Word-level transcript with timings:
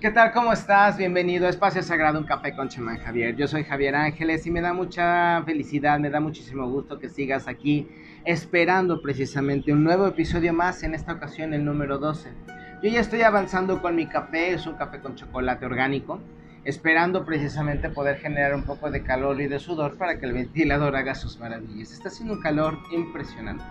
¿Qué 0.00 0.12
tal? 0.12 0.30
¿Cómo 0.30 0.52
estás? 0.52 0.96
Bienvenido 0.96 1.48
a 1.48 1.50
Espacio 1.50 1.82
Sagrado, 1.82 2.20
un 2.20 2.24
café 2.24 2.54
con 2.54 2.68
chamán 2.68 2.98
Javier. 2.98 3.34
Yo 3.34 3.48
soy 3.48 3.64
Javier 3.64 3.96
Ángeles 3.96 4.46
y 4.46 4.50
me 4.52 4.60
da 4.60 4.72
mucha 4.72 5.42
felicidad, 5.42 5.98
me 5.98 6.08
da 6.08 6.20
muchísimo 6.20 6.70
gusto 6.70 7.00
que 7.00 7.08
sigas 7.08 7.48
aquí 7.48 7.88
esperando 8.24 9.02
precisamente 9.02 9.72
un 9.72 9.82
nuevo 9.82 10.06
episodio 10.06 10.52
más, 10.52 10.84
en 10.84 10.94
esta 10.94 11.14
ocasión 11.14 11.52
el 11.52 11.64
número 11.64 11.98
12. 11.98 12.30
Yo 12.80 12.88
ya 12.88 13.00
estoy 13.00 13.22
avanzando 13.22 13.82
con 13.82 13.96
mi 13.96 14.06
café, 14.06 14.52
es 14.52 14.68
un 14.68 14.76
café 14.76 15.00
con 15.00 15.16
chocolate 15.16 15.66
orgánico, 15.66 16.20
esperando 16.62 17.24
precisamente 17.24 17.90
poder 17.90 18.18
generar 18.18 18.54
un 18.54 18.62
poco 18.62 18.92
de 18.92 19.02
calor 19.02 19.40
y 19.40 19.48
de 19.48 19.58
sudor 19.58 19.98
para 19.98 20.20
que 20.20 20.26
el 20.26 20.32
ventilador 20.32 20.94
haga 20.94 21.16
sus 21.16 21.40
maravillas. 21.40 21.90
Está 21.90 22.06
haciendo 22.06 22.34
un 22.34 22.40
calor 22.40 22.78
impresionante. 22.92 23.64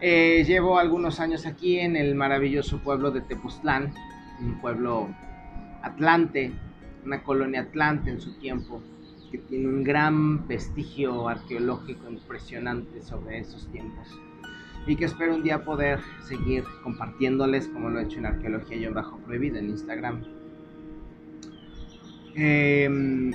Eh, 0.00 0.44
llevo 0.46 0.78
algunos 0.78 1.18
años 1.18 1.46
aquí 1.46 1.80
en 1.80 1.96
el 1.96 2.14
maravilloso 2.14 2.78
pueblo 2.78 3.10
de 3.10 3.22
Tepoztlán, 3.22 3.92
un 4.40 4.60
pueblo 4.60 5.08
Atlante, 5.82 6.52
una 7.04 7.22
colonia 7.22 7.62
Atlante 7.62 8.10
en 8.10 8.20
su 8.20 8.38
tiempo, 8.38 8.82
que 9.30 9.38
tiene 9.38 9.68
un 9.68 9.84
gran 9.84 10.46
vestigio 10.48 11.28
arqueológico 11.28 12.10
impresionante 12.10 13.02
sobre 13.02 13.40
esos 13.40 13.70
tiempos. 13.70 14.08
Y 14.86 14.96
que 14.96 15.04
espero 15.04 15.34
un 15.34 15.42
día 15.42 15.64
poder 15.64 16.00
seguir 16.22 16.64
compartiéndoles 16.82 17.68
como 17.68 17.90
lo 17.90 18.00
he 18.00 18.04
hecho 18.04 18.18
en 18.18 18.26
Arqueología 18.26 18.76
y 18.76 18.84
en 18.84 18.94
Bajo 18.94 19.18
Prohibido 19.18 19.58
en 19.58 19.70
Instagram. 19.70 20.22
Em, 22.34 23.32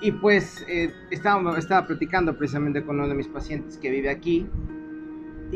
y 0.00 0.12
pues 0.12 0.64
eh, 0.68 0.92
estaba, 1.10 1.58
estaba 1.58 1.86
platicando 1.86 2.36
precisamente 2.36 2.84
con 2.84 2.96
uno 2.96 3.08
de 3.08 3.14
mis 3.14 3.28
pacientes 3.28 3.78
que 3.78 3.90
vive 3.90 4.10
aquí 4.10 4.46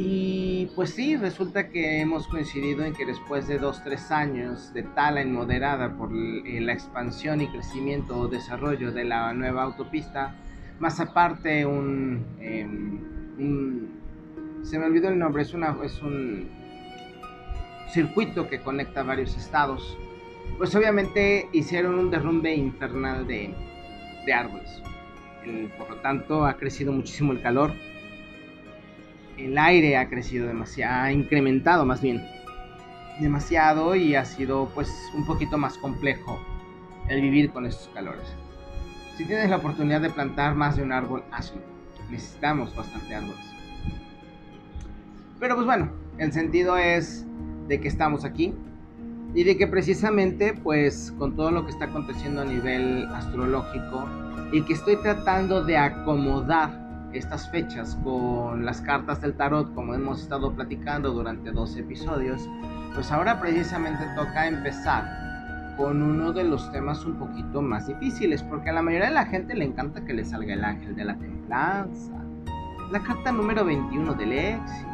y 0.01 0.67
pues 0.77 0.91
sí, 0.91 1.17
resulta 1.17 1.71
que 1.71 2.01
hemos 2.01 2.29
coincidido 2.29 2.85
en 2.85 2.95
que 2.95 3.05
después 3.05 3.49
de 3.49 3.59
dos, 3.59 3.83
tres 3.83 4.13
años 4.13 4.73
de 4.73 4.85
tala 4.85 5.23
inmoderada 5.23 5.97
por 5.97 6.11
eh, 6.13 6.61
la 6.61 6.73
expansión 6.73 7.41
y 7.41 7.49
crecimiento 7.49 8.17
o 8.17 8.29
desarrollo 8.29 8.93
de 8.93 9.05
la 9.05 9.35
nueva 9.35 9.65
autopista, 9.65 10.37
más 10.79 11.01
aparte 11.01 11.67
un, 11.67 12.25
em, 12.41 13.89
se 14.63 14.79
me 14.79 14.87
olvidó 14.87 15.09
el 15.09 15.19
nombre, 15.19 15.43
es, 15.43 15.53
una, 15.53 15.77
es 15.83 16.01
un 16.01 16.49
circuito 17.93 18.49
que 18.49 18.61
conecta 18.61 19.03
varios 19.03 19.37
estados, 19.37 19.99
pues 20.59 20.77
obviamente 20.77 21.49
hicieron 21.53 21.99
un 21.99 22.09
derrumbe 22.09 22.55
infernal 22.55 23.27
de, 23.27 23.53
de 24.25 24.33
árboles. 24.33 24.81
por 25.77 25.91
lo 25.91 25.97
tanto, 25.97 26.47
ha 26.47 26.57
crecido 26.57 26.93
muchísimo 26.93 27.33
el 27.33 27.43
calor 27.43 27.73
el 29.39 29.57
aire 29.57 29.97
ha 29.97 30.09
crecido 30.09 30.47
demasiado, 30.47 31.05
ha 31.05 31.13
incrementado 31.13 31.85
más 31.85 32.01
bien 32.01 32.23
demasiado 33.21 33.95
y 33.95 34.15
ha 34.15 34.25
sido 34.25 34.69
pues 34.75 34.91
un 35.15 35.25
poquito 35.27 35.59
más 35.59 35.77
complejo 35.79 36.39
el 37.09 37.21
vivir 37.21 37.51
con 37.51 37.67
estos 37.67 37.89
calores. 37.89 38.27
Si 39.17 39.25
tienes 39.25 39.51
la 39.51 39.57
oportunidad 39.57 40.01
de 40.01 40.11
plantar 40.11 40.55
más 40.55 40.77
de 40.77 40.83
un 40.83 40.93
árbol, 40.93 41.25
hazlo. 41.33 41.61
Necesitamos 42.11 42.75
bastante 42.77 43.15
árboles. 43.15 43.45
Pero 45.41 45.55
pues 45.55 45.67
bueno, 45.67 45.91
el 46.19 46.33
sentido 46.33 46.77
es 46.77 47.27
de 47.67 47.81
que 47.81 47.89
estamos 47.89 48.25
aquí 48.25 48.55
y 49.35 49.45
de 49.45 49.57
que 49.57 49.67
precisamente 49.67 50.55
pues 50.55 51.13
con 51.19 51.37
todo 51.37 51.51
lo 51.51 51.65
que 51.65 51.73
está 51.73 51.87
aconteciendo 51.87 52.43
a 52.43 52.45
nivel 52.45 53.07
astrológico 53.15 54.09
y 54.53 54.63
que 54.63 54.73
estoy 54.73 54.97
tratando 54.97 55.65
de 55.65 55.77
acomodar 55.77 56.88
estas 57.13 57.49
fechas 57.51 57.99
con 58.03 58.65
las 58.65 58.81
cartas 58.81 59.21
del 59.21 59.35
tarot 59.35 59.75
como 59.75 59.95
hemos 59.95 60.21
estado 60.23 60.53
platicando 60.53 61.13
durante 61.13 61.51
dos 61.51 61.77
episodios, 61.77 62.49
pues 62.95 63.11
ahora 63.11 63.41
precisamente 63.41 64.05
toca 64.17 64.47
empezar 64.47 65.05
con 65.77 66.03
uno 66.03 66.33
de 66.33 66.45
los 66.45 66.71
temas 66.73 67.05
un 67.05 67.15
poquito 67.19 67.63
más 67.63 67.87
difíciles, 67.87 68.43
porque 68.43 68.71
a 68.71 68.73
la 68.73 68.83
mayoría 68.83 69.09
de 69.09 69.15
la 69.15 69.27
gente 69.27 69.55
le 69.55 69.65
encanta 69.65 70.05
que 70.05 70.13
le 70.13 70.25
salga 70.25 70.55
el 70.55 70.65
ángel 70.65 70.97
de 70.97 71.05
la 71.05 71.17
templanza, 71.17 72.13
la 72.91 73.01
carta 73.01 73.31
número 73.31 73.65
21 73.65 74.15
del 74.15 74.33
éxito, 74.33 74.89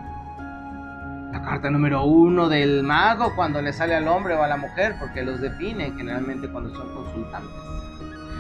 la 1.33 1.43
carta 1.43 1.71
número 1.71 2.05
1 2.05 2.49
del 2.49 2.83
mago 2.83 3.35
cuando 3.35 3.63
le 3.63 3.73
sale 3.73 3.95
al 3.95 4.07
hombre 4.07 4.35
o 4.35 4.43
a 4.43 4.47
la 4.47 4.57
mujer, 4.57 4.97
porque 5.01 5.23
los 5.23 5.41
define 5.41 5.93
generalmente 5.97 6.49
cuando 6.49 6.73
son 6.75 6.95
consultantes. 6.95 7.51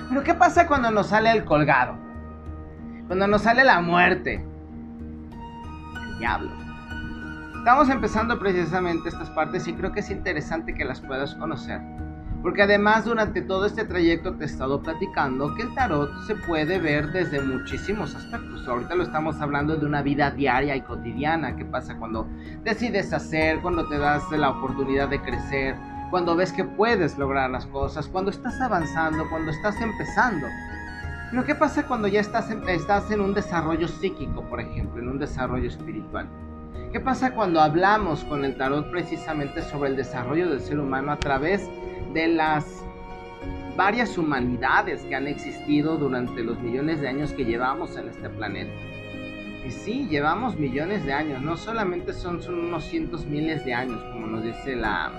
Pero 0.08 0.22
¿qué 0.22 0.34
pasa 0.34 0.66
cuando 0.66 0.90
nos 0.90 1.08
sale 1.08 1.32
el 1.32 1.44
colgado? 1.44 2.03
Cuando 3.06 3.26
nos 3.26 3.42
sale 3.42 3.64
la 3.64 3.80
muerte. 3.82 4.42
El 6.10 6.18
diablo. 6.18 6.50
Estamos 7.58 7.90
empezando 7.90 8.38
precisamente 8.38 9.10
estas 9.10 9.28
partes 9.30 9.68
y 9.68 9.74
creo 9.74 9.92
que 9.92 10.00
es 10.00 10.10
interesante 10.10 10.74
que 10.74 10.86
las 10.86 11.00
puedas 11.02 11.34
conocer. 11.34 11.80
Porque 12.42 12.62
además 12.62 13.04
durante 13.04 13.42
todo 13.42 13.66
este 13.66 13.84
trayecto 13.84 14.34
te 14.34 14.44
he 14.44 14.46
estado 14.46 14.82
platicando 14.82 15.54
que 15.54 15.62
el 15.62 15.74
tarot 15.74 16.10
se 16.26 16.34
puede 16.34 16.78
ver 16.78 17.12
desde 17.12 17.42
muchísimos 17.42 18.14
aspectos. 18.14 18.66
Ahorita 18.66 18.94
lo 18.94 19.02
estamos 19.02 19.38
hablando 19.40 19.76
de 19.76 19.84
una 19.84 20.00
vida 20.00 20.30
diaria 20.30 20.74
y 20.74 20.80
cotidiana. 20.80 21.56
¿Qué 21.56 21.64
pasa 21.66 21.96
cuando 21.96 22.26
decides 22.64 23.12
hacer, 23.12 23.60
cuando 23.60 23.86
te 23.86 23.98
das 23.98 24.30
la 24.30 24.48
oportunidad 24.50 25.08
de 25.08 25.20
crecer, 25.20 25.76
cuando 26.10 26.36
ves 26.36 26.52
que 26.52 26.64
puedes 26.64 27.18
lograr 27.18 27.50
las 27.50 27.66
cosas, 27.66 28.08
cuando 28.08 28.30
estás 28.30 28.58
avanzando, 28.62 29.28
cuando 29.28 29.50
estás 29.50 29.78
empezando? 29.80 30.46
Pero 31.34 31.46
¿qué 31.46 31.56
pasa 31.56 31.84
cuando 31.84 32.06
ya 32.06 32.20
estás 32.20 32.48
en, 33.10 33.20
un 33.20 33.34
desarrollo 33.34 33.88
psíquico, 33.88 34.42
por 34.42 34.60
ejemplo, 34.60 35.02
en 35.02 35.08
un 35.08 35.18
desarrollo 35.18 35.66
espiritual? 35.66 36.28
¿Qué 36.92 37.00
pasa 37.00 37.34
cuando 37.34 37.60
hablamos 37.60 38.22
con 38.22 38.44
el 38.44 38.56
tarot 38.56 38.88
precisamente 38.88 39.60
sobre 39.62 39.90
el 39.90 39.96
desarrollo 39.96 40.48
del 40.48 40.60
ser 40.60 40.78
humano 40.78 41.10
a 41.10 41.18
través 41.18 41.68
de 42.12 42.28
las 42.28 42.84
varias 43.76 44.16
humanidades 44.16 45.02
que 45.02 45.16
han 45.16 45.26
existido 45.26 45.96
durante 45.96 46.44
los 46.44 46.60
millones 46.60 47.00
de 47.00 47.08
años 47.08 47.32
que 47.32 47.44
llevamos 47.44 47.96
en 47.96 48.10
este 48.10 48.30
planeta? 48.30 48.70
Y 49.66 49.72
sí, 49.72 50.06
llevamos 50.08 50.56
millones 50.56 51.04
de 51.04 51.14
años, 51.14 51.42
no 51.42 51.56
solamente 51.56 52.12
son 52.12 52.38
unos 52.48 52.84
cientos 52.84 53.26
miles 53.26 53.64
de 53.64 53.74
años, 53.74 54.00
como 54.12 54.28
nos 54.28 54.44
dice 54.44 54.76
la, 54.76 55.10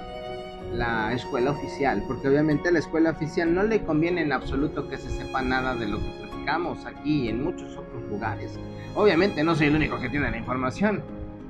la 0.73 1.13
escuela 1.13 1.51
oficial, 1.51 2.03
porque 2.07 2.27
obviamente 2.27 2.69
a 2.69 2.71
la 2.71 2.79
escuela 2.79 3.11
oficial 3.11 3.53
no 3.53 3.63
le 3.63 3.83
conviene 3.83 4.21
en 4.21 4.31
absoluto 4.31 4.89
que 4.89 4.97
se 4.97 5.09
sepa 5.09 5.41
nada 5.41 5.75
de 5.75 5.87
lo 5.87 5.97
que 5.99 6.09
platicamos 6.19 6.85
aquí 6.85 7.23
y 7.23 7.29
en 7.29 7.43
muchos 7.43 7.75
otros 7.77 8.03
lugares. 8.09 8.59
Obviamente 8.95 9.43
no 9.43 9.55
soy 9.55 9.67
el 9.67 9.75
único 9.75 9.99
que 9.99 10.09
tiene 10.09 10.31
la 10.31 10.37
información. 10.37 11.03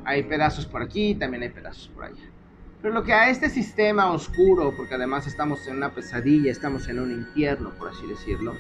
Hay 0.04 0.24
pedazos 0.24 0.66
por 0.66 0.82
aquí, 0.82 1.16
también 1.16 1.44
hay 1.44 1.50
pedazos 1.50 1.88
por 1.90 2.06
allá. 2.06 2.24
Pero 2.82 2.94
lo 2.94 3.04
que 3.04 3.14
a 3.14 3.30
este 3.30 3.50
sistema 3.50 4.12
oscuro, 4.12 4.74
porque 4.78 4.94
además 4.94 5.26
estamos 5.26 5.66
en 5.68 5.78
una 5.78 5.90
pesadilla, 5.90 6.52
estamos 6.52 6.88
en 6.88 7.00
un 7.00 7.12
infierno, 7.12 7.72
por 7.80 7.90
así 7.90 8.06
decirlo, 8.06 8.54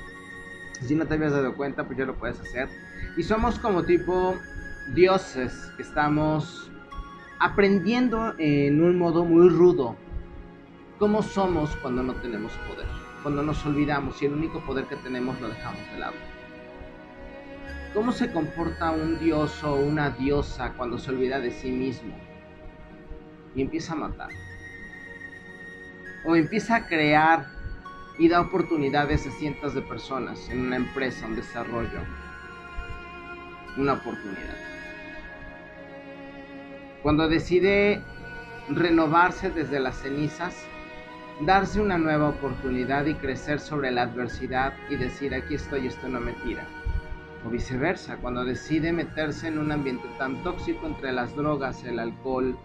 si 0.82 0.96
no 0.96 1.06
te 1.06 1.14
habías 1.14 1.32
dado 1.32 1.56
cuenta, 1.56 1.86
pues 1.86 1.98
ya 1.98 2.06
lo 2.06 2.16
puedes 2.16 2.40
hacer. 2.40 2.68
Y 3.18 3.24
somos 3.24 3.60
como 3.60 3.84
tipo 3.84 4.36
dioses 4.94 5.72
que 5.78 5.84
estamos 5.84 6.72
aprendiendo 7.40 8.34
en 8.38 8.84
un 8.84 8.98
modo 8.98 9.26
muy 9.26 9.50
rudo 9.50 9.96
¿Cómo 10.98 11.22
somos 11.22 11.76
cuando 11.78 12.04
no 12.04 12.14
tenemos 12.16 12.54
poder? 12.70 12.88
Cuando 13.22 13.44
nos 13.44 13.66
olvidamos 13.66 14.22
y 14.22 14.28
el 14.28 14.34
único 14.34 14.62
poder 14.62 14.86
que 14.86 14.96
tenemos 14.96 15.40
lo 15.42 15.50
dejamos 15.50 15.82
de 15.92 16.00
lado. 16.00 16.14
¿Cómo 17.94 18.14
se 18.14 18.32
comporta 18.32 18.92
un 18.92 19.20
dios 19.20 19.62
o 19.66 19.76
una 19.76 20.12
diosa 20.12 20.72
cuando 20.78 20.98
se 20.98 21.12
olvida 21.12 21.42
de 21.42 21.52
sí 21.52 21.70
mismo 21.70 22.16
y 23.56 23.62
empieza 23.62 23.92
a 23.92 23.98
matar? 23.98 24.30
O 26.26 26.38
empieza 26.38 26.78
a 26.78 26.88
crear 26.88 27.46
y 28.18 28.30
da 28.30 28.40
oportunidades 28.40 29.28
a 29.28 29.32
cientos 29.32 29.76
de 29.76 29.82
personas 29.82 30.50
en 30.50 30.62
una 30.62 30.78
empresa, 30.78 31.26
un 31.26 31.36
desarrollo, 31.36 32.00
una 33.76 33.94
oportunidad. 33.94 34.58
Cuando 37.04 37.28
decide 37.28 38.02
renovarse 38.70 39.50
desde 39.50 39.82
las 39.82 39.98
cenizas, 40.02 40.66
darse 41.42 41.82
una 41.82 41.98
nueva 41.98 42.30
oportunidad 42.30 43.06
y 43.06 43.16
crecer 43.16 43.60
sobre 43.60 43.92
la 43.92 44.04
adversidad 44.04 44.74
y 44.90 44.96
decir 44.96 45.34
aquí 45.34 45.56
estoy, 45.56 45.88
esto 45.88 46.08
no 46.08 46.22
me 46.22 46.32
tira. 46.34 46.66
O 47.46 47.50
viceversa, 47.50 48.18
cuando 48.18 48.46
decide 48.46 48.94
meterse 48.94 49.48
en 49.48 49.60
un 49.60 49.72
ambiente 49.72 50.08
tan 50.18 50.42
tóxico 50.44 50.88
entre 50.88 51.12
las 51.12 51.36
drogas, 51.36 51.84
el 51.84 52.00
alcohol, 52.00 52.58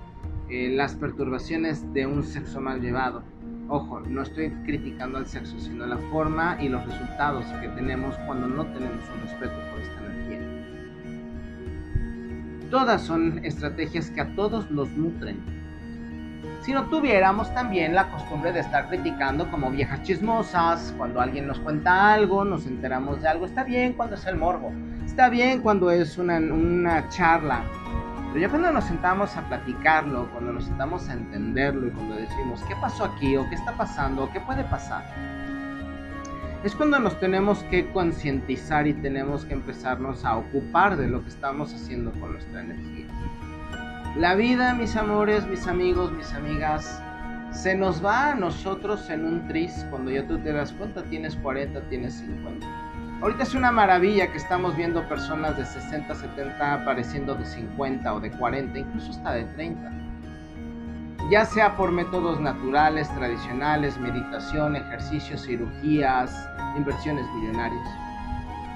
eh, 0.49 0.71
las 0.71 0.95
perturbaciones 0.95 1.93
de 1.93 2.07
un 2.07 2.23
sexo 2.23 2.61
mal 2.61 2.81
llevado. 2.81 3.23
Ojo, 3.69 4.01
no 4.01 4.23
estoy 4.23 4.51
criticando 4.65 5.19
al 5.19 5.27
sexo, 5.27 5.59
sino 5.59 5.87
la 5.87 5.99
forma 6.11 6.57
y 6.61 6.69
los 6.69 6.85
resultados 6.87 7.45
que 7.61 7.69
tenemos 7.69 8.17
cuando 8.27 8.49
no 8.49 8.65
tenemos 8.67 9.05
un 9.15 9.21
respeto 9.23 9.55
por 9.71 9.81
esta 9.81 10.07
energía. 10.07 10.41
Todas 12.71 13.03
son 13.03 13.45
estrategias 13.45 14.11
que 14.11 14.21
a 14.23 14.35
todos 14.35 14.71
los 14.71 14.91
nutren 14.93 15.60
si 16.63 16.73
no 16.75 16.85
tuviéramos 16.85 17.53
también 17.55 17.95
la 17.95 18.11
costumbre 18.11 18.53
de 18.53 18.61
estar 18.61 18.89
criticando 18.89 19.51
como 19.51 19.71
viejas 19.71 20.03
chismosas, 20.03 20.95
cuando 20.99 21.21
alguien 21.21 21.47
nos 21.47 21.59
cuenta 21.59 22.13
algo, 22.13 22.45
nos 22.45 22.67
enteramos 22.67 23.23
de 23.23 23.29
algo, 23.29 23.47
está 23.47 23.65
bien 23.65 23.95
cuando 23.95 24.17
es 24.17 24.27
el 24.27 24.37
morbo, 24.37 24.73
está 25.05 25.31
bien 25.31 25.63
cuando 25.63 25.91
es 25.91 26.19
una, 26.19 27.09
charla 27.09 27.65
Pero 28.29 28.41
ya 28.41 28.49
cuando 28.51 28.71
nos 28.73 28.85
sentamos 28.85 29.35
a 29.37 29.49
platicarlo, 29.49 30.31
cuando 30.33 30.53
nos 30.53 30.65
sentamos 30.65 31.09
a 31.09 31.15
entenderlo 31.15 31.87
y 31.87 31.91
cuando 31.93 32.17
decimos, 32.17 32.63
¿qué 32.69 32.77
pasó 32.77 33.05
aquí? 33.05 33.37
¿O 33.37 33.49
qué 33.49 33.55
está 33.55 33.73
pasando? 33.73 34.25
¿O 34.25 34.31
qué 34.31 34.41
puede 34.41 34.65
pasar? 34.65 35.05
Es 36.63 36.75
cuando 36.75 36.99
nos 36.99 37.19
tenemos 37.19 37.63
que 37.65 37.91
concientizar 37.91 38.87
y 38.87 38.93
tenemos 38.93 39.47
que 39.47 39.55
empezarnos 39.55 40.27
a 40.27 40.37
ocupar 40.37 40.99
de 40.99 41.09
lo 41.09 41.23
que 41.23 41.31
estamos 41.31 41.73
haciendo 41.73 42.13
con 42.21 42.33
nuestra 42.33 42.61
energía. 42.61 43.07
La 44.17 44.35
vida, 44.35 44.75
mis 44.75 44.97
amores, 44.97 45.47
mis 45.47 45.69
amigos, 45.69 46.11
mis 46.11 46.33
amigas, 46.33 47.01
se 47.53 47.77
nos 47.77 48.05
va 48.05 48.33
a 48.33 48.35
nosotros 48.35 49.09
en 49.09 49.25
un 49.25 49.47
tris 49.47 49.87
cuando 49.89 50.11
ya 50.11 50.27
tú 50.27 50.37
te 50.39 50.53
das 50.53 50.73
cuenta, 50.73 51.05
tienes 51.05 51.37
40, 51.37 51.81
tienes 51.89 52.15
50. 52.15 52.67
Ahorita 53.23 53.45
es 53.45 53.55
una 53.55 53.71
maravilla 53.71 54.33
que 54.33 54.39
estamos 54.39 54.77
viendo 54.77 55.09
personas 55.09 55.57
de 55.57 55.65
60, 55.65 56.13
70 56.13 56.75
apareciendo 56.75 57.37
de 57.37 57.45
50 57.45 58.13
o 58.13 58.19
de 58.19 58.33
40, 58.33 58.81
incluso 58.81 59.11
hasta 59.13 59.33
de 59.33 59.45
30. 59.45 59.93
Ya 61.31 61.45
sea 61.45 61.77
por 61.77 61.93
métodos 61.93 62.41
naturales, 62.41 63.09
tradicionales, 63.15 63.97
meditación, 63.97 64.75
ejercicios, 64.75 65.47
cirugías, 65.47 66.49
inversiones 66.77 67.27
millonarias. 67.37 67.89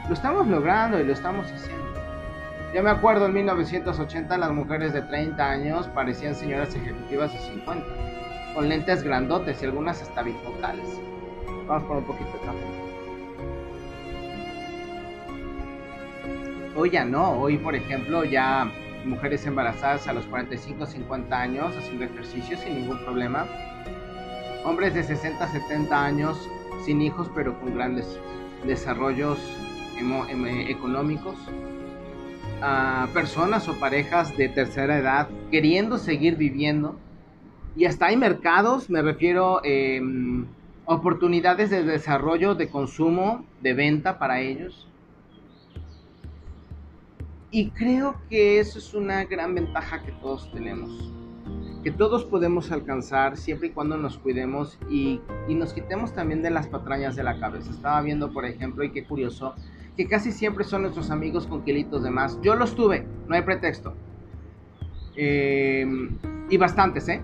Lo 0.07 0.15
estamos 0.15 0.47
logrando 0.47 1.01
y 1.01 1.05
lo 1.05 1.13
estamos 1.13 1.51
haciendo. 1.51 1.84
Ya 2.75 2.83
me 2.83 2.91
acuerdo 2.91 3.27
en 3.27 3.35
1980 3.35 4.37
las 4.37 4.51
mujeres 4.51 4.93
de 4.93 5.03
30 5.03 5.49
años 5.49 5.87
parecían 5.95 6.35
señoras 6.35 6.75
ejecutivas 6.75 7.33
de 7.33 7.39
50 7.39 7.87
con 8.53 8.69
lentes 8.69 9.05
grandotes 9.05 9.63
y 9.63 9.67
algunas 9.67 10.03
hasta 10.03 10.25
bifocales. 10.25 10.85
Vamos 11.69 11.85
por 11.85 11.99
un 11.99 12.05
poquito 12.05 12.33
de 12.33 12.39
café. 12.41 12.59
Hoy 16.75 16.91
ya 16.91 17.05
no, 17.05 17.39
hoy 17.39 17.59
por 17.59 17.77
ejemplo 17.77 18.25
ya 18.25 18.69
mujeres 19.05 19.47
embarazadas 19.47 20.09
a 20.09 20.13
los 20.13 20.27
45 20.27 20.85
50 20.85 21.41
años 21.41 21.77
haciendo 21.77 22.07
ejercicio 22.07 22.59
sin 22.59 22.75
ningún 22.75 22.99
problema. 23.05 23.47
Hombres 24.65 24.95
de 24.95 25.05
60 25.05 25.47
70 25.47 26.05
años 26.05 26.51
sin 26.85 27.01
hijos 27.03 27.31
pero 27.37 27.57
con 27.61 27.73
grandes 27.77 28.19
desarrollos 28.67 29.39
económicos. 30.69 31.37
A 32.63 33.09
personas 33.13 33.69
o 33.69 33.79
parejas 33.79 34.37
de 34.37 34.49
tercera 34.49 34.99
edad 34.99 35.29
queriendo 35.51 35.99
seguir 35.99 36.37
viviendo 36.37 36.99
y 37.77 37.87
hasta 37.87 38.07
hay 38.07 38.17
mercados, 38.17 38.89
me 38.89 39.03
refiero, 39.03 39.61
eh, 39.65 40.01
oportunidades 40.85 41.71
de 41.71 41.83
desarrollo, 41.83 42.55
de 42.55 42.69
consumo, 42.69 43.45
de 43.63 43.75
venta 43.75 44.19
para 44.19 44.41
ellos. 44.41 44.89
Y 47.51 47.71
creo 47.71 48.17
que 48.29 48.61
eso 48.61 48.79
es 48.79 48.95
una 48.95 49.25
gran 49.25 49.55
ventaja 49.55 50.03
que 50.03 50.13
todos 50.13 50.51
tenemos. 50.53 51.13
Que 51.83 51.91
todos 51.91 52.25
podemos 52.25 52.71
alcanzar 52.71 53.37
siempre 53.37 53.69
y 53.69 53.71
cuando 53.73 53.97
nos 53.97 54.19
cuidemos 54.19 54.79
y, 54.89 55.21
y 55.49 55.55
nos 55.55 55.73
quitemos 55.73 56.15
también 56.15 56.43
de 56.43 56.51
las 56.51 56.69
patrañas 56.69 57.17
de 57.17 57.25
la 57.25 57.39
cabeza. 57.41 57.71
Estaba 57.71 58.01
viendo, 58.03 58.33
por 58.33 58.45
ejemplo, 58.45 58.85
y 58.85 58.91
qué 58.93 59.05
curioso, 59.05 59.55
que 59.97 60.09
casi 60.09 60.33
siempre 60.33 60.65
son 60.65 60.83
nuestros 60.83 61.11
amigos 61.11 61.47
con 61.47 61.63
kilitos 61.63 62.03
de 62.03 62.11
más. 62.11 62.41
Yo 62.43 62.55
los 62.55 62.75
tuve, 62.75 63.07
no 63.29 63.35
hay 63.35 63.43
pretexto. 63.43 63.95
Eh, 65.17 65.87
y 66.51 66.57
bastantes, 66.57 67.09
¿eh? 67.09 67.23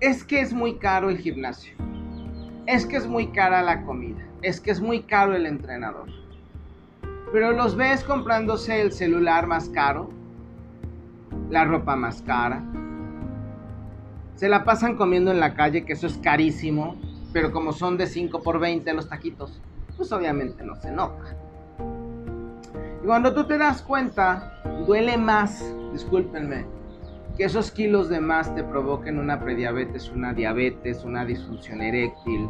es 0.00 0.24
que 0.24 0.40
es 0.40 0.52
muy 0.54 0.76
caro 0.76 1.10
el 1.10 1.18
gimnasio, 1.18 1.74
es 2.66 2.86
que 2.86 2.96
es 2.96 3.06
muy 3.06 3.28
cara 3.28 3.62
la 3.62 3.84
comida, 3.84 4.26
es 4.40 4.60
que 4.60 4.70
es 4.70 4.80
muy 4.80 5.02
caro 5.02 5.36
el 5.36 5.44
entrenador. 5.44 6.08
Pero 7.32 7.52
los 7.52 7.76
ves 7.76 8.02
comprándose 8.02 8.80
el 8.80 8.92
celular 8.92 9.46
más 9.46 9.68
caro, 9.68 10.10
la 11.50 11.64
ropa 11.64 11.96
más 11.96 12.22
cara. 12.22 12.64
Se 14.34 14.48
la 14.48 14.64
pasan 14.64 14.96
comiendo 14.96 15.30
en 15.30 15.38
la 15.38 15.54
calle, 15.54 15.84
que 15.84 15.92
eso 15.92 16.06
es 16.06 16.16
carísimo, 16.16 16.96
pero 17.32 17.52
como 17.52 17.72
son 17.72 17.96
de 17.96 18.06
5 18.06 18.42
por 18.42 18.58
20 18.58 18.92
los 18.94 19.08
taquitos, 19.08 19.60
pues 19.96 20.12
obviamente 20.12 20.64
no 20.64 20.76
se 20.76 20.90
nota. 20.90 21.36
Y 23.02 23.06
cuando 23.06 23.34
tú 23.34 23.44
te 23.44 23.58
das 23.58 23.82
cuenta, 23.82 24.62
duele 24.86 25.16
más, 25.16 25.74
discúlpenme, 25.92 26.66
que 27.36 27.44
esos 27.44 27.70
kilos 27.70 28.08
de 28.08 28.20
más 28.20 28.54
te 28.54 28.62
provoquen 28.62 29.18
una 29.18 29.40
prediabetes, 29.40 30.10
una 30.10 30.34
diabetes, 30.34 31.04
una 31.04 31.24
disfunción 31.24 31.80
eréctil, 31.80 32.48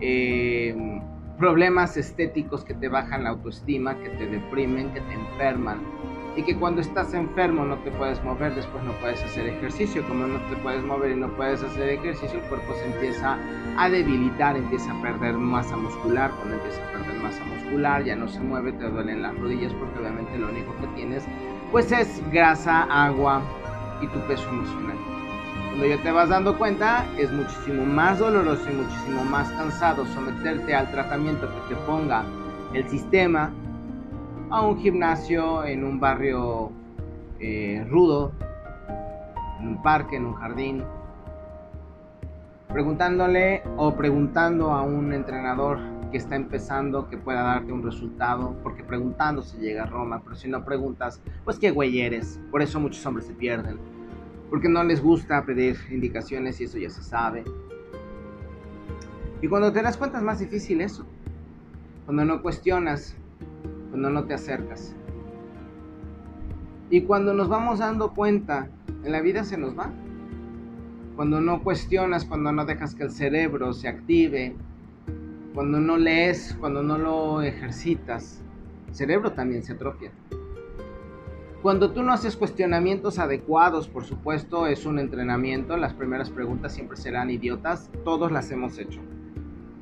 eh, 0.00 1.00
problemas 1.38 1.96
estéticos 1.96 2.64
que 2.64 2.74
te 2.74 2.88
bajan 2.88 3.24
la 3.24 3.30
autoestima, 3.30 3.96
que 3.98 4.10
te 4.10 4.26
deprimen, 4.26 4.92
que 4.92 5.00
te 5.00 5.14
enferman. 5.14 5.80
Y 6.36 6.42
que 6.42 6.56
cuando 6.56 6.80
estás 6.80 7.12
enfermo 7.12 7.64
no 7.64 7.76
te 7.78 7.90
puedes 7.90 8.22
mover, 8.24 8.54
después 8.54 8.82
no 8.84 8.92
puedes 9.00 9.22
hacer 9.22 9.46
ejercicio. 9.46 10.02
Como 10.08 10.26
no 10.26 10.38
te 10.48 10.56
puedes 10.56 10.82
mover 10.82 11.12
y 11.12 11.16
no 11.16 11.28
puedes 11.36 11.62
hacer 11.62 11.90
ejercicio, 11.90 12.40
el 12.40 12.48
cuerpo 12.48 12.72
se 12.74 12.86
empieza 12.86 13.36
a 13.76 13.90
debilitar, 13.90 14.56
empieza 14.56 14.92
a 14.92 15.02
perder 15.02 15.34
masa 15.34 15.76
muscular. 15.76 16.30
Cuando 16.30 16.54
empieza 16.54 16.82
a 16.84 16.92
perder 16.92 17.22
masa 17.22 17.44
muscular, 17.44 18.04
ya 18.04 18.16
no 18.16 18.28
se 18.28 18.40
mueve, 18.40 18.72
te 18.72 18.88
duelen 18.88 19.22
las 19.22 19.36
rodillas 19.38 19.72
porque 19.74 19.98
obviamente 19.98 20.38
lo 20.38 20.48
único 20.48 20.74
que 20.80 20.86
tienes 20.94 21.24
pues 21.70 21.90
es 21.90 22.22
grasa, 22.30 22.82
agua, 22.82 23.42
y 24.02 24.06
tu 24.08 24.18
peso 24.26 24.48
emocional. 24.48 24.96
Cuando 25.68 25.86
ya 25.86 26.02
te 26.02 26.10
vas 26.10 26.28
dando 26.28 26.58
cuenta, 26.58 27.06
es 27.18 27.32
muchísimo 27.32 27.86
más 27.86 28.18
doloroso 28.18 28.68
y 28.70 28.74
muchísimo 28.74 29.24
más 29.24 29.50
cansado 29.52 30.04
someterte 30.06 30.74
al 30.74 30.90
tratamiento 30.90 31.48
que 31.48 31.74
te 31.74 31.80
ponga 31.82 32.24
el 32.74 32.86
sistema 32.88 33.50
a 34.52 34.60
un 34.66 34.78
gimnasio 34.78 35.64
en 35.64 35.82
un 35.82 35.98
barrio 35.98 36.70
eh, 37.40 37.84
rudo, 37.88 38.32
en 39.58 39.68
un 39.68 39.82
parque, 39.82 40.16
en 40.16 40.26
un 40.26 40.34
jardín, 40.34 40.84
preguntándole 42.68 43.62
o 43.78 43.94
preguntando 43.94 44.72
a 44.72 44.82
un 44.82 45.12
entrenador 45.12 45.78
que 46.10 46.18
está 46.18 46.36
empezando 46.36 47.08
que 47.08 47.16
pueda 47.16 47.42
darte 47.42 47.72
un 47.72 47.82
resultado, 47.82 48.54
porque 48.62 48.84
preguntando 48.84 49.40
se 49.40 49.58
llega 49.58 49.84
a 49.84 49.86
Roma, 49.86 50.20
pero 50.22 50.36
si 50.36 50.48
no 50.48 50.64
preguntas, 50.64 51.22
pues 51.44 51.58
qué 51.58 51.70
güey 51.70 52.02
eres. 52.02 52.38
Por 52.50 52.60
eso 52.60 52.78
muchos 52.78 53.04
hombres 53.06 53.26
se 53.26 53.32
pierden 53.32 53.78
porque 54.52 54.68
no 54.68 54.84
les 54.84 55.02
gusta 55.02 55.46
pedir 55.46 55.78
indicaciones 55.90 56.60
y 56.60 56.64
eso 56.64 56.76
ya 56.76 56.90
se 56.90 57.02
sabe. 57.02 57.42
Y 59.40 59.48
cuando 59.48 59.72
te 59.72 59.80
das 59.80 59.96
cuenta 59.96 60.18
es 60.18 60.22
más 60.22 60.40
difícil 60.40 60.82
eso. 60.82 61.06
Cuando 62.04 62.26
no 62.26 62.42
cuestionas, 62.42 63.16
cuando 63.92 64.08
no 64.08 64.24
te 64.24 64.32
acercas. 64.32 64.96
Y 66.88 67.02
cuando 67.02 67.34
nos 67.34 67.50
vamos 67.50 67.78
dando 67.78 68.14
cuenta, 68.14 68.68
en 69.04 69.12
la 69.12 69.20
vida 69.20 69.44
se 69.44 69.58
nos 69.58 69.78
va. 69.78 69.90
Cuando 71.14 71.42
no 71.42 71.62
cuestionas, 71.62 72.24
cuando 72.24 72.52
no 72.52 72.64
dejas 72.64 72.94
que 72.94 73.02
el 73.02 73.10
cerebro 73.10 73.74
se 73.74 73.88
active, 73.88 74.56
cuando 75.54 75.78
no 75.78 75.98
lees, 75.98 76.56
cuando 76.58 76.82
no 76.82 76.96
lo 76.96 77.42
ejercitas, 77.42 78.42
el 78.88 78.94
cerebro 78.94 79.32
también 79.32 79.62
se 79.62 79.74
atrofia. 79.74 80.10
Cuando 81.60 81.92
tú 81.92 82.02
no 82.02 82.14
haces 82.14 82.34
cuestionamientos 82.34 83.18
adecuados, 83.18 83.88
por 83.88 84.04
supuesto, 84.04 84.66
es 84.66 84.86
un 84.86 84.98
entrenamiento. 84.98 85.76
Las 85.76 85.92
primeras 85.92 86.30
preguntas 86.30 86.72
siempre 86.72 86.96
serán 86.96 87.28
idiotas. 87.28 87.90
Todos 88.04 88.32
las 88.32 88.50
hemos 88.50 88.78
hecho. 88.78 89.00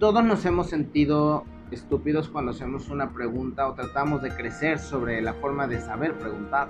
Todos 0.01 0.25
nos 0.25 0.45
hemos 0.45 0.67
sentido 0.67 1.45
estúpidos 1.75 2.29
cuando 2.29 2.53
hacemos 2.53 2.89
una 2.89 3.11
pregunta 3.11 3.69
o 3.69 3.75
tratamos 3.75 4.23
de 4.23 4.31
crecer 4.31 4.79
sobre 4.79 5.21
la 5.21 5.35
forma 5.35 5.67
de 5.67 5.81
saber 5.81 6.19
preguntar. 6.19 6.69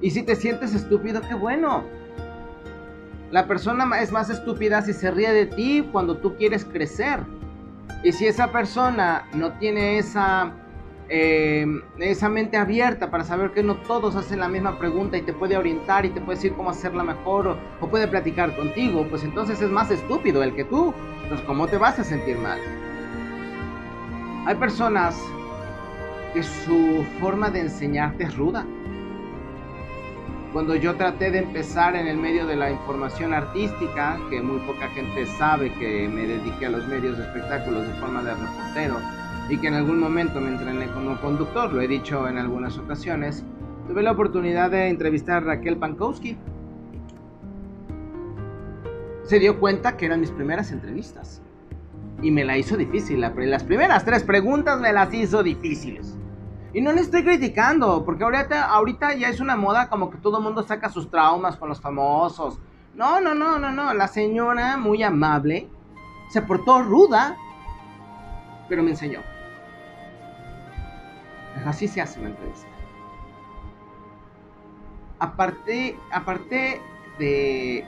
Y 0.00 0.10
si 0.10 0.22
te 0.22 0.36
sientes 0.36 0.74
estúpido, 0.74 1.20
qué 1.20 1.34
bueno. 1.34 1.84
La 3.30 3.46
persona 3.46 4.00
es 4.00 4.12
más 4.12 4.30
estúpida 4.30 4.82
si 4.82 4.92
se 4.92 5.10
ríe 5.10 5.32
de 5.32 5.46
ti 5.46 5.88
cuando 5.90 6.16
tú 6.16 6.36
quieres 6.36 6.64
crecer. 6.64 7.20
Y 8.02 8.12
si 8.12 8.26
esa 8.26 8.52
persona 8.52 9.26
no 9.34 9.52
tiene 9.58 9.98
esa 9.98 10.52
eh, 11.08 11.66
esa 11.98 12.30
mente 12.30 12.56
abierta 12.56 13.10
para 13.10 13.24
saber 13.24 13.52
que 13.52 13.62
no 13.62 13.76
todos 13.76 14.16
hacen 14.16 14.40
la 14.40 14.48
misma 14.48 14.78
pregunta 14.78 15.18
y 15.18 15.22
te 15.22 15.34
puede 15.34 15.56
orientar 15.56 16.06
y 16.06 16.10
te 16.10 16.20
puede 16.20 16.36
decir 16.36 16.54
cómo 16.54 16.70
hacerla 16.70 17.04
mejor 17.04 17.58
o, 17.80 17.88
puede 17.88 18.08
platicar 18.08 18.56
contigo, 18.56 19.06
pues 19.10 19.22
entonces 19.22 19.60
es 19.60 19.70
más 19.70 19.90
estúpido 19.90 20.42
el 20.42 20.54
que 20.54 20.64
tú. 20.64 20.94
Entonces, 21.22 21.46
¿cómo 21.46 21.66
te 21.66 21.76
vas 21.76 21.98
a 21.98 22.04
sentir 22.04 22.38
mal? 22.38 22.58
Hay 24.46 24.56
personas 24.56 25.18
que 26.34 26.42
su 26.42 27.02
forma 27.18 27.48
de 27.48 27.60
enseñarte 27.60 28.24
es 28.24 28.36
ruda. 28.36 28.66
Cuando 30.52 30.76
yo 30.76 30.96
traté 30.96 31.30
de 31.30 31.38
empezar 31.38 31.96
en 31.96 32.06
el 32.06 32.18
medio 32.18 32.46
de 32.46 32.54
la 32.54 32.70
información 32.70 33.32
artística, 33.32 34.18
que 34.28 34.42
muy 34.42 34.60
poca 34.66 34.88
gente 34.90 35.24
sabe 35.38 35.72
que 35.72 36.06
me 36.08 36.26
dediqué 36.26 36.66
a 36.66 36.70
los 36.70 36.86
medios 36.88 37.16
de 37.16 37.24
espectáculos 37.24 37.86
de 37.86 37.94
forma 37.94 38.22
de 38.22 38.34
reportero, 38.34 38.96
y 39.48 39.56
que 39.56 39.68
en 39.68 39.74
algún 39.74 39.98
momento 39.98 40.42
me 40.42 40.50
entrené 40.50 40.88
como 40.88 41.18
conductor, 41.22 41.72
lo 41.72 41.80
he 41.80 41.88
dicho 41.88 42.28
en 42.28 42.36
algunas 42.36 42.76
ocasiones, 42.76 43.46
tuve 43.88 44.02
la 44.02 44.12
oportunidad 44.12 44.70
de 44.70 44.88
entrevistar 44.88 45.38
a 45.38 45.46
Raquel 45.46 45.78
Pankowski. 45.78 46.36
Se 49.22 49.38
dio 49.38 49.58
cuenta 49.58 49.96
que 49.96 50.04
eran 50.04 50.20
mis 50.20 50.30
primeras 50.30 50.70
entrevistas 50.70 51.40
y 52.22 52.30
me 52.30 52.44
la 52.44 52.56
hizo 52.56 52.76
difícil. 52.76 53.20
Las 53.20 53.62
primeras 53.64 54.04
tres 54.04 54.22
preguntas 54.22 54.80
me 54.80 54.92
las 54.92 55.12
hizo 55.12 55.42
difíciles. 55.42 56.16
Y 56.72 56.80
no 56.80 56.92
le 56.92 57.02
estoy 57.02 57.22
criticando, 57.22 58.04
porque 58.04 58.24
ahorita, 58.24 58.64
ahorita 58.64 59.14
ya 59.14 59.28
es 59.28 59.40
una 59.40 59.56
moda 59.56 59.88
como 59.88 60.10
que 60.10 60.18
todo 60.18 60.38
el 60.38 60.44
mundo 60.44 60.62
saca 60.64 60.88
sus 60.88 61.08
traumas 61.08 61.56
con 61.56 61.68
los 61.68 61.80
famosos. 61.80 62.58
No, 62.94 63.20
no, 63.20 63.34
no, 63.34 63.58
no, 63.58 63.70
no. 63.70 63.94
La 63.94 64.08
señora, 64.08 64.76
muy 64.76 65.02
amable, 65.02 65.68
se 66.30 66.42
portó 66.42 66.82
ruda, 66.82 67.36
pero 68.68 68.82
me 68.82 68.90
enseñó. 68.90 69.20
Así 71.64 71.86
se 71.86 72.00
hace 72.00 72.18
una 72.18 72.30
entrevista. 72.30 72.66
Aparte, 75.20 75.96
aparte 76.10 76.80
de 77.18 77.84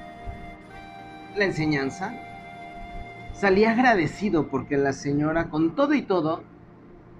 la 1.34 1.44
enseñanza, 1.44 2.14
salí 3.38 3.64
agradecido 3.64 4.48
porque 4.48 4.76
la 4.76 4.92
señora, 4.92 5.48
con 5.50 5.74
todo 5.74 5.94
y 5.94 6.02
todo, 6.02 6.42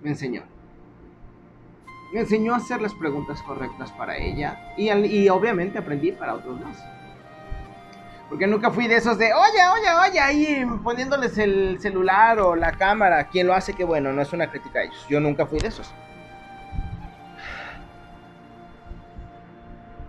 me 0.02 0.11
enseñó. 0.11 0.42
Me 2.12 2.20
enseñó 2.20 2.54
a 2.54 2.58
hacer 2.58 2.80
las 2.80 2.94
preguntas 2.94 3.42
correctas 3.42 3.92
para 3.92 4.16
ella 4.16 4.73
y, 4.76 5.28
obviamente 5.28 5.78
aprendí 5.78 6.12
para 6.12 6.35
otros 6.35 6.61
más. 6.61 6.82
Porque 8.28 8.46
nunca 8.46 8.70
fui 8.70 8.88
de 8.88 8.96
esos 8.96 9.18
de, 9.18 9.26
oye, 9.32 9.68
oye, 9.73 10.11
oye, 10.11 10.20
ahí 10.20 10.66
poniéndoles 10.82 11.38
el 11.38 11.78
celular 11.80 12.40
o 12.40 12.56
la 12.56 12.73
cámara. 12.73 13.28
Quien 13.28 13.46
lo 13.46 13.54
hace, 13.54 13.73
que 13.73 13.85
bueno, 13.85 14.12
no 14.12 14.20
es 14.23 14.32
una 14.32 14.50
crítica 14.50 14.80
a 14.80 14.82
ellos. 14.82 15.06
Yo 15.08 15.20
nunca 15.20 15.46
fui 15.46 15.61
de 15.61 15.68
esos. 15.68 15.94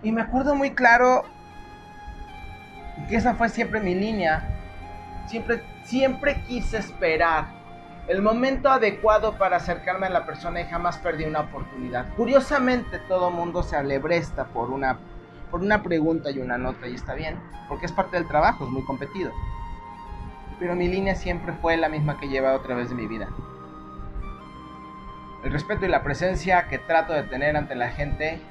Y 0.01 0.11
me 0.11 0.21
acuerdo 0.21 0.55
muy 0.55 0.71
claro 0.71 1.25
que 3.07 3.15
esa 3.17 3.35
fue 3.35 3.49
siempre 3.49 3.79
mi 3.81 3.93
línea. 3.93 4.47
Siempre, 5.27 5.61
siempre 5.88 6.44
quise 6.44 6.77
esperar 6.77 7.46
el 8.08 8.22
momento 8.22 8.70
adecuado 8.70 9.38
para 9.38 9.58
acercarme 9.58 10.08
a 10.08 10.10
la 10.10 10.25
persona 10.25 10.62
y 10.62 10.65
jamás 10.65 10.98
perdí 10.98 11.24
una 11.25 11.41
oportunidad. 11.41 12.13
Curiosamente, 12.15 13.00
todo 13.08 13.32
mundo 13.32 13.63
se 13.63 13.75
alebresta 13.75 14.46
por 14.46 14.70
una 14.70 15.00
por 15.50 15.62
una 15.62 15.82
pregunta 15.82 16.29
y 16.29 16.39
una 16.39 16.58
nota 16.58 16.88
y 16.88 16.96
está 16.96 17.13
bien, 17.13 17.39
porque 17.70 17.86
es 17.86 17.94
parte 17.94 18.17
del 18.17 18.27
trabajo, 18.27 18.65
es 18.65 18.70
muy 18.70 18.84
competido. 18.84 19.32
Pero 20.60 20.75
mi 20.75 20.89
línea 20.89 21.15
siempre 21.15 21.53
fue 21.53 21.77
la 21.77 21.88
misma 21.88 22.20
que 22.20 22.25
he 22.25 22.29
llevado 22.29 22.58
a 22.58 22.63
través 22.63 22.89
de 22.89 22.96
mi 22.96 23.08
vida. 23.08 23.29
El 25.46 25.53
respeto 25.53 25.86
y 25.86 25.88
la 25.88 26.03
presencia 26.03 26.67
que 26.67 26.79
trato 26.79 27.13
de 27.13 27.24
tener 27.24 27.56
ante 27.56 27.75
la 27.75 27.91
gente 27.91 28.41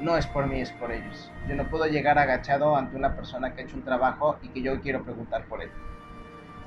no 0.00 0.16
es 0.16 0.26
por 0.26 0.48
mí, 0.48 0.60
es 0.60 0.72
por 0.72 0.90
ellos. 0.90 1.30
Yo 1.48 1.54
no 1.54 1.68
puedo 1.70 1.86
llegar 1.86 2.18
agachado 2.18 2.76
ante 2.76 2.96
una 2.96 3.14
persona 3.14 3.54
que 3.54 3.60
ha 3.60 3.64
hecho 3.64 3.76
un 3.76 3.84
trabajo 3.84 4.38
y 4.42 4.48
que 4.48 4.60
yo 4.60 4.80
quiero 4.80 5.04
preguntar 5.04 5.44
por 5.44 5.62
él. 5.62 5.70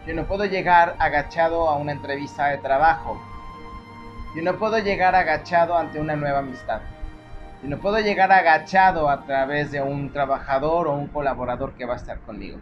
Yo 0.06 0.14
no 0.14 0.28
puedo 0.28 0.46
llegar 0.46 0.96
agachado 1.00 1.68
a 1.68 1.78
una 1.78 1.92
entrevista 1.92 2.50
de 2.50 2.60
trabajo. 2.60 3.20
Yo 4.36 4.44
no 4.44 4.56
puedo 4.60 4.78
llegar 4.78 5.16
agachado 5.16 5.76
ante 5.76 6.00
una 6.00 6.16
nueva 6.16 6.40
amistad. 6.40 6.82
Y 7.64 7.68
no 7.68 7.80
puedo 7.80 8.00
llegar 8.00 8.32
agachado 8.32 9.10
a 9.10 9.26
través 9.26 9.72
de 9.72 9.82
un 9.82 10.12
trabajador 10.12 10.88
o 10.88 10.94
un 10.94 11.08
colaborador 11.08 11.74
que 11.74 11.86
va 11.86 11.94
a 11.94 11.98
estar 11.98 12.20
conmigo. 12.20 12.60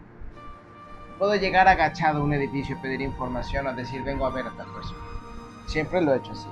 Puedo 1.20 1.36
llegar 1.36 1.68
agachado 1.68 2.22
a 2.22 2.24
un 2.24 2.34
edificio, 2.34 2.82
pedir 2.82 3.02
información 3.02 3.68
o 3.68 3.74
decir 3.74 4.04
vengo 4.04 4.26
a 4.26 4.30
ver 4.30 4.48
a 4.48 4.52
tal 4.52 4.68
persona. 4.68 5.04
Siempre 5.66 6.00
lo 6.00 6.14
he 6.14 6.18
hecho 6.20 6.32
así. 6.32 6.48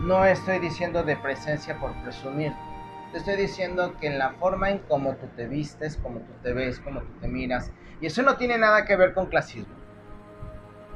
No 0.00 0.24
estoy 0.24 0.58
diciendo 0.58 1.02
de 1.02 1.16
presencia 1.16 1.78
por 1.78 1.92
presumir. 2.02 2.54
Te 3.12 3.18
estoy 3.18 3.36
diciendo 3.36 3.94
que 4.00 4.06
en 4.06 4.18
la 4.18 4.30
forma 4.30 4.70
en 4.70 4.78
cómo 4.88 5.16
tú 5.16 5.26
te 5.36 5.46
vistes, 5.46 5.98
cómo 6.02 6.20
tú 6.20 6.32
te 6.42 6.54
ves, 6.54 6.80
cómo 6.80 7.00
tú 7.00 7.12
te 7.20 7.28
miras. 7.28 7.70
Y 8.00 8.06
eso 8.06 8.22
no 8.22 8.36
tiene 8.36 8.56
nada 8.56 8.86
que 8.86 8.96
ver 8.96 9.12
con 9.12 9.26
clasismo. 9.26 9.77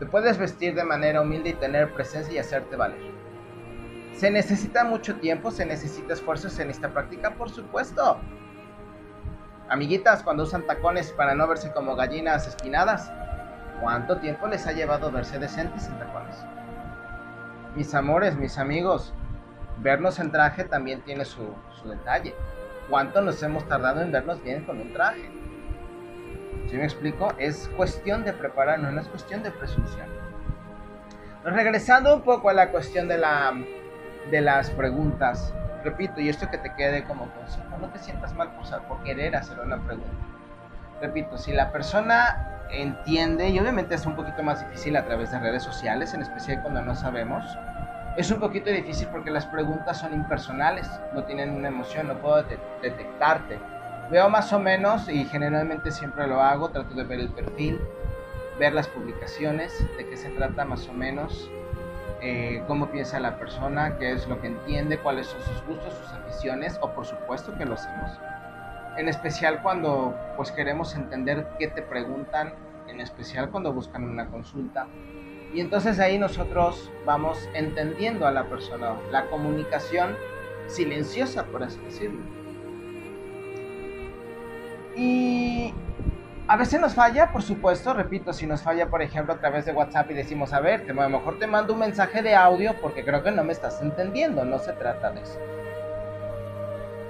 Te 0.03 0.09
puedes 0.09 0.37
vestir 0.37 0.75
de 0.75 0.83
manera 0.83 1.21
humilde 1.21 1.51
y 1.51 1.53
tener 1.53 1.93
presencia 1.93 2.35
y 2.35 2.39
hacerte 2.39 2.75
valer. 2.75 2.99
¿Se 4.13 4.33
necesita 4.33 4.83
mucho 4.83 5.15
tiempo? 5.21 5.53
¿Se 5.53 5.65
necesita 5.65 6.15
esfuerzo? 6.15 6.51
¿Se 6.51 6.65
necesita 6.65 6.93
práctica? 6.93 7.37
Por 7.37 7.49
supuesto. 7.49 8.19
Amiguitas, 9.69 10.25
cuando 10.25 10.43
usan 10.43 10.67
tacones 10.67 11.13
para 11.13 11.37
no 11.37 11.47
verse 11.47 11.73
como 11.73 11.95
gallinas 11.95 12.49
espinadas, 12.49 13.13
¿cuánto 13.81 14.19
tiempo 14.19 14.49
les 14.49 14.67
ha 14.67 14.73
llevado 14.73 15.13
verse 15.13 15.39
decentes 15.39 15.87
en 15.87 15.97
tacones? 16.01 16.37
Mis 17.77 17.95
amores, 17.95 18.35
mis 18.35 18.59
amigos, 18.59 19.15
vernos 19.79 20.19
en 20.19 20.33
traje 20.33 20.65
también 20.65 21.03
tiene 21.03 21.25
su, 21.25 21.55
su 21.81 21.89
detalle. 21.89 22.35
¿Cuánto 22.91 23.21
nos 23.21 23.41
hemos 23.45 23.69
tardado 23.69 24.01
en 24.01 24.11
vernos 24.11 24.43
bien 24.43 24.65
con 24.65 24.81
un 24.81 24.93
traje? 24.93 25.31
¿Sí 26.69 26.77
me 26.77 26.85
explico? 26.85 27.33
Es 27.39 27.71
cuestión 27.77 28.25
de 28.25 28.33
prepararnos, 28.33 28.93
no 28.93 29.01
es 29.01 29.09
cuestión 29.09 29.43
de 29.43 29.51
presunción. 29.51 30.07
Regresando 31.45 32.15
un 32.15 32.23
poco 32.23 32.49
a 32.49 32.53
la 32.53 32.71
cuestión 32.71 33.09
de 33.09 33.19
la 33.19 33.53
de 34.31 34.41
las 34.41 34.71
preguntas. 34.71 35.53
Repito, 35.85 36.21
y 36.21 36.29
esto 36.29 36.49
que 36.49 36.59
te 36.59 36.73
quede 36.75 37.05
como 37.05 37.29
consejo, 37.33 37.77
no 37.81 37.89
te 37.89 37.99
sientas 37.99 38.35
mal 38.35 38.53
por, 38.53 38.83
por 38.87 39.03
querer 39.03 39.35
hacer 39.35 39.59
una 39.59 39.79
pregunta. 39.79 40.11
Repito, 41.01 41.37
si 41.37 41.53
la 41.53 41.73
persona 41.73 42.67
entiende, 42.71 43.49
y 43.49 43.59
obviamente 43.59 43.97
es 43.97 44.07
un 44.07 44.15
poquito 44.15 44.43
más 44.43 44.61
difícil 44.61 44.97
a 44.97 45.05
través 45.05 45.33
de 45.33 45.41
redes 45.41 45.63
sociales, 45.63 46.15
en 46.15 46.23
especial 46.23 46.63
cuando 46.63 46.83
no 46.83 46.95
sabemos, 46.95 47.45
es 48.17 48.31
un 48.31 48.39
poquito 48.39 48.71
difícil 48.71 49.09
porque 49.09 49.31
las 49.31 49.47
preguntas 49.47 49.99
son 49.99 50.15
impersonales, 50.15 50.89
no 51.15 51.25
tienen 51.25 51.51
una 51.51 51.69
emoción, 51.69 52.07
no 52.09 52.19
puedo 52.19 52.43
detectarte. 52.83 53.59
Veo 54.13 54.29
más 54.29 54.53
o 54.53 54.61
menos, 54.61 55.09
y 55.09 55.25
generalmente 55.25 55.91
siempre 55.91 56.27
lo 56.27 56.43
hago, 56.43 56.69
trato 56.69 56.95
de 56.95 57.03
ver 57.03 57.19
el 57.19 57.31
perfil, 57.31 57.81
ver 58.59 58.75
las 58.75 58.87
publicaciones, 58.87 59.73
de 59.97 60.07
qué 60.07 60.19
se 60.19 60.29
trata 60.29 60.67
más 60.67 60.87
o 60.87 60.93
menos, 60.93 61.51
eh, 62.21 62.63
cómo 62.67 62.91
piensa 62.91 63.19
la 63.21 63.39
persona, 63.39 63.97
qué 63.97 64.13
es 64.13 64.29
lo 64.29 64.39
que 64.39 64.49
entiende, 64.49 64.99
cuáles 64.99 65.29
son 65.29 65.41
sus 65.41 65.65
gustos, 65.65 65.95
sus 65.95 66.13
aficiones, 66.13 66.79
o 66.83 66.91
por 66.91 67.07
supuesto 67.07 67.57
que 67.57 67.65
lo 67.65 67.73
hacemos. 67.73 68.11
En 68.99 69.09
especial 69.09 69.63
cuando 69.63 70.15
pues 70.37 70.53
queremos 70.53 70.95
entender 70.95 71.47
qué 71.59 71.69
te 71.69 71.81
preguntan, 71.81 72.53
en 72.89 73.01
especial 73.01 73.49
cuando 73.49 73.73
buscan 73.73 74.05
una 74.05 74.27
consulta. 74.27 74.89
Y 75.55 75.63
entonces 75.63 75.99
ahí 75.99 76.19
nosotros 76.19 76.93
vamos 77.07 77.49
entendiendo 77.55 78.27
a 78.27 78.31
la 78.31 78.45
persona, 78.45 78.95
la 79.11 79.25
comunicación 79.31 80.15
silenciosa, 80.67 81.45
por 81.45 81.63
así 81.63 81.81
decirlo. 81.81 82.42
Y 84.97 85.73
a 86.49 86.57
veces 86.57 86.81
nos 86.81 86.95
falla, 86.95 87.33
por 87.33 87.43
supuesto, 87.43 87.95
repito, 87.95 88.33
si 88.33 88.47
nos 88.47 88.63
falla, 88.63 88.89
por 88.89 89.01
ejemplo, 89.01 89.35
a 89.35 89.39
través 89.39 89.65
de 89.65 89.73
WhatsApp 89.73 90.11
y 90.11 90.15
decimos, 90.15 90.53
a 90.53 90.61
ver, 90.61 90.85
a 90.89 90.93
lo 90.93 91.09
mejor 91.09 91.39
te 91.39 91.47
mando 91.47 91.73
un 91.73 91.81
mensaje 91.81 92.23
de 92.23 92.35
audio 92.35 92.75
porque 92.81 93.05
creo 93.05 93.23
que 93.23 93.31
no 93.31 93.45
me 93.45 93.53
estás 93.53 93.81
entendiendo, 93.81 94.45
no 94.45 94.59
se 94.59 94.73
trata 94.73 95.11
de 95.13 95.23
eso. 95.23 95.39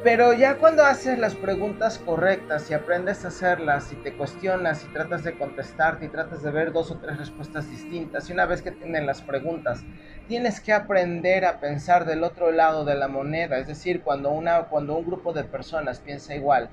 Pero 0.05 0.33
ya 0.33 0.57
cuando 0.57 0.85
haces 0.85 1.17
las 1.17 1.37
preguntas 1.37 2.01
correctas 2.01 2.69
y 2.69 2.75
aprendes 2.75 3.25
a 3.25 3.29
hacerlas 3.29 3.93
y 3.93 3.97
te 3.97 4.13
cuestionas 4.13 4.85
y 4.85 4.93
tratas 4.93 5.23
de 5.23 5.35
contestarte 5.35 6.07
y 6.07 6.09
tratas 6.09 6.43
de 6.43 6.51
ver 6.51 6.73
dos 6.73 6.91
o 6.91 6.97
tres 6.97 7.19
respuestas 7.19 7.71
distintas 7.71 8.29
y 8.29 8.33
una 8.33 8.45
vez 8.45 8.63
que 8.63 8.73
tienen 8.73 9.07
las 9.07 9.23
preguntas, 9.23 9.85
tienes 10.27 10.61
que 10.61 10.73
aprender 10.73 11.45
a 11.45 11.61
pensar 11.61 12.05
del 12.05 12.25
otro 12.25 12.51
lado 12.51 12.85
de 12.85 12.97
la 12.97 13.07
moneda, 13.07 13.59
es 13.59 13.69
decir, 13.69 14.03
cuando, 14.03 14.31
una, 14.31 14.65
cuando 14.65 14.97
un 14.97 15.07
grupo 15.07 15.33
de 15.33 15.45
personas 15.45 16.01
piensa 16.01 16.35
igual, 16.35 16.69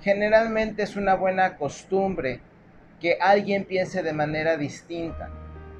Generalmente 0.00 0.82
es 0.82 0.96
una 0.96 1.14
buena 1.14 1.56
costumbre 1.56 2.40
que 3.00 3.18
alguien 3.20 3.64
piense 3.64 4.02
de 4.02 4.12
manera 4.12 4.56
distinta, 4.56 5.28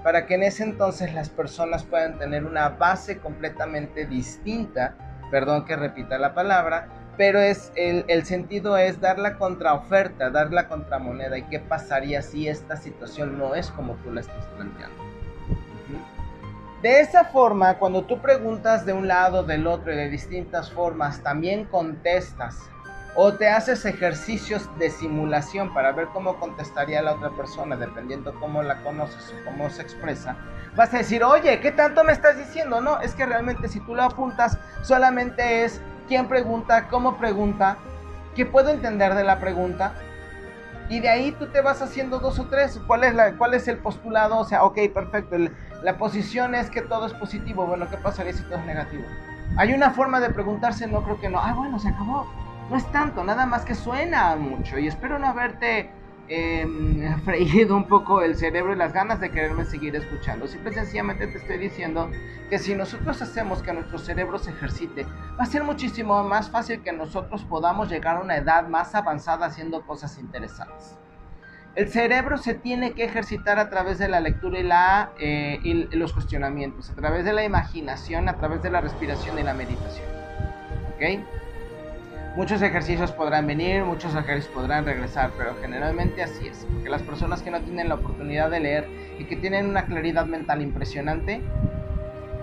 para 0.02 0.26
que 0.26 0.34
en 0.34 0.42
ese 0.42 0.64
entonces 0.64 1.14
las 1.14 1.28
personas 1.30 1.84
puedan 1.84 2.18
tener 2.18 2.44
una 2.44 2.68
base 2.68 3.18
completamente 3.18 4.06
distinta, 4.06 4.94
perdón 5.30 5.64
que 5.64 5.76
repita 5.76 6.18
la 6.18 6.34
palabra, 6.34 6.88
pero 7.16 7.40
es 7.40 7.72
el, 7.75 8.04
el, 8.06 8.25
sentido 8.25 8.76
es 8.76 9.00
dar 9.00 9.18
la 9.18 9.37
contraoferta, 9.37 10.30
dar 10.30 10.52
la 10.52 10.68
contramoneda 10.68 11.37
y 11.37 11.42
qué 11.42 11.58
pasaría 11.58 12.22
si 12.22 12.48
esta 12.48 12.76
situación 12.76 13.37
no 13.38 13.56
es 13.56 13.70
como 13.72 13.94
tú 13.96 14.12
la 14.12 14.20
estás 14.20 14.46
planteando. 14.56 15.02
De 16.82 17.00
esa 17.00 17.25
forma, 17.25 17.75
cuando 17.75 18.04
tú 18.04 18.20
preguntas 18.20 18.87
de 18.87 18.92
un 18.92 19.08
lado, 19.08 19.42
del 19.42 19.66
otro 19.66 19.92
y 19.92 19.96
de 19.96 20.08
distintas 20.08 20.70
formas, 20.70 21.20
también 21.25 21.64
contestas 21.64 22.70
o 23.20 23.34
te 23.34 23.48
haces 23.48 23.84
ejercicios 23.84 24.70
de 24.78 24.90
simulación 24.90 25.75
para 25.75 25.90
ver 25.90 26.06
cómo 26.12 26.38
contestaría 26.38 27.02
la 27.02 27.14
otra 27.14 27.30
persona, 27.30 27.75
dependiendo 27.75 28.32
cómo 28.38 28.62
la 28.62 28.80
conoces 28.84 29.34
o 29.34 29.44
cómo 29.44 29.68
se 29.70 29.82
expresa, 29.82 30.37
vas 30.76 30.94
a 30.94 30.98
decir, 30.98 31.25
oye, 31.25 31.58
¿qué 31.58 31.72
tanto 31.72 32.04
me 32.04 32.12
estás 32.12 32.38
diciendo? 32.38 32.80
No, 32.80 33.00
es 33.00 33.16
que 33.16 33.26
realmente 33.26 33.66
si 33.66 33.80
tú 33.80 33.96
lo 33.96 34.04
apuntas, 34.04 34.56
solamente 34.82 35.64
es 35.64 35.80
quién 36.06 36.28
pregunta, 36.28 36.87
cómo 36.87 37.16
pregunta, 37.16 37.78
qué 38.37 38.46
puedo 38.46 38.70
entender 38.70 39.16
de 39.16 39.25
la 39.25 39.40
pregunta. 39.40 39.94
Y 40.88 41.00
de 41.00 41.08
ahí 41.08 41.32
tú 41.32 41.48
te 41.48 41.60
vas 41.60 41.82
haciendo 41.82 42.20
dos 42.20 42.38
o 42.38 42.46
tres. 42.46 42.80
¿Cuál 42.87 43.02
es, 43.02 43.16
la, 43.16 43.32
cuál 43.32 43.52
es 43.54 43.66
el 43.66 43.78
postulado? 43.78 44.38
O 44.38 44.44
sea, 44.44 44.62
ok, 44.62 44.78
perfecto. 44.94 45.37
la 45.82 45.98
posición 45.98 46.54
es 46.54 46.70
que 46.70 46.82
todo 46.82 47.06
es 47.06 47.14
positivo. 47.14 47.66
Bueno, 47.66 47.90
¿qué 47.90 47.96
pasaría 47.96 48.32
si 48.32 48.44
todo 48.44 48.60
es 48.60 48.64
negativo? 48.64 49.02
Hay 49.56 49.75
una 49.75 49.90
forma 49.90 50.20
de 50.20 50.30
preguntarse, 50.30 50.87
no 50.87 51.02
creo 51.02 51.20
que 51.20 51.28
no. 51.28 51.40
Ah, 51.40 51.52
bueno, 51.52 51.80
se 51.80 51.88
acabó 51.88 52.28
no 52.68 52.76
es 52.76 52.90
tanto, 52.92 53.25
nada 53.25 53.46
más 53.46 53.64
que 53.64 53.75
suena 53.75 54.37
mucho 54.37 54.78
y 54.78 54.87
espero 54.87 55.18
no 55.18 55.26
haberte 55.26 55.90
eh, 56.28 56.66
freído 57.25 57.76
un 57.76 57.84
poco 57.84 58.22
el 58.22 58.37
cerebro 58.37 58.72
y 58.72 58.76
las 58.76 58.92
ganas 58.92 59.20
de 59.20 59.30
quererme 59.30 59.64
seguir 59.64 59.96
escuchando. 59.96 60.46
Simple 60.46 60.70
y 60.70 60.75
sencillamente 60.75 61.26
te 61.26 61.38
estoy 61.38 61.58
diciendo 61.58 62.10
que 62.50 62.58
si 62.58 62.75
nosotros 62.75 63.20
hacemos 63.22 63.62
que 63.62 63.72
nuestro 63.72 63.98
cerebro 63.98 64.38
se 64.38 64.50
ejercite, 64.50 65.04
va 65.04 65.44
a 65.44 65.46
ser 65.46 65.64
muchísimo 65.64 66.22
más 66.25 66.50
fácil 66.50 66.82
que 66.82 66.92
nosotros 66.92 67.44
podamos 67.44 67.88
llegar 67.88 68.16
a 68.16 68.20
una 68.20 68.37
edad 68.37 68.68
más 68.68 68.94
avanzada 68.94 69.46
haciendo 69.46 69.82
cosas 69.87 70.18
interesantes. 70.18 70.96
El 71.75 71.88
cerebro 71.88 72.38
se 72.38 72.54
tiene 72.54 72.92
que 72.92 73.04
ejercitar 73.04 73.58
a 73.58 73.70
través 73.70 73.98
de 73.98 74.08
la 74.08 74.20
lectura 74.20 74.58
y, 74.58 74.62
la, 74.64 75.12
eh, 75.20 75.60
y 75.62 75.75
los 75.96 76.12
cuestionamientos, 76.12 76.90
a 76.90 76.94
través 76.94 77.25
de 77.25 77.32
la 77.32 77.44
imaginación, 77.44 78.28
a 78.28 78.37
través 78.37 78.62
de 78.62 78.70
la 78.70 78.80
respiración 78.80 79.38
y 79.38 79.44
la 79.44 79.54
meditación. 79.54 80.08
¿Ok? 80.96 81.38
Muchos 82.38 82.62
ejercicios 82.62 83.11
podrán 83.11 83.49
venir, 83.49 83.83
muchos 83.83 84.14
ejercicios 84.14 84.54
podrán 84.54 84.85
regresar, 84.85 85.33
pero 85.37 85.57
generalmente 85.61 86.23
así 86.23 86.47
es, 86.47 86.68
porque 86.73 86.88
las 86.88 87.02
personas 87.02 87.42
que 87.42 87.50
no 87.50 87.61
tienen 87.62 87.88
la 87.88 87.97
oportunidad 87.97 88.49
de 88.49 88.61
leer 88.61 88.88
y 89.18 89.25
que 89.25 89.35
tienen 89.35 89.68
una 89.68 89.87
claridad 89.87 90.25
mental 90.25 90.62
impresionante, 90.62 91.42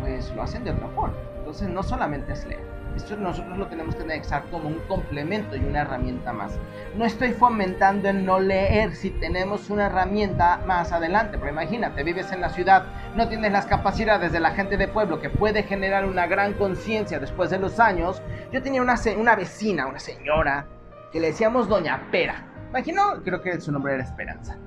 pues 0.01 0.35
lo 0.35 0.41
hacen 0.41 0.65
de 0.65 0.71
otra 0.71 0.89
forma. 0.89 1.15
Entonces 1.37 1.69
no 1.69 1.81
solamente 1.81 2.33
es 2.33 2.45
leer. 2.45 2.74
Esto 2.95 3.17
nosotros 3.17 3.57
lo 3.57 3.67
tenemos 3.67 3.95
que 3.95 4.03
anexar 4.03 4.43
como 4.49 4.69
un 4.69 4.79
complemento 4.87 5.55
y 5.55 5.59
una 5.59 5.81
herramienta 5.81 6.31
más. 6.31 6.57
No 6.95 7.03
estoy 7.05 7.33
fomentando 7.33 8.07
en 8.07 8.25
no 8.25 8.39
leer 8.39 8.95
si 8.95 9.09
tenemos 9.09 9.69
una 9.69 9.87
herramienta 9.87 10.61
más 10.65 10.93
adelante, 10.93 11.37
pero 11.37 11.51
imagínate, 11.51 12.03
vives 12.03 12.31
en 12.31 12.41
la 12.41 12.49
ciudad, 12.49 12.85
no 13.15 13.27
tienes 13.27 13.51
las 13.51 13.65
capacidades 13.65 14.31
de 14.31 14.39
la 14.39 14.51
gente 14.51 14.77
de 14.77 14.87
pueblo 14.87 15.19
que 15.19 15.29
puede 15.29 15.63
generar 15.63 16.05
una 16.05 16.25
gran 16.25 16.53
conciencia 16.53 17.19
después 17.19 17.49
de 17.49 17.59
los 17.59 17.79
años. 17.79 18.21
Yo 18.51 18.61
tenía 18.61 18.81
una, 18.81 18.95
una 19.17 19.35
vecina, 19.35 19.87
una 19.87 19.99
señora, 19.99 20.65
que 21.11 21.19
le 21.19 21.27
decíamos 21.27 21.67
Doña 21.67 22.09
Pera. 22.11 22.45
Imagino, 22.69 23.21
creo 23.23 23.41
que 23.41 23.59
su 23.59 23.71
nombre 23.71 23.93
era 23.93 24.03
Esperanza. 24.03 24.57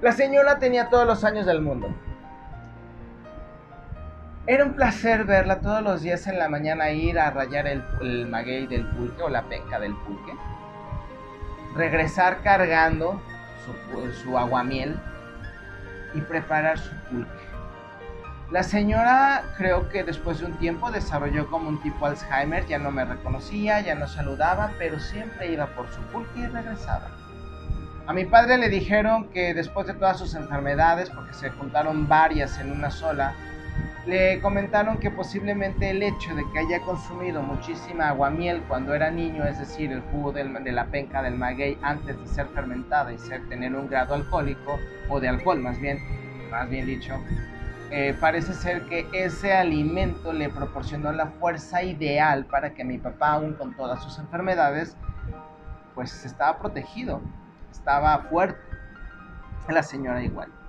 La 0.00 0.12
señora 0.12 0.58
tenía 0.58 0.88
todos 0.88 1.06
los 1.06 1.22
años 1.24 1.44
del 1.44 1.60
mundo 1.60 1.94
era 4.46 4.64
un 4.64 4.74
placer 4.74 5.24
verla 5.24 5.60
todos 5.60 5.82
los 5.82 6.02
días 6.02 6.26
en 6.26 6.38
la 6.38 6.48
mañana 6.48 6.90
ir 6.90 7.18
a 7.18 7.30
rayar 7.30 7.66
el, 7.66 8.26
maguey 8.26 8.66
del 8.66 8.86
pulque 8.86 9.22
o 9.22 9.28
la 9.28 9.42
penca 9.42 9.78
del 9.78 9.94
pulque. 9.94 10.32
Regresar 11.74 12.42
cargando 12.42 13.20
su, 13.64 14.12
su 14.22 14.38
aguamiel 14.38 14.98
y 16.14 16.20
preparar 16.22 16.78
su 16.78 16.94
pulque. 17.08 17.50
La 18.50 18.64
señora 18.64 19.44
creo 19.56 19.88
que 19.90 20.02
después 20.02 20.40
de 20.40 20.46
un 20.46 20.54
tiempo 20.54 20.90
desarrolló 20.90 21.48
como 21.48 21.68
un 21.68 21.80
tipo 21.82 22.06
Alzheimer, 22.06 22.66
ya 22.66 22.80
no 22.80 22.90
me 22.90 23.04
reconocía, 23.04 23.80
ya 23.80 23.94
no 23.94 24.08
saludaba, 24.08 24.72
pero 24.76 24.98
siempre 24.98 25.52
iba 25.52 25.66
por 25.66 25.88
su 25.92 26.00
pulque 26.10 26.40
y 26.40 26.46
regresaba. 26.46 27.10
A 28.08 28.12
mi 28.12 28.24
padre 28.24 28.58
le 28.58 28.68
dijeron 28.68 29.28
que 29.28 29.54
después 29.54 29.86
de 29.86 29.94
todas 29.94 30.18
sus 30.18 30.34
enfermedades, 30.34 31.10
porque 31.10 31.32
se 31.32 31.50
juntaron 31.50 32.08
varias 32.08 32.58
en 32.58 32.72
una 32.72 32.90
sola, 32.90 33.34
le 34.06 34.40
comentaron 34.40 34.98
que 34.98 35.10
posiblemente 35.10 35.90
el 35.90 36.02
hecho 36.02 36.34
de 36.34 36.44
que 36.52 36.60
haya 36.60 36.80
consumido 36.80 37.42
muchísima 37.42 38.08
aguamiel 38.08 38.62
cuando 38.66 38.94
era 38.94 39.10
niño, 39.10 39.44
es 39.44 39.58
decir, 39.58 39.92
el 39.92 40.00
jugo 40.00 40.32
de 40.32 40.72
la 40.72 40.86
penca 40.86 41.22
del 41.22 41.36
maguey 41.36 41.78
antes 41.82 42.18
de 42.18 42.26
ser 42.26 42.46
fermentada 42.48 43.12
y 43.12 43.18
ser, 43.18 43.46
tener 43.48 43.74
un 43.74 43.88
grado 43.88 44.14
alcohólico, 44.14 44.78
o 45.08 45.20
de 45.20 45.28
alcohol 45.28 45.60
más 45.60 45.78
bien, 45.78 45.98
más 46.50 46.68
bien 46.70 46.86
dicho, 46.86 47.14
eh, 47.90 48.16
parece 48.20 48.54
ser 48.54 48.86
que 48.86 49.06
ese 49.12 49.52
alimento 49.52 50.32
le 50.32 50.48
proporcionó 50.48 51.12
la 51.12 51.26
fuerza 51.26 51.82
ideal 51.82 52.46
para 52.46 52.72
que 52.72 52.84
mi 52.84 52.98
papá, 52.98 53.32
aún 53.32 53.54
con 53.54 53.74
todas 53.74 54.02
sus 54.02 54.18
enfermedades, 54.18 54.96
pues 55.94 56.24
estaba 56.24 56.58
protegido, 56.58 57.20
estaba 57.70 58.18
fuerte. 58.30 58.60
La 59.68 59.82
señora 59.82 60.22
igual. 60.22 60.59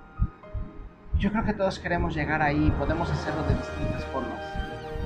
Yo 1.22 1.30
creo 1.30 1.44
que 1.44 1.52
todos 1.52 1.78
queremos 1.78 2.16
llegar 2.16 2.42
ahí, 2.42 2.74
podemos 2.80 3.08
hacerlo 3.08 3.44
de 3.44 3.54
distintas 3.54 4.04
formas. 4.06 4.40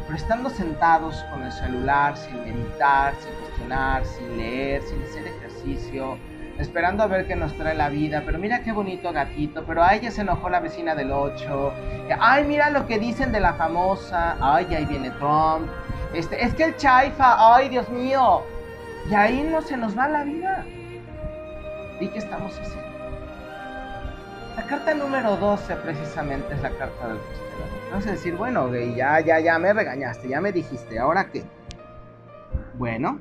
Pero 0.07 0.17
estando 0.17 0.49
sentados 0.49 1.23
con 1.31 1.43
el 1.43 1.53
celular, 1.53 2.17
sin 2.17 2.41
meditar, 2.41 3.13
sin 3.17 3.35
cuestionar, 3.35 4.03
sin 4.07 4.39
leer, 4.39 4.81
sin 4.85 5.03
hacer 5.03 5.27
ejercicio, 5.27 6.17
esperando 6.59 7.03
a 7.03 7.07
ver 7.07 7.27
qué 7.27 7.37
nos 7.37 7.53
trae 7.59 7.75
la 7.75 7.91
vida, 7.91 8.23
pero 8.25 8.39
mira 8.39 8.63
qué 8.63 8.73
bonito 8.73 9.13
gatito, 9.13 9.65
pero 9.67 9.83
a 9.83 9.95
ella 9.95 10.11
se 10.11 10.23
enojó 10.23 10.49
la 10.49 10.61
vecina 10.61 10.95
del 10.95 11.13
8, 11.13 11.75
ay 12.19 12.45
mira 12.45 12.71
lo 12.71 12.87
que 12.87 12.99
dicen 12.99 13.31
de 13.31 13.41
la 13.41 13.53
famosa, 13.53 14.39
ay 14.41 14.75
ahí 14.75 14.87
viene 14.87 15.11
Trump, 15.11 15.69
este, 16.15 16.43
es 16.43 16.55
que 16.55 16.65
el 16.65 16.77
chaifa, 16.77 17.57
ay 17.57 17.69
Dios 17.69 17.91
mío, 17.91 18.41
y 19.11 19.15
ahí 19.15 19.43
no 19.43 19.61
se 19.61 19.77
nos 19.77 19.99
va 19.99 20.09
la 20.09 20.25
vida. 20.25 20.65
¿Y 22.01 22.09
qué 22.09 22.19
estamos 22.19 22.59
haciendo? 22.59 22.96
La 24.57 24.63
carta 24.67 24.95
número 24.95 25.37
12 25.37 25.77
precisamente 25.77 26.55
es 26.55 26.63
la 26.63 26.71
carta 26.71 27.09
del. 27.09 27.19
Vamos 27.91 28.07
a 28.07 28.13
decir, 28.13 28.35
bueno, 28.37 28.75
ya, 28.75 29.21
ya, 29.21 29.39
ya 29.39 29.59
me 29.59 29.73
regañaste, 29.73 30.29
ya 30.29 30.41
me 30.41 30.51
dijiste, 30.51 30.99
¿ahora 30.99 31.31
qué? 31.31 31.45
Bueno, 32.75 33.21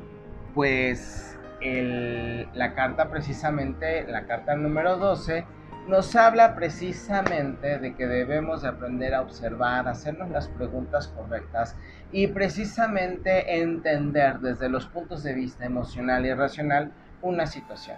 pues 0.53 1.37
la 1.61 2.73
carta 2.73 3.09
precisamente, 3.09 4.05
la 4.07 4.25
carta 4.25 4.55
número 4.55 4.97
12, 4.97 5.45
nos 5.87 6.15
habla 6.15 6.55
precisamente 6.55 7.79
de 7.79 7.95
que 7.95 8.07
debemos 8.07 8.61
de 8.61 8.69
aprender 8.69 9.13
a 9.13 9.21
observar, 9.21 9.87
hacernos 9.87 10.29
las 10.31 10.47
preguntas 10.47 11.09
correctas 11.09 11.75
y 12.11 12.27
precisamente 12.27 13.61
entender 13.61 14.39
desde 14.39 14.69
los 14.69 14.87
puntos 14.87 15.21
de 15.23 15.33
vista 15.33 15.65
emocional 15.65 16.25
y 16.25 16.33
racional 16.33 16.91
una 17.21 17.45
situación. 17.45 17.97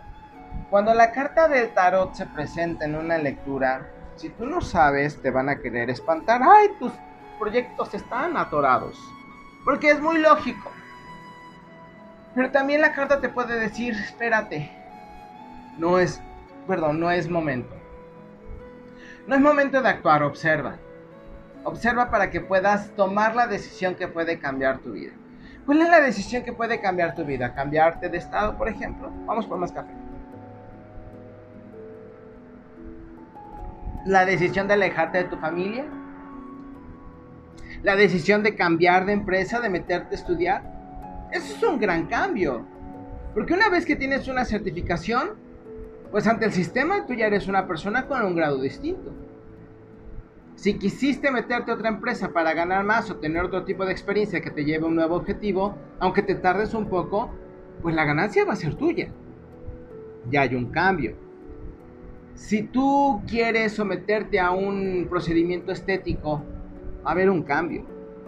Cuando 0.70 0.94
la 0.94 1.12
carta 1.12 1.48
del 1.48 1.74
tarot 1.74 2.14
se 2.14 2.26
presenta 2.26 2.86
en 2.86 2.96
una 2.96 3.18
lectura, 3.18 3.90
si 4.18 4.30
tú 4.30 4.46
no 4.46 4.62
sabes, 4.62 5.22
te 5.22 5.32
van 5.32 5.48
a 5.48 5.60
querer 5.60 5.90
espantar. 5.90 6.42
¡Ay, 6.44 6.70
tus 6.80 6.92
proyectos 7.40 7.94
están 7.94 8.36
atorados! 8.36 9.00
Porque 9.64 9.92
es 9.92 10.02
muy 10.02 10.18
lógico. 10.18 10.72
Pero 12.36 12.52
también 12.52 12.82
la 12.82 12.94
carta 12.94 13.22
te 13.22 13.30
puede 13.30 13.60
decir, 13.60 13.94
espérate, 13.94 14.72
no 15.78 16.00
es, 16.00 16.22
perdón, 16.68 17.00
no 17.00 17.12
es 17.12 17.30
momento. 17.30 17.74
No 19.26 19.36
es 19.36 19.42
momento 19.42 19.82
de 19.82 19.90
actuar, 19.90 20.24
observa. 20.24 20.76
Observa 21.64 22.10
para 22.10 22.30
que 22.30 22.42
puedas 22.42 22.92
tomar 22.96 23.36
la 23.36 23.48
decisión 23.48 23.96
que 23.96 24.08
puede 24.08 24.40
cambiar 24.40 24.80
tu 24.80 24.92
vida. 24.92 25.14
¿Cuál 25.66 25.82
es 25.82 25.90
la 25.90 26.00
decisión 26.00 26.44
que 26.44 26.54
puede 26.54 26.80
cambiar 26.80 27.14
tu 27.14 27.26
vida? 27.26 27.54
¿Cambiarte 27.54 28.10
de 28.10 28.18
estado, 28.18 28.58
por 28.58 28.70
ejemplo? 28.70 29.12
Vamos 29.26 29.46
por 29.48 29.58
más 29.58 29.72
café. 29.72 30.07
La 34.08 34.26
decisión 34.26 34.68
de 34.68 34.76
alejarte 34.76 35.20
de 35.20 35.24
tu 35.26 35.38
familia, 35.38 35.86
la 37.84 37.96
decisión 37.96 38.42
de 38.42 38.56
cambiar 38.56 39.06
de 39.06 39.14
empresa, 39.14 39.60
de 39.60 39.70
meterte 39.70 40.16
a 40.16 40.18
estudiar. 40.18 41.28
Eso 41.32 41.56
es 41.56 41.64
un 41.64 41.78
gran 41.78 42.08
cambio. 42.08 42.66
Porque 43.34 43.54
una 43.54 43.70
vez 43.70 43.86
que 43.86 43.96
tienes 43.96 44.28
una 44.28 44.46
certificación, 44.46 45.32
pues 46.10 46.26
ante 46.26 46.46
el 46.46 46.54
sistema 46.54 47.06
tú 47.06 47.14
ya 47.14 47.28
eres 47.28 47.48
una 47.48 47.68
persona 47.68 48.08
con 48.08 48.24
un 48.24 48.36
grado 48.36 48.62
distinto. 48.62 49.14
Si 50.56 50.80
quisiste 50.80 51.30
meterte 51.30 51.70
a 51.70 51.76
otra 51.76 51.90
empresa 51.90 52.30
para 52.30 52.54
ganar 52.54 52.84
más 52.84 53.12
o 53.12 53.18
tener 53.18 53.44
otro 53.44 53.64
tipo 53.64 53.86
de 53.86 53.92
experiencia 53.92 54.42
que 54.42 54.50
te 54.50 54.66
lleve 54.66 54.86
a 54.86 54.88
un 54.88 54.96
nuevo 54.96 55.16
objetivo, 55.16 55.76
aunque 56.00 56.24
te 56.24 56.34
tardes 56.34 56.74
un 56.74 56.88
poco, 56.88 57.30
pues 57.82 57.94
la 57.94 58.06
ganancia 58.06 58.46
va 58.46 58.54
a 58.54 58.56
ser 58.56 58.74
tuya. 58.74 59.10
Ya 60.32 60.42
hay 60.42 60.56
un 60.56 60.72
cambio. 60.72 61.27
Si 62.38 62.62
tú 62.62 63.24
quieres 63.28 63.74
someterte 63.74 64.40
a 64.40 64.52
un 64.52 65.08
procedimiento 65.10 65.72
estético, 65.72 66.44
va 67.04 67.10
a 67.10 67.14
haber 67.14 67.32
un 67.32 67.42
cambio. 67.42 67.84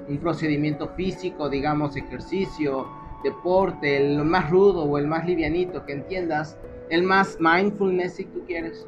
Un 0.08 0.18
procedimiento 0.18 0.90
físico, 0.96 1.48
digamos, 1.48 1.96
ejercicio, 1.96 2.88
deporte, 3.24 3.98
el 3.98 4.26
más 4.26 4.50
rudo 4.50 4.84
o 4.84 4.98
el 4.98 5.06
más 5.06 5.28
livianito, 5.28 5.86
que 5.86 5.94
entiendas, 5.94 6.58
el 6.90 7.04
más 7.04 7.38
mindfulness 7.40 8.16
si 8.16 8.26
tú 8.26 8.44
quieres. 8.48 8.88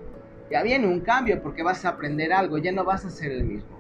Ya 0.50 0.64
viene 0.64 0.88
un 0.88 1.02
cambio 1.02 1.40
porque 1.44 1.62
vas 1.62 1.86
a 1.86 1.90
aprender 1.90 2.34
algo, 2.34 2.58
ya 2.58 2.72
no 2.72 2.84
vas 2.84 3.06
a 3.06 3.12
ser 3.12 3.32
el 3.32 3.44
mismo. 3.44 3.78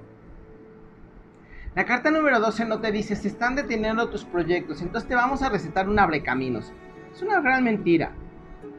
La 1.73 1.85
carta 1.85 2.11
número 2.11 2.39
12 2.39 2.65
no 2.65 2.81
te 2.81 2.91
dice, 2.91 3.15
se 3.15 3.29
están 3.29 3.55
deteniendo 3.55 4.09
tus 4.09 4.25
proyectos, 4.25 4.83
entonces 4.83 5.09
te 5.09 5.15
vamos 5.15 5.41
a 5.41 5.49
recetar 5.49 5.89
un 5.89 5.97
abrecaminos. 5.97 6.71
Es 7.11 7.23
una 7.23 7.41
gran 7.41 7.63
mentira. 7.63 8.13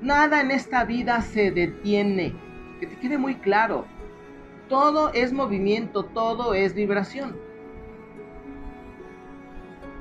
Nada 0.01 0.41
en 0.41 0.53
esta 0.53 0.85
vida 0.85 1.21
se 1.23 1.51
detiene 1.51 2.52
que 2.83 2.89
te 2.89 2.97
quede 2.97 3.17
muy 3.17 3.37
claro. 3.37 3.85
Todo 4.69 5.13
es 5.13 5.33
movimiento, 5.33 6.03
todo 6.03 6.53
es 6.53 6.75
vibración. 6.75 7.37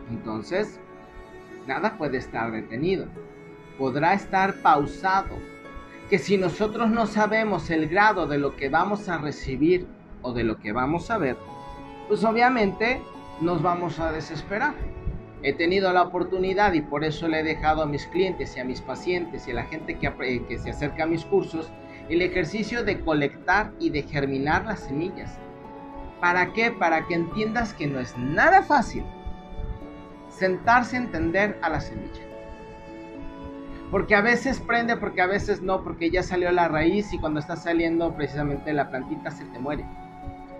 Entonces, 0.09 0.79
nada 1.67 1.95
puede 1.95 2.17
estar 2.17 2.51
detenido. 2.51 3.05
Podrá 3.77 4.15
estar 4.15 4.55
pausado. 4.63 5.37
Que 6.09 6.17
si 6.17 6.39
nosotros 6.39 6.89
no 6.89 7.05
sabemos 7.05 7.69
el 7.69 7.87
grado 7.87 8.25
de 8.25 8.39
lo 8.39 8.55
que 8.55 8.69
vamos 8.69 9.09
a 9.09 9.19
recibir 9.19 9.85
o 10.23 10.33
de 10.33 10.43
lo 10.43 10.57
que 10.57 10.71
vamos 10.71 11.11
a 11.11 11.19
ver, 11.19 11.37
pues 12.07 12.23
obviamente 12.23 12.99
nos 13.41 13.61
vamos 13.61 13.99
a 13.99 14.11
desesperar. 14.11 14.73
he 15.43 15.53
tenido 15.53 15.93
la 15.93 16.01
oportunidad 16.01 16.73
y 16.73 16.81
por 16.81 17.03
eso 17.03 17.27
le 17.27 17.41
he 17.41 17.43
dejado 17.43 17.83
a 17.83 17.85
mis 17.85 18.07
clientes 18.07 18.57
y 18.57 18.59
a 18.59 18.63
mis 18.63 18.81
pacientes 18.81 19.47
y 19.47 19.51
a 19.51 19.55
la 19.55 19.65
gente 19.65 19.99
que, 19.99 20.45
que 20.47 20.57
se 20.57 20.71
acerca 20.71 21.03
a 21.03 21.07
mis 21.07 21.25
cursos 21.25 21.71
el 22.11 22.21
ejercicio 22.21 22.83
de 22.83 22.99
colectar 22.99 23.71
y 23.79 23.89
de 23.89 24.03
germinar 24.03 24.65
las 24.65 24.81
semillas. 24.81 25.39
¿Para 26.19 26.51
qué? 26.51 26.69
Para 26.69 27.07
que 27.07 27.15
entiendas 27.15 27.73
que 27.73 27.87
no 27.87 27.99
es 28.01 28.17
nada 28.17 28.63
fácil 28.63 29.05
sentarse 30.29 30.97
a 30.97 30.99
entender 30.99 31.57
a 31.61 31.69
la 31.69 31.79
semilla. 31.79 32.21
Porque 33.91 34.15
a 34.15 34.21
veces 34.21 34.59
prende, 34.59 34.97
porque 34.97 35.21
a 35.21 35.27
veces 35.27 35.61
no, 35.61 35.83
porque 35.83 36.11
ya 36.11 36.21
salió 36.21 36.51
la 36.51 36.67
raíz 36.67 37.13
y 37.13 37.17
cuando 37.17 37.39
está 37.39 37.55
saliendo 37.55 38.13
precisamente 38.13 38.73
la 38.73 38.89
plantita 38.89 39.31
se 39.31 39.45
te 39.45 39.59
muere. 39.59 39.85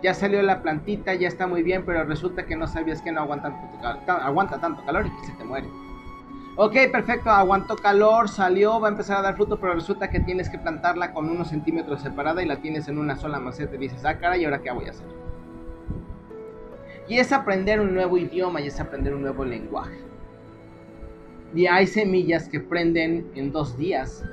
Ya 0.01 0.13
salió 0.13 0.41
la 0.41 0.61
plantita, 0.61 1.13
ya 1.13 1.27
está 1.27 1.47
muy 1.47 1.63
bien, 1.63 1.83
pero 1.85 2.03
resulta 2.05 2.45
que 2.45 2.55
no 2.55 2.65
sabías 2.65 3.01
que 3.01 3.11
no 3.11 3.21
aguanta 3.21 3.49
tanto, 3.81 4.11
aguanta 4.11 4.59
tanto 4.59 4.83
calor 4.85 5.05
y 5.05 5.25
se 5.25 5.33
te 5.33 5.43
muere. 5.43 5.67
Ok, 6.57 6.73
perfecto, 6.91 7.29
aguantó 7.29 7.77
calor, 7.77 8.27
salió, 8.27 8.79
va 8.79 8.89
a 8.89 8.91
empezar 8.91 9.17
a 9.17 9.21
dar 9.21 9.35
fruto, 9.35 9.57
pero 9.57 9.73
resulta 9.73 10.09
que 10.09 10.19
tienes 10.19 10.49
que 10.49 10.59
plantarla 10.59 11.13
con 11.13 11.29
unos 11.29 11.47
centímetros 11.47 12.01
separada 12.01 12.43
y 12.43 12.45
la 12.45 12.57
tienes 12.57 12.89
en 12.89 12.97
una 12.97 13.15
sola 13.15 13.39
maceta 13.39 13.75
y 13.75 13.79
dices, 13.79 14.03
ah, 14.03 14.17
cara, 14.17 14.37
¿y 14.37 14.43
ahora 14.43 14.61
qué 14.61 14.69
voy 14.71 14.85
a 14.85 14.91
hacer? 14.91 15.07
Y 17.07 17.19
es 17.19 17.31
aprender 17.31 17.79
un 17.79 17.93
nuevo 17.93 18.17
idioma 18.17 18.59
y 18.59 18.67
es 18.67 18.79
aprender 18.81 19.15
un 19.15 19.21
nuevo 19.21 19.45
lenguaje. 19.45 19.97
Y 21.53 21.67
hay 21.67 21.87
semillas 21.87 22.49
que 22.49 22.59
prenden 22.59 23.31
en 23.35 23.51
dos 23.51 23.77
días. 23.77 24.23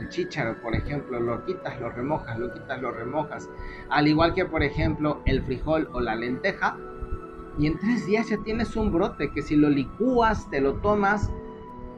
El 0.00 0.08
chícharo, 0.08 0.60
por 0.62 0.74
ejemplo, 0.74 1.20
lo 1.20 1.44
quitas, 1.44 1.80
lo 1.80 1.90
remojas, 1.90 2.38
lo 2.38 2.52
quitas, 2.52 2.80
lo 2.80 2.90
remojas. 2.92 3.48
Al 3.90 4.08
igual 4.08 4.34
que, 4.34 4.44
por 4.44 4.62
ejemplo, 4.62 5.20
el 5.26 5.42
frijol 5.42 5.88
o 5.92 6.00
la 6.00 6.14
lenteja. 6.14 6.76
Y 7.60 7.66
en 7.66 7.78
tres 7.78 8.06
días 8.06 8.28
ya 8.28 8.38
tienes 8.38 8.74
un 8.74 8.90
brote 8.90 9.30
que 9.30 9.42
si 9.42 9.54
lo 9.54 9.68
licúas, 9.68 10.48
te 10.50 10.60
lo 10.60 10.74
tomas 10.74 11.30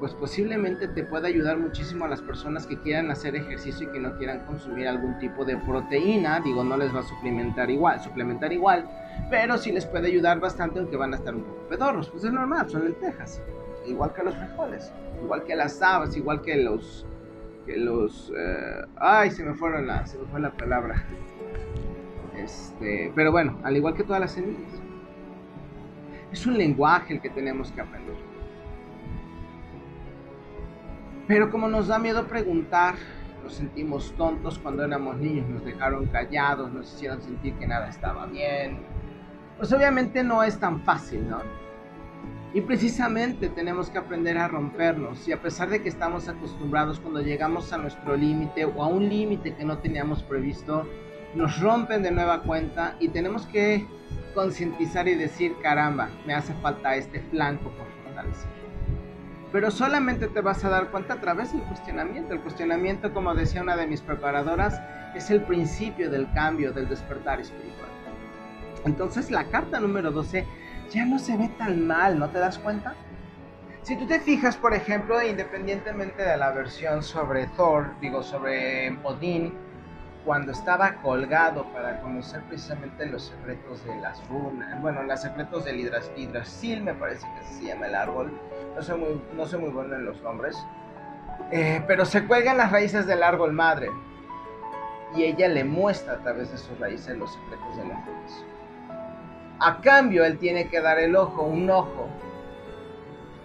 pues 0.03 0.15
posiblemente 0.15 0.89
te 0.89 1.05
pueda 1.05 1.29
ayudar 1.29 1.59
muchísimo 1.59 2.07
a 2.07 2.09
las 2.09 2.21
personas 2.21 2.67
que 2.67 2.77
quieran 2.77 3.13
hacer 3.13 3.37
ejercicio 3.37 3.87
y 3.87 3.93
que 3.93 4.01
no 4.01 4.19
quieran 4.19 4.45
consumir 4.47 4.89
algún 4.89 5.17
tipo 5.21 5.45
de 5.45 5.57
proteína. 5.59 6.41
Digo, 6.41 6.65
no 6.65 6.77
les 6.77 6.93
va 6.93 6.99
a 6.99 7.03
suplementar 7.05 7.71
igual, 7.71 8.01
suplementar 8.01 8.53
igual, 8.53 8.91
pero 9.31 9.57
sí 9.59 9.71
les 9.71 9.87
puede 9.87 10.09
ayudar 10.09 10.41
bastante 10.41 10.81
aunque 10.81 10.97
van 10.97 11.13
a 11.13 11.19
estar 11.19 11.33
un 11.33 11.45
poco 11.45 11.69
pedorros. 11.69 12.11
Pues 12.11 12.25
es 12.25 12.33
normal, 12.33 12.69
son 12.69 12.83
lentejas, 12.83 13.41
igual 13.87 14.13
que 14.13 14.25
los 14.25 14.35
frijoles, 14.35 14.93
igual 15.23 15.45
que 15.45 15.55
las 15.55 15.81
habas, 15.81 16.17
igual 16.17 16.43
que 16.43 16.57
los 16.57 17.07
que 17.65 17.77
los 17.77 18.33
eh, 18.37 18.85
ay 18.97 19.31
se 19.31 19.45
me 19.45 19.55
fueron 19.55 19.87
la 19.87 20.05
se 20.05 20.19
me 20.19 20.25
fue 20.27 20.41
la 20.41 20.51
palabra 20.51 21.05
este 22.37 23.13
pero 23.15 23.31
bueno 23.31 23.57
al 23.63 23.77
igual 23.77 23.95
que 23.95 24.03
todas 24.03 24.21
las 24.21 24.33
semillas 24.33 24.82
es 26.33 26.47
un 26.47 26.59
lenguaje 26.59 27.15
el 27.15 27.21
que 27.21 27.31
tenemos 27.31 27.71
que 27.71 27.81
aprender 27.81 28.33
pero 31.27 31.51
como 31.51 31.69
nos 31.69 31.87
da 31.87 31.99
miedo 31.99 32.27
preguntar, 32.27 32.95
nos 33.43 33.55
sentimos 33.55 34.13
tontos 34.19 34.59
cuando 34.59 34.85
éramos 34.85 35.17
niños, 35.17 35.49
nos 35.49 35.65
dejaron 35.65 36.07
callados, 36.07 36.73
nos 36.73 36.93
hicieron 36.93 37.23
sentir 37.23 37.55
que 37.55 37.67
nada 37.67 37.89
estaba 37.89 38.27
bien. 38.27 38.81
Pues 39.57 39.73
obviamente 39.73 40.25
no 40.25 40.43
es 40.43 40.59
tan 40.59 40.81
fácil, 40.81 41.29
¿no? 41.29 41.41
Y 42.55 42.61
precisamente 42.61 43.49
tenemos 43.49 43.89
que 43.89 43.99
aprender 43.99 44.37
a 44.37 44.49
rompernos. 44.49 45.27
Y 45.27 45.33
a 45.33 45.41
pesar 45.41 45.71
de 45.71 45.83
que 45.83 45.89
estamos 45.89 46.29
acostumbrados 46.29 47.01
cuando 47.01 47.23
llegamos 47.23 47.73
a 47.73 47.79
nuestro 47.79 48.17
límite 48.17 48.67
o 48.67 48.83
a 48.83 48.89
un 48.89 49.09
límite 49.09 49.55
que 49.55 49.65
no 49.65 49.79
teníamos 49.79 50.23
previsto, 50.23 50.87
nos 51.35 51.61
rompen 51.61 52.03
de 52.03 52.11
nueva 52.11 52.43
cuenta 52.43 52.97
y 53.01 53.09
tenemos 53.09 53.47
que 53.47 53.87
concientizar 54.33 55.09
y 55.09 55.15
decir, 55.15 55.57
caramba, 55.63 56.11
me 56.27 56.35
hace 56.35 56.55
falta 56.55 56.97
este 56.97 57.21
flanco 57.21 57.71
por 57.71 57.87
fortalecer 58.05 58.63
pero 59.53 59.71
solamente 59.71 60.29
te 60.29 60.41
vas 60.41 60.65
a 60.65 60.71
dar 60.71 60.91
cuenta 60.91 61.15
a 61.15 61.21
través 61.21 61.53
del 61.53 61.63
cuestionamiento. 61.63 62.33
El 62.33 62.41
cuestionamiento, 62.41 63.13
como 63.13 63.35
decía 63.35 63.61
una 63.61 63.77
de 63.77 63.87
mis 63.87 64.01
preparadoras, 64.01 64.81
es 65.15 65.31
el 65.31 65.43
principio 65.43 66.11
del 66.11 66.33
cambio, 66.33 66.73
del 66.73 66.89
despertar 66.89 67.39
espiritual. 67.39 67.91
Entonces 68.87 69.31
la 69.31 69.45
carta 69.45 69.79
número 69.79 70.11
12 70.11 70.47
ya 70.91 71.05
no 71.05 71.19
se 71.19 71.37
ve 71.37 71.51
tan 71.59 71.87
mal, 71.87 72.19
¿no 72.19 72.31
te 72.31 72.39
das 72.39 72.59
cuenta? 72.59 72.95
Si 73.83 73.97
tú 73.97 74.07
te 74.07 74.21
fijas, 74.21 74.57
por 74.57 74.75
ejemplo, 74.75 75.23
independientemente 75.23 76.23
de 76.23 76.37
la 76.37 76.51
versión 76.53 77.03
sobre 77.03 77.47
Thor, 77.49 77.91
digo 78.01 78.23
sobre 78.23 78.97
Odín, 79.03 79.53
cuando 80.25 80.53
estaba 80.53 80.95
colgado 81.03 81.65
para 81.73 82.01
conocer 82.01 82.43
precisamente 82.43 83.07
los 83.07 83.25
secretos 83.25 83.85
de 83.85 83.97
las 84.01 84.27
runas, 84.29 84.81
bueno, 84.81 85.03
los 85.03 85.21
secretos 85.21 85.65
del 85.65 85.81
hidrasil, 85.81 86.83
me 86.83 86.95
parece 86.95 87.27
que 87.39 87.47
se 87.47 87.65
llama 87.65 87.87
el 87.87 87.95
árbol, 87.95 88.33
no 88.77 88.83
soy 88.83 88.99
muy, 88.99 89.23
no 89.35 89.47
soy 89.47 89.61
muy 89.61 89.71
bueno 89.71 89.97
en 89.97 90.05
los 90.05 90.23
nombres, 90.23 90.57
eh, 91.51 91.83
pero 91.87 92.05
se 92.05 92.27
cuelgan 92.27 92.57
las 92.57 92.71
raíces 92.71 93.07
del 93.07 93.23
árbol 93.23 93.53
madre 93.53 93.89
y 95.15 95.25
ella 95.25 95.49
le 95.49 95.65
muestra 95.65 96.15
a 96.15 96.19
través 96.19 96.51
de 96.53 96.59
sus 96.59 96.79
raíces 96.79 97.17
los 97.17 97.33
secretos 97.33 97.77
de 97.77 97.85
las 97.85 98.07
runas. 98.07 98.45
A 99.59 99.81
cambio, 99.81 100.25
él 100.25 100.39
tiene 100.39 100.69
que 100.69 100.81
dar 100.81 100.99
el 100.99 101.15
ojo, 101.15 101.43
un 101.43 101.69
ojo, 101.71 102.09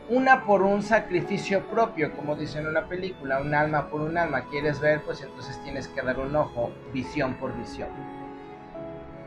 una 0.09 0.45
por 0.45 0.61
un 0.61 0.81
sacrificio 0.81 1.67
propio, 1.67 2.15
como 2.15 2.35
dice 2.35 2.59
en 2.59 2.67
una 2.67 2.87
película, 2.87 3.41
un 3.41 3.53
alma 3.53 3.89
por 3.89 4.01
un 4.01 4.17
alma. 4.17 4.45
¿Quieres 4.49 4.79
ver? 4.79 5.01
Pues 5.01 5.21
entonces 5.21 5.61
tienes 5.63 5.87
que 5.89 6.01
dar 6.01 6.17
un 6.19 6.35
ojo, 6.35 6.71
visión 6.93 7.33
por 7.33 7.55
visión. 7.57 7.89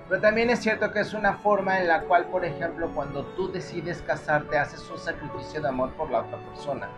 Pero 0.08 0.22
también 0.22 0.50
es 0.50 0.60
cierto 0.60 0.90
que 0.90 1.00
es 1.00 1.12
una 1.12 1.34
forma 1.34 1.78
en 1.78 1.86
la 1.86 2.02
cual, 2.02 2.26
por 2.26 2.44
ejemplo, 2.44 2.90
cuando 2.94 3.24
tú 3.26 3.52
decides 3.52 4.02
casarte, 4.02 4.58
haces 4.58 4.90
un 4.90 4.98
sacrificio 4.98 5.60
de 5.60 5.68
amor 5.68 5.92
por 5.92 6.10
la 6.10 6.20
otra 6.20 6.38
persona. 6.38 6.88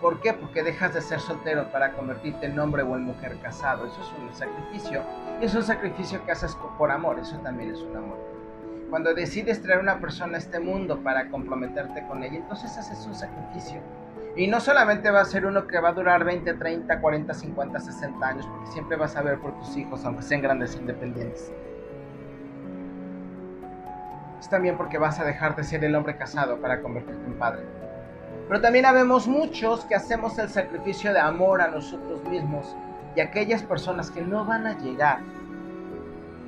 ¿Por 0.00 0.20
qué? 0.20 0.34
Porque 0.34 0.62
dejas 0.62 0.92
de 0.92 1.00
ser 1.00 1.18
soltero 1.18 1.72
para 1.72 1.92
convertirte 1.92 2.46
en 2.46 2.58
hombre 2.58 2.82
o 2.82 2.94
en 2.94 3.04
mujer 3.04 3.38
casado. 3.40 3.86
Eso 3.86 4.02
es 4.02 4.12
un 4.20 4.34
sacrificio. 4.34 5.02
Y 5.40 5.46
es 5.46 5.54
un 5.54 5.62
sacrificio 5.62 6.24
que 6.26 6.32
haces 6.32 6.54
por 6.76 6.90
amor. 6.90 7.18
Eso 7.18 7.38
también 7.38 7.70
es 7.70 7.80
un 7.80 7.96
amor. 7.96 8.33
Cuando 8.94 9.12
decides 9.12 9.60
traer 9.60 9.80
una 9.80 9.98
persona 9.98 10.36
a 10.36 10.38
este 10.38 10.60
mundo 10.60 11.02
para 11.02 11.28
comprometerte 11.28 12.06
con 12.06 12.22
ella, 12.22 12.36
entonces 12.36 12.78
haces 12.78 13.04
un 13.08 13.16
sacrificio. 13.16 13.80
Y 14.36 14.46
no 14.46 14.60
solamente 14.60 15.10
va 15.10 15.20
a 15.20 15.24
ser 15.24 15.46
uno 15.46 15.66
que 15.66 15.80
va 15.80 15.88
a 15.88 15.92
durar 15.94 16.22
20, 16.22 16.54
30, 16.54 17.00
40, 17.00 17.34
50, 17.34 17.80
60 17.80 18.24
años, 18.24 18.46
porque 18.46 18.70
siempre 18.70 18.96
vas 18.96 19.16
a 19.16 19.22
ver 19.22 19.40
por 19.40 19.58
tus 19.58 19.76
hijos, 19.76 20.04
aunque 20.04 20.22
sean 20.22 20.42
grandes 20.42 20.76
e 20.76 20.78
independientes 20.78 21.52
también 24.48 24.76
porque 24.76 24.98
vas 24.98 25.18
a 25.18 25.24
dejar 25.24 25.56
de 25.56 25.64
ser 25.64 25.82
el 25.82 25.96
hombre 25.96 26.16
casado 26.16 26.58
para 26.58 26.80
convertirte 26.80 27.26
en 27.26 27.34
padre. 27.34 27.64
Pero 28.46 28.60
también 28.60 28.86
habemos 28.86 29.26
muchos 29.26 29.84
que 29.86 29.96
hacemos 29.96 30.38
el 30.38 30.48
sacrificio 30.48 31.12
de 31.12 31.18
amor 31.18 31.62
a 31.62 31.66
nosotros 31.66 32.22
mismos 32.26 32.76
y 33.16 33.20
a 33.20 33.24
aquellas 33.24 33.64
personas 33.64 34.12
que 34.12 34.22
no 34.22 34.44
van 34.44 34.68
a 34.68 34.78
llegar 34.78 35.18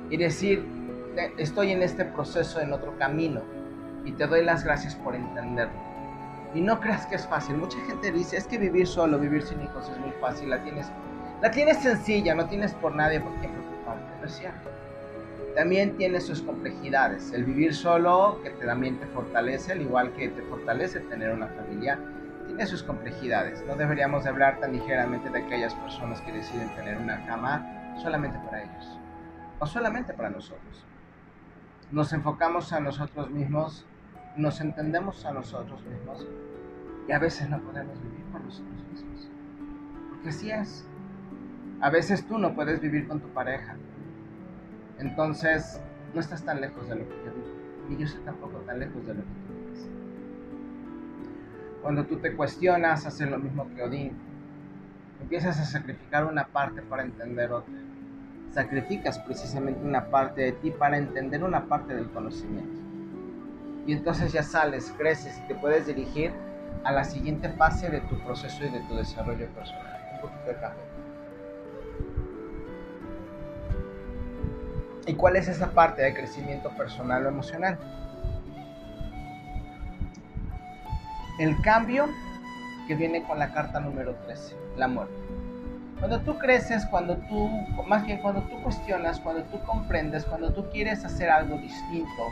y 0.09 0.15
decir, 0.15 0.76
estoy 1.37 1.71
en 1.71 1.81
este 1.81 2.05
proceso, 2.05 2.59
en 2.59 2.73
otro 2.73 2.97
camino 2.97 3.41
y 4.05 4.11
te 4.11 4.27
doy 4.27 4.43
las 4.43 4.63
gracias 4.63 4.95
por 4.95 5.15
entenderlo. 5.15 5.87
Y 6.53 6.61
no 6.61 6.79
creas 6.79 7.05
que 7.05 7.15
es 7.15 7.27
fácil. 7.27 7.57
Mucha 7.57 7.79
gente 7.85 8.11
dice, 8.11 8.37
es 8.37 8.47
que 8.47 8.57
vivir 8.57 8.87
solo, 8.87 9.19
vivir 9.19 9.43
sin 9.43 9.61
hijos 9.61 9.89
es 9.89 9.97
muy 9.99 10.11
fácil. 10.21 10.49
La 10.49 10.63
tienes, 10.63 10.87
la 11.41 11.51
tienes 11.51 11.77
sencilla, 11.79 12.33
no 12.33 12.47
tienes 12.47 12.73
por 12.75 12.95
nadie 12.95 13.19
por 13.19 13.33
quien 13.39 13.51
preocuparte. 13.51 14.19
No 14.21 14.25
es 14.25 14.33
cierto 14.33 14.69
también 15.57 15.97
tiene 15.97 16.21
sus 16.21 16.43
complejidades. 16.43 17.33
El 17.33 17.43
vivir 17.43 17.73
solo, 17.73 18.39
que 18.43 18.51
también 18.51 18.99
te 18.99 19.07
fortalece, 19.07 19.71
al 19.71 19.81
igual 19.81 20.13
que 20.13 20.29
te 20.29 20.43
fortalece 20.43 20.99
tener 20.99 21.31
una 21.31 21.47
familia, 21.47 21.97
tiene 22.45 22.67
sus 22.67 22.83
complejidades. 22.83 23.63
No 23.65 23.75
deberíamos 23.75 24.23
de 24.23 24.29
hablar 24.29 24.59
tan 24.59 24.73
ligeramente 24.73 25.31
de 25.31 25.39
aquellas 25.39 25.73
personas 25.73 26.21
que 26.21 26.31
deciden 26.31 26.69
tener 26.75 26.95
una 26.99 27.25
cama 27.25 27.95
solamente 28.03 28.37
para 28.45 28.61
ellos, 28.61 28.99
o 29.57 29.65
solamente 29.65 30.13
para 30.13 30.29
nosotros. 30.29 30.85
Nos 31.91 32.13
enfocamos 32.13 32.73
a 32.73 32.79
nosotros 32.79 33.29
mismos, 33.29 33.85
nos 34.35 34.61
entendemos 34.61 35.25
a 35.25 35.31
nosotros 35.31 35.81
mismos, 35.85 36.27
y 37.07 37.11
a 37.11 37.19
veces 37.19 37.49
no 37.49 37.59
podemos 37.59 38.01
vivir 38.01 38.25
por 38.31 38.41
nosotros 38.41 38.83
mismos. 38.91 39.29
Porque 40.09 40.29
así 40.29 40.51
es. 40.51 40.85
A 41.79 41.89
veces 41.89 42.27
tú 42.27 42.37
no 42.37 42.53
puedes 42.53 42.81
vivir 42.81 43.07
con 43.07 43.19
tu 43.19 43.27
pareja, 43.29 43.75
entonces, 44.99 45.79
no 46.13 46.19
estás 46.19 46.43
tan 46.43 46.59
lejos 46.59 46.87
de 46.89 46.95
lo 46.95 47.07
que 47.07 47.15
yo 47.25 47.31
digo. 47.31 47.47
Y 47.89 47.97
yo 47.97 48.05
estoy 48.05 48.23
tampoco 48.23 48.57
tan 48.59 48.79
lejos 48.79 49.05
de 49.05 49.13
lo 49.13 49.21
que 49.21 49.27
tú 49.47 49.69
dices. 49.69 49.89
Cuando 51.81 52.05
tú 52.05 52.17
te 52.17 52.35
cuestionas, 52.35 53.05
hacer 53.05 53.29
lo 53.29 53.37
mismo 53.37 53.67
que 53.75 53.83
Odín. 53.83 54.13
Empiezas 55.21 55.59
a 55.59 55.65
sacrificar 55.65 56.25
una 56.25 56.45
parte 56.47 56.81
para 56.81 57.03
entender 57.03 57.51
otra. 57.51 57.73
Sacrificas 58.51 59.19
precisamente 59.19 59.85
una 59.85 60.05
parte 60.05 60.41
de 60.41 60.51
ti 60.53 60.71
para 60.71 60.97
entender 60.97 61.43
una 61.43 61.65
parte 61.65 61.93
del 61.93 62.09
conocimiento. 62.09 62.81
Y 63.85 63.93
entonces 63.93 64.33
ya 64.33 64.43
sales, 64.43 64.93
creces 64.97 65.39
y 65.43 65.47
te 65.47 65.55
puedes 65.55 65.85
dirigir 65.85 66.31
a 66.83 66.91
la 66.91 67.03
siguiente 67.03 67.49
fase 67.49 67.89
de 67.89 68.01
tu 68.01 68.17
proceso 68.19 68.65
y 68.65 68.69
de 68.69 68.79
tu 68.81 68.95
desarrollo 68.95 69.47
personal. 69.49 69.97
Un 70.15 70.21
poquito 70.21 70.45
de 70.47 70.55
café. 70.55 70.81
¿Y 75.05 75.13
cuál 75.13 75.37
es 75.37 75.47
esa 75.47 75.71
parte 75.71 76.01
de 76.01 76.13
crecimiento 76.13 76.69
personal 76.71 77.25
o 77.25 77.29
emocional? 77.29 77.77
el 81.39 81.61
cambio 81.61 82.07
que 82.87 82.95
viene 82.95 83.23
con 83.23 83.37
la 83.37 83.53
carta 83.53 83.79
número 83.79 84.15
13, 84.25 84.55
la 84.75 84.87
muerte. 84.87 85.26
Cuando 85.99 86.19
tú 86.21 86.37
creces, 86.37 86.85
cuando 86.85 87.17
tú, 87.17 87.49
más 87.87 88.05
bien 88.05 88.19
cuando 88.19 88.41
tú 88.43 88.61
cuestionas, 88.61 89.19
cuando 89.19 89.43
tú 89.45 89.59
comprendes, 89.63 90.25
cuando 90.25 90.53
tú 90.53 90.69
quieres 90.69 91.03
hacer 91.03 91.29
algo 91.29 91.57
distinto 91.57 92.23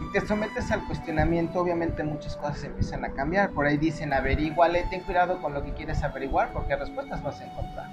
y 0.00 0.12
te 0.12 0.24
sometes 0.24 0.70
al 0.70 0.86
cuestionamiento, 0.86 1.60
obviamente 1.60 2.04
muchas 2.04 2.36
cosas 2.36 2.62
empiezan 2.62 3.04
a 3.04 3.10
cambiar. 3.10 3.50
Por 3.50 3.66
ahí 3.66 3.76
dicen, 3.76 4.12
averíguale, 4.12 4.84
ten 4.88 5.00
cuidado 5.00 5.42
con 5.42 5.52
lo 5.52 5.64
que 5.64 5.72
quieres 5.72 6.04
averiguar 6.04 6.52
porque 6.52 6.76
respuestas 6.76 7.24
vas 7.24 7.40
a 7.40 7.46
encontrar. 7.46 7.86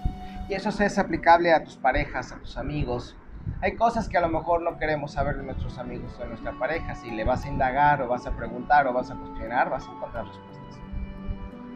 Y 0.47 0.53
eso 0.53 0.69
es 0.69 0.99
aplicable 0.99 1.53
a 1.53 1.63
tus 1.63 1.75
parejas, 1.75 2.31
a 2.31 2.37
tus 2.37 2.57
amigos. 2.57 3.15
Hay 3.61 3.75
cosas 3.75 4.07
que 4.07 4.17
a 4.17 4.21
lo 4.21 4.29
mejor 4.29 4.61
no 4.61 4.77
queremos 4.77 5.13
saber 5.13 5.37
de 5.37 5.43
nuestros 5.43 5.79
amigos 5.79 6.13
o 6.19 6.21
de 6.21 6.27
nuestra 6.27 6.51
pareja. 6.59 6.93
Si 6.95 7.09
le 7.09 7.23
vas 7.23 7.45
a 7.45 7.47
indagar 7.47 8.01
o 8.03 8.09
vas 8.09 8.27
a 8.27 8.31
preguntar 8.31 8.85
o 8.85 8.93
vas 8.93 9.09
a 9.09 9.15
cuestionar, 9.15 9.71
vas 9.71 9.87
a 9.87 9.91
encontrar 9.91 10.27
respuestas. 10.27 10.82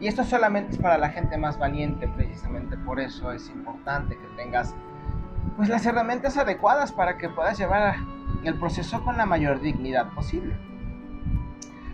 Y 0.00 0.06
esto 0.06 0.24
solamente 0.24 0.72
es 0.72 0.78
para 0.78 0.96
la 0.96 1.10
gente 1.10 1.36
más 1.36 1.58
valiente, 1.58 2.06
precisamente 2.08 2.76
por 2.76 3.00
eso 3.00 3.32
es 3.32 3.48
importante 3.48 4.16
que 4.16 4.26
tengas 4.36 4.74
pues 5.56 5.68
las 5.68 5.84
herramientas 5.86 6.36
adecuadas 6.36 6.92
para 6.92 7.18
que 7.18 7.28
puedas 7.28 7.58
llevar 7.58 7.96
el 8.44 8.54
proceso 8.58 9.02
con 9.02 9.16
la 9.16 9.26
mayor 9.26 9.60
dignidad 9.60 10.08
posible. 10.10 10.56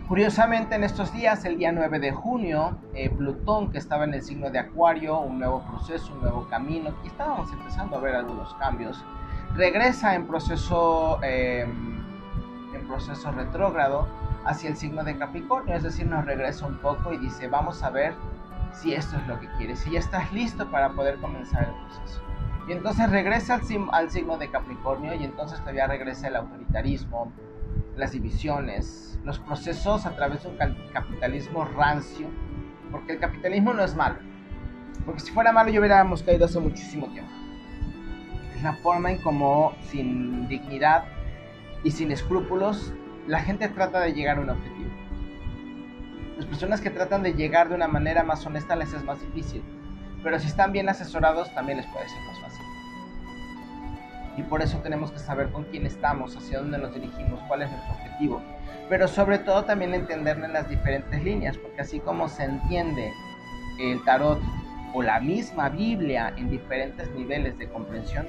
Curiosamente 0.07 0.75
en 0.75 0.85
estos 0.85 1.15
días, 1.15 1.47
el 1.47 1.57
día 1.57 1.73
9 1.73 1.99
de 1.99 2.13
junio, 2.13 2.77
eh, 2.93 3.09
Plutón, 3.09 3.71
que 3.71 3.79
estaba 3.79 4.05
en 4.05 4.13
el 4.13 4.21
signo 4.21 4.51
de 4.51 4.59
Acuario, 4.59 5.19
un 5.19 5.39
nuevo 5.39 5.65
proceso, 5.65 6.13
un 6.13 6.21
nuevo 6.21 6.47
camino, 6.49 6.95
y 7.05 7.07
estábamos 7.07 7.51
empezando 7.51 7.97
a 7.97 8.01
ver 8.01 8.15
algunos 8.15 8.53
cambios, 8.57 9.03
regresa 9.55 10.15
en 10.15 10.27
proceso, 10.27 11.23
em, 11.23 12.05
en 12.75 12.87
proceso 12.87 13.33
retrógrado 13.33 14.07
hacia 14.45 14.71
el 14.71 14.77
signo 14.77 15.05
de 15.05 15.17
Capricornio, 15.17 15.75
es 15.75 15.83
decir, 15.83 16.07
nos 16.07 16.25
regresa 16.25 16.67
un 16.67 16.79
poco 16.79 17.13
y 17.13 17.19
dice, 17.19 17.49
vamos 17.49 17.83
a 17.83 17.91
ver 17.91 18.15
si 18.73 18.93
esto 18.93 19.17
es 19.17 19.27
lo 19.27 19.41
que 19.41 19.49
quieres, 19.57 19.79
si 19.81 19.93
ya 19.93 19.99
estás 19.99 20.33
listo 20.33 20.71
para 20.71 20.93
poder 20.93 21.19
comenzar 21.19 21.65
el 21.65 21.75
proceso. 21.87 22.21
Y 22.69 22.73
entonces 22.73 23.11
regresa 23.11 23.55
al, 23.55 23.89
al 23.93 24.11
signo 24.11 24.37
de 24.39 24.51
Capricornio 24.51 25.15
y 25.15 25.25
entonces 25.25 25.61
todavía 25.61 25.87
regresa 25.87 26.29
el 26.29 26.37
autoritarismo, 26.37 27.33
las 27.97 28.13
divisiones, 28.13 29.19
los 29.25 29.39
procesos 29.39 30.07
a 30.07 30.17
través 30.17 30.43
de 30.43 30.49
un 30.51 30.57
capitalismo 30.93 31.65
rancio, 31.65 32.29
porque 32.91 33.13
el 33.13 33.21
capitalismo 33.21 33.73
no 33.73 33.85
es 33.85 33.95
malo, 33.95 34.17
porque 35.05 35.21
si 35.21 35.33
fuera 35.33 35.53
malo 35.53 35.71
yo 35.71 35.81
hubiéramos 35.81 36.23
caído 36.23 36.47
hace 36.47 36.59
muchísimo 36.59 37.07
tiempo. 37.09 37.31
Es 38.55 38.63
la 38.63 38.75
forma 38.75 39.11
en 39.11 39.19
cómo 39.19 39.75
sin 39.83 40.49
dignidad 40.49 41.05
y 41.83 41.91
sin 41.91 42.11
escrúpulos 42.13 42.93
la 43.27 43.41
gente 43.41 43.69
trata 43.69 44.01
de 44.01 44.13
llegar 44.13 44.39
a 44.39 44.41
un 44.41 44.51
objetivo. 44.51 44.91
Las 46.37 46.47
personas 46.47 46.81
que 46.81 46.91
tratan 46.91 47.23
de 47.23 47.33
llegar 47.35 47.69
de 47.69 47.75
una 47.75 47.89
manera 47.89 48.23
más 48.23 48.45
honesta 48.45 48.77
les 48.77 48.93
es 48.93 49.05
más 49.05 49.21
difícil, 49.21 49.63
pero 50.23 50.39
si 50.39 50.49
están 50.49 50.73
bien 50.73 50.89
asesorados 50.89 51.53
también 51.55 51.79
les 51.79 51.87
puede 51.87 52.09
ser 52.09 52.21
más 52.27 52.41
fácil. 52.41 52.65
Y 54.37 54.43
por 54.43 54.63
eso 54.63 54.79
tenemos 54.79 55.13
que 55.13 55.19
saber 55.19 55.51
con 55.53 55.65
quién 55.65 55.87
estamos, 55.87 56.37
hacia 56.37 56.59
dónde 56.59 56.79
nos 56.79 56.93
dirigimos, 56.93 57.41
cuál 57.47 57.63
es 57.63 57.71
nuestro 57.71 57.95
objetivo. 57.95 58.43
Pero 58.89 59.07
sobre 59.07 59.39
todo 59.39 59.65
también 59.65 59.95
entender 59.95 60.37
en 60.39 60.53
las 60.53 60.69
diferentes 60.69 61.23
líneas, 61.23 61.57
porque 61.57 61.83
así 61.83 62.01
como 62.01 62.29
se 62.29 62.45
entiende 62.45 63.13
el 63.81 64.03
tarot 64.05 64.41
o 64.93 65.03
la 65.03 65.21
misma 65.21 65.69
Biblia 65.69 66.33
en 66.37 66.51
diferentes 66.51 67.11
niveles 67.13 67.57
de 67.59 67.69
comprensión, 67.69 68.27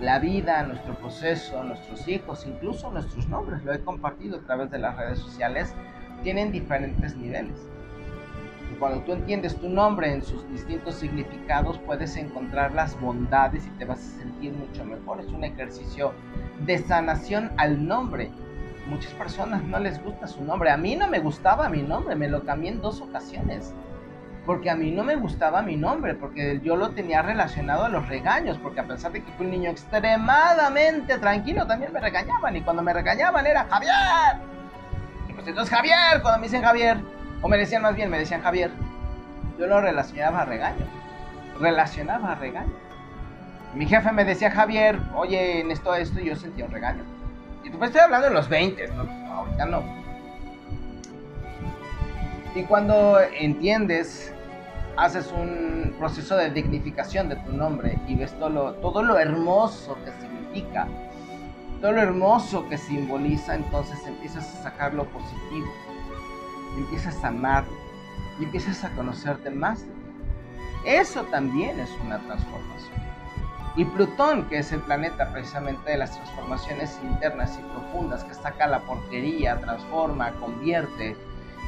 la 0.00 0.18
vida, 0.18 0.62
nuestro 0.64 0.94
proceso, 0.94 1.62
nuestros 1.62 2.06
hijos, 2.08 2.46
incluso 2.46 2.90
nuestros 2.90 3.28
nombres, 3.28 3.62
lo 3.64 3.72
he 3.72 3.80
compartido 3.80 4.38
a 4.38 4.40
través 4.40 4.70
de 4.70 4.78
las 4.78 4.96
redes 4.96 5.18
sociales, 5.18 5.74
tienen 6.22 6.50
diferentes 6.50 7.16
niveles. 7.16 7.68
Y 8.72 8.76
cuando 8.76 9.00
tú 9.04 9.12
entiendes 9.12 9.56
tu 9.56 9.68
nombre 9.68 10.12
en 10.12 10.22
sus 10.22 10.48
distintos 10.50 10.96
significados, 10.96 11.78
puedes 11.78 12.16
encontrar 12.16 12.72
las 12.72 13.00
bondades 13.00 13.66
y 13.66 13.70
te 13.78 13.84
vas 13.84 13.98
a 13.98 14.20
sentir 14.20 14.52
mucho 14.52 14.84
mejor. 14.84 15.20
Es 15.20 15.28
un 15.28 15.44
ejercicio 15.44 16.12
de 16.66 16.78
sanación 16.78 17.52
al 17.56 17.86
nombre. 17.86 18.30
Muchas 18.88 19.12
personas 19.14 19.62
no 19.62 19.78
les 19.78 20.02
gusta 20.02 20.26
su 20.26 20.42
nombre. 20.42 20.70
A 20.70 20.76
mí 20.76 20.96
no 20.96 21.08
me 21.08 21.20
gustaba 21.20 21.68
mi 21.68 21.82
nombre, 21.82 22.16
me 22.16 22.28
lo 22.28 22.44
cambié 22.44 22.72
en 22.72 22.80
dos 22.80 23.00
ocasiones 23.00 23.74
porque 24.46 24.68
a 24.68 24.76
mí 24.76 24.90
no 24.90 25.04
me 25.04 25.16
gustaba 25.16 25.62
mi 25.62 25.76
nombre, 25.76 26.14
porque 26.14 26.60
yo 26.62 26.76
lo 26.76 26.90
tenía 26.90 27.22
relacionado 27.22 27.84
a 27.84 27.88
los 27.88 28.06
regaños, 28.08 28.58
porque 28.58 28.80
a 28.80 28.84
pesar 28.84 29.12
de 29.12 29.22
que 29.22 29.32
fui 29.32 29.46
un 29.46 29.52
niño 29.52 29.70
extremadamente 29.70 31.18
tranquilo, 31.18 31.66
también 31.66 31.92
me 31.92 32.00
regañaban, 32.00 32.54
y 32.54 32.60
cuando 32.60 32.82
me 32.82 32.92
regañaban 32.92 33.46
era 33.46 33.64
Javier. 33.64 34.36
Y 35.28 35.32
pues 35.32 35.46
entonces 35.46 35.74
Javier, 35.74 36.20
cuando 36.20 36.40
me 36.40 36.46
dicen 36.46 36.62
Javier, 36.62 36.98
o 37.40 37.48
me 37.48 37.56
decían 37.56 37.82
más 37.82 37.94
bien, 37.94 38.10
me 38.10 38.18
decían 38.18 38.42
Javier, 38.42 38.70
yo 39.58 39.66
lo 39.66 39.80
relacionaba 39.80 40.42
a 40.42 40.44
regaño, 40.44 40.86
relacionaba 41.58 42.32
a 42.32 42.34
regaño. 42.34 42.74
Mi 43.74 43.86
jefe 43.86 44.12
me 44.12 44.24
decía 44.24 44.50
Javier, 44.50 44.98
oye, 45.14 45.60
en 45.60 45.70
esto, 45.70 45.94
esto, 45.94 46.20
y 46.20 46.26
yo 46.26 46.36
sentía 46.36 46.66
un 46.66 46.70
regaño. 46.70 47.02
Y 47.64 47.70
pues 47.70 47.90
estoy 47.90 48.02
hablando 48.02 48.28
de 48.28 48.34
los 48.34 48.48
20, 48.48 48.88
no, 48.88 49.32
ahorita 49.32 49.66
no. 49.66 50.04
Y 52.54 52.62
cuando 52.64 53.18
entiendes 53.20 54.33
haces 54.96 55.32
un 55.32 55.94
proceso 55.98 56.36
de 56.36 56.50
dignificación 56.50 57.28
de 57.28 57.36
tu 57.36 57.52
nombre 57.52 57.98
y 58.06 58.14
ves 58.16 58.32
todo 58.38 59.02
lo, 59.02 59.18
hermoso 59.18 59.96
que 60.04 60.12
significa, 60.12 60.86
todo 61.80 61.92
lo 61.92 62.00
hermoso 62.00 62.68
que 62.68 62.78
simboliza, 62.78 63.54
entonces 63.54 63.98
empiezas 64.06 64.44
a 64.44 64.62
sacar 64.62 64.94
lo 64.94 65.04
positivo, 65.06 65.66
empiezas 66.76 67.22
a 67.24 67.28
amar 67.28 67.64
y 68.40 68.44
empiezas 68.44 68.84
a 68.84 68.90
conocerte 68.90 69.50
más. 69.50 69.84
Eso 70.84 71.22
también 71.24 71.80
es 71.80 71.90
una 72.04 72.18
transformación. 72.18 73.04
Y 73.76 73.84
Plutón, 73.84 74.48
que 74.48 74.58
es 74.58 74.70
el 74.70 74.80
planeta 74.80 75.32
precisamente 75.32 75.90
de 75.90 75.96
las 75.96 76.12
transformaciones 76.12 77.00
internas 77.02 77.58
y 77.58 77.72
profundas, 77.72 78.22
que 78.22 78.34
saca 78.34 78.68
la 78.68 78.80
porquería, 78.80 79.58
transforma, 79.60 80.30
convierte, 80.32 81.16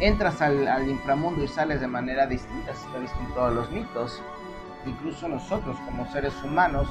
entras 0.00 0.42
al, 0.42 0.88
inframundo 0.88 1.42
y 1.42 1.48
sales 1.48 1.80
de 1.80 1.86
manera 1.86 2.26
distinta, 2.26 2.72
está 2.72 2.98
visto 2.98 3.48
en 3.48 3.54
los 3.54 3.70
mitos. 3.70 4.22
Incluso 4.84 5.28
nosotros 5.28 5.76
como 5.84 6.10
seres 6.12 6.34
humanos, 6.44 6.88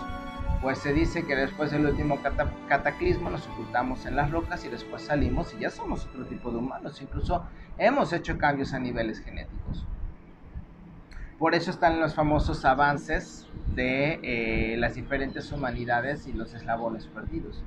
pues 0.61 0.79
se 0.79 0.93
dice 0.93 1.25
que 1.25 1.35
después 1.35 1.71
del 1.71 1.85
último 1.85 2.19
cataclismo 2.67 3.29
nos 3.29 3.47
ocultamos 3.47 4.05
en 4.05 4.15
las 4.15 4.31
rocas 4.31 4.65
y 4.65 4.69
después 4.69 5.03
salimos 5.03 5.53
y 5.53 5.61
ya 5.61 5.69
somos 5.69 6.05
otro 6.07 6.25
tipo 6.25 6.51
de 6.51 6.57
humanos. 6.57 7.01
Incluso 7.01 7.45
hemos 7.77 8.11
hecho 8.11 8.37
cambios 8.37 8.73
a 8.73 8.79
niveles 8.79 9.19
genéticos. 9.19 9.85
Por 11.37 11.53
eso 11.53 11.69
están 11.69 11.99
los 11.99 12.15
famosos 12.15 12.63
avances 12.65 13.45
de 13.75 14.19
eh, 14.23 14.77
las 14.77 14.95
diferentes 14.95 15.51
humanidades 15.51 16.27
y 16.27 16.33
los 16.33 16.53
eslabones 16.53 17.07
perdidos. 17.07 17.61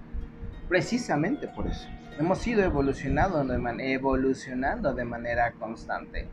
Precisamente 0.69 1.49
por 1.49 1.67
eso 1.67 1.89
hemos 2.19 2.47
ido 2.47 2.63
evolucionando 2.63 3.45
de, 3.45 3.93
evolucionando 3.93 4.93
de 4.93 5.05
manera 5.05 5.53
constante. 5.53 6.29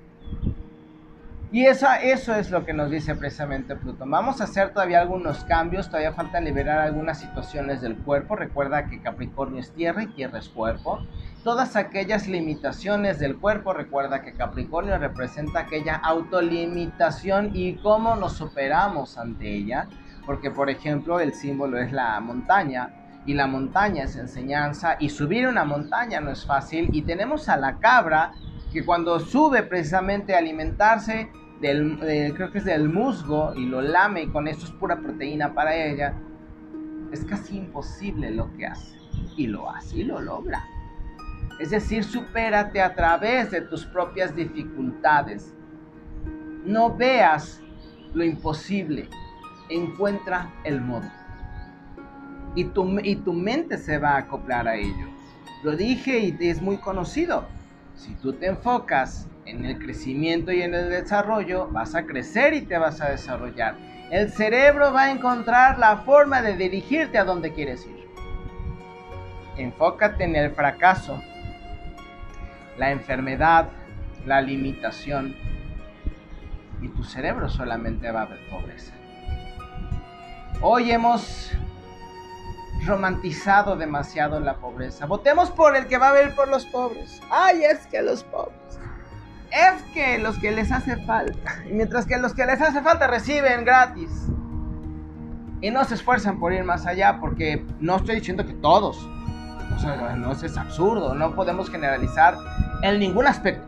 Y 1.52 1.68
eso, 1.68 1.88
eso 2.04 2.36
es 2.36 2.52
lo 2.52 2.66
que 2.66 2.74
nos 2.74 2.90
dice 2.92 3.16
precisamente 3.16 3.76
Plutón. 3.76 4.10
Vamos 4.10 4.42
a 4.42 4.46
hacer 4.46 4.74
todavía 4.74 5.00
algunos 5.00 5.46
cambios, 5.46 5.88
todavía 5.88 6.12
falta 6.12 6.42
liberar 6.42 6.80
algunas 6.80 7.20
situaciones 7.20 7.82
del 7.82 7.96
cuerpo. 7.96 8.36
Recuerda 8.36 8.88
que 8.88 9.00
Capricornio 9.00 9.62
es 9.62 9.72
tierra 9.72 10.04
y 10.04 10.08
tierra 10.08 10.40
es 10.40 10.50
cuerpo. 10.50 11.00
Todas 11.44 11.76
aquellas 11.76 12.28
limitaciones 12.28 13.20
del 13.20 13.38
cuerpo, 13.38 13.72
recuerda 13.72 14.22
que 14.22 14.34
Capricornio 14.34 14.98
representa 14.98 15.62
aquella 15.62 15.96
autolimitación 15.96 17.52
y 17.54 17.76
cómo 17.76 18.16
nos 18.16 18.34
superamos 18.34 19.18
ante 19.18 19.48
ella. 19.48 19.88
Porque, 20.26 20.50
por 20.50 20.72
ejemplo, 20.72 21.20
el 21.20 21.34
símbolo 21.34 21.78
es 21.78 21.92
la 21.94 22.20
montaña 22.20 23.05
y 23.26 23.34
la 23.34 23.48
montaña 23.48 24.04
es 24.04 24.16
enseñanza 24.16 24.98
y 25.00 25.10
subir 25.10 25.48
una 25.48 25.66
montaña 25.66 26.22
no 26.22 26.32
es 26.32 26.46
fácil 26.46 26.90
y 26.92 27.02
tenemos 27.02 27.50
a 27.50 27.58
la 27.58 27.80
cabra 27.80 28.34
que 28.72 28.86
cuando 28.86 29.20
sube 29.20 29.64
precisamente 29.64 30.36
a 30.36 30.40
alimentarse 30.40 31.32
del, 31.60 31.98
creo 32.36 32.52
que 32.52 32.60
es 32.60 32.66
del 32.66 32.90
musgo 32.90 33.54
y 33.56 33.66
lo 33.66 33.82
lame 33.82 34.24
y 34.24 34.28
con 34.28 34.48
esto 34.48 34.66
es 34.66 34.72
pura 34.72 35.00
proteína 35.00 35.54
para 35.54 35.76
ella, 35.76 36.14
es 37.12 37.24
casi 37.26 37.58
imposible 37.58 38.32
lo 38.32 38.54
que 38.56 38.68
hace 38.68 38.98
y 39.38 39.48
lo 39.48 39.70
hace 39.70 39.98
y 39.98 40.04
lo 40.04 40.20
logra. 40.20 40.64
Es 41.60 41.70
decir, 41.70 42.04
supérate 42.04 42.82
a 42.82 42.94
través 42.94 43.50
de 43.52 43.62
tus 43.62 43.86
propias 43.86 44.36
dificultades. 44.36 45.56
No 46.66 46.94
veas 46.94 47.62
lo 48.14 48.26
imposible, 48.26 49.08
encuentra 49.70 50.54
el 50.66 50.82
modo 50.82 51.10
y 52.56 52.66
tu, 52.66 53.00
y 53.00 53.18
tu 53.18 53.34
mente 53.34 53.78
se 53.78 53.98
va 53.98 54.12
a 54.12 54.18
acoplar 54.18 54.68
a 54.68 54.76
ello. 54.76 55.08
Lo 55.64 55.76
dije 55.76 56.20
y 56.20 56.38
es 56.48 56.62
muy 56.62 56.78
conocido. 56.78 57.46
Si 57.96 58.14
tú 58.16 58.34
te 58.34 58.48
enfocas 58.48 59.28
en 59.46 59.66
el 59.66 59.78
crecimiento 59.78 60.52
y 60.52 60.62
en 60.62 60.74
el 60.74 60.90
desarrollo, 60.90 61.68
vas 61.68 61.96
a 61.96 62.06
crecer 62.06 62.54
y 62.54 62.62
te 62.62 62.78
vas 62.78 63.02
a 63.02 63.10
desarrollar. 63.10 63.76
El 64.12 64.32
cerebro 64.32 64.94
va 64.94 65.04
a 65.04 65.12
encontrar 65.12 65.80
la 65.80 65.98
forma 65.98 66.42
de 66.42 66.56
dirigirte 66.56 67.18
a 67.18 67.24
donde 67.24 67.54
quieres 67.54 67.86
ir. 67.86 68.06
Enfócate 69.58 70.24
en 70.24 70.36
el 70.36 70.52
fracaso, 70.52 71.22
la 72.78 72.92
enfermedad, 72.92 73.70
la 74.26 74.42
limitación 74.42 75.36
y 76.82 76.90
tu 76.90 77.04
cerebro 77.04 77.50
solamente 77.50 78.12
va 78.12 78.24
a 78.24 78.26
ver 78.26 78.40
pobreza. 78.50 78.94
Hoy 80.62 80.92
hemos 80.92 81.52
romantizado 82.86 83.76
demasiado 83.76 84.40
la 84.40 84.58
pobreza. 84.58 85.06
Votemos 85.06 85.52
por 85.52 85.76
el 85.76 85.88
que 85.88 85.98
va 85.98 86.10
a 86.10 86.14
ver 86.14 86.36
por 86.36 86.48
los 86.48 86.66
pobres. 86.66 87.22
Ay, 87.30 87.64
es 87.64 87.86
que 87.88 88.02
los 88.02 88.24
pobres. 88.24 88.56
Es 89.52 89.82
que 89.94 90.18
los 90.18 90.38
que 90.38 90.52
les 90.52 90.72
hace 90.72 90.98
falta. 91.06 91.64
Y 91.70 91.74
mientras 91.74 92.06
que 92.06 92.18
los 92.18 92.34
que 92.34 92.46
les 92.46 92.62
hace 92.62 92.82
falta 92.82 93.08
reciben 93.08 93.66
gratis. 93.66 94.10
Y 95.62 95.72
no 95.72 95.84
se 95.86 95.96
esfuerzan 95.96 96.40
por 96.40 96.54
ir 96.54 96.64
más 96.64 96.86
allá 96.86 97.20
porque 97.20 97.66
no 97.80 97.98
estoy 97.98 98.16
diciendo 98.16 98.46
que 98.46 98.54
todos. 98.54 98.98
O 99.76 99.80
sea, 99.80 100.16
no 100.16 100.32
es 100.32 100.58
absurdo. 100.58 101.16
No 101.16 101.34
podemos 101.36 101.70
generalizar 101.70 102.38
en 102.82 103.00
ningún 103.00 103.28
aspecto. 103.28 103.66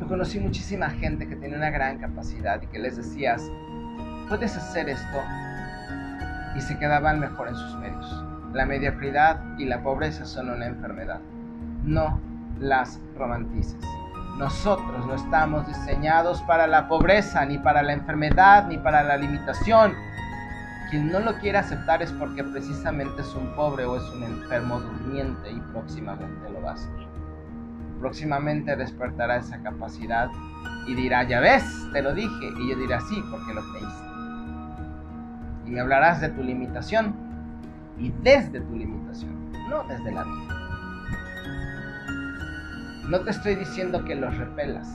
Yo 0.00 0.06
conocí 0.06 0.38
muchísima 0.38 0.90
gente 0.90 1.28
que 1.28 1.36
tiene 1.36 1.56
una 1.56 1.70
gran 1.70 1.98
capacidad 1.98 2.60
y 2.62 2.66
que 2.66 2.78
les 2.78 2.96
decías, 2.96 3.42
puedes 4.28 4.56
hacer 4.56 4.88
esto 4.88 5.18
y 6.58 6.60
se 6.60 6.76
quedaban 6.76 7.20
mejor 7.20 7.48
en 7.48 7.54
sus 7.54 7.76
medios. 7.76 8.24
La 8.52 8.66
mediocridad 8.66 9.40
y 9.58 9.64
la 9.64 9.80
pobreza 9.80 10.26
son 10.26 10.50
una 10.50 10.66
enfermedad. 10.66 11.20
No 11.84 12.20
las 12.58 13.00
romantices. 13.16 13.78
Nosotros 14.38 15.06
no 15.06 15.14
estamos 15.14 15.68
diseñados 15.68 16.42
para 16.42 16.66
la 16.66 16.88
pobreza, 16.88 17.44
ni 17.44 17.58
para 17.58 17.82
la 17.82 17.92
enfermedad, 17.92 18.66
ni 18.66 18.76
para 18.76 19.04
la 19.04 19.16
limitación. 19.16 19.94
Quien 20.90 21.12
no 21.12 21.20
lo 21.20 21.34
quiere 21.36 21.58
aceptar 21.58 22.02
es 22.02 22.12
porque 22.12 22.42
precisamente 22.42 23.20
es 23.22 23.34
un 23.34 23.54
pobre 23.54 23.84
o 23.84 23.96
es 23.96 24.10
un 24.10 24.24
enfermo 24.24 24.80
durmiente 24.80 25.52
y 25.52 25.60
próximamente 25.72 26.50
lo 26.50 26.60
va 26.60 26.72
a 26.72 26.76
ser. 26.76 26.90
Próximamente 28.00 28.74
despertará 28.74 29.36
esa 29.36 29.62
capacidad 29.62 30.28
y 30.86 30.94
dirá, 30.94 31.22
ya 31.22 31.38
ves, 31.38 31.64
te 31.92 32.02
lo 32.02 32.14
dije. 32.14 32.46
Y 32.58 32.70
yo 32.70 32.76
diré, 32.76 33.00
sí, 33.02 33.22
porque 33.30 33.54
lo 33.54 33.62
creíste 33.72 34.07
y 35.68 35.70
me 35.70 35.80
hablarás 35.80 36.20
de 36.22 36.30
tu 36.30 36.42
limitación 36.42 37.14
y 37.98 38.10
desde 38.22 38.60
tu 38.60 38.74
limitación, 38.74 39.52
no 39.68 39.84
desde 39.84 40.10
la 40.12 40.24
vida. 40.24 40.54
No 43.08 43.20
te 43.20 43.30
estoy 43.30 43.54
diciendo 43.54 44.02
que 44.04 44.14
los 44.14 44.34
repelas, 44.36 44.88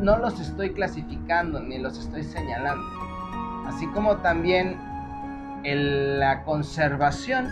no, 0.00 0.18
los 0.18 0.40
estoy 0.40 0.72
clasificando 0.72 1.60
ni 1.60 1.78
los 1.78 1.98
estoy 1.98 2.24
señalando, 2.24 2.84
así 3.66 3.86
como 3.88 4.16
también 4.16 4.76
la 5.64 6.42
conservación 6.42 7.48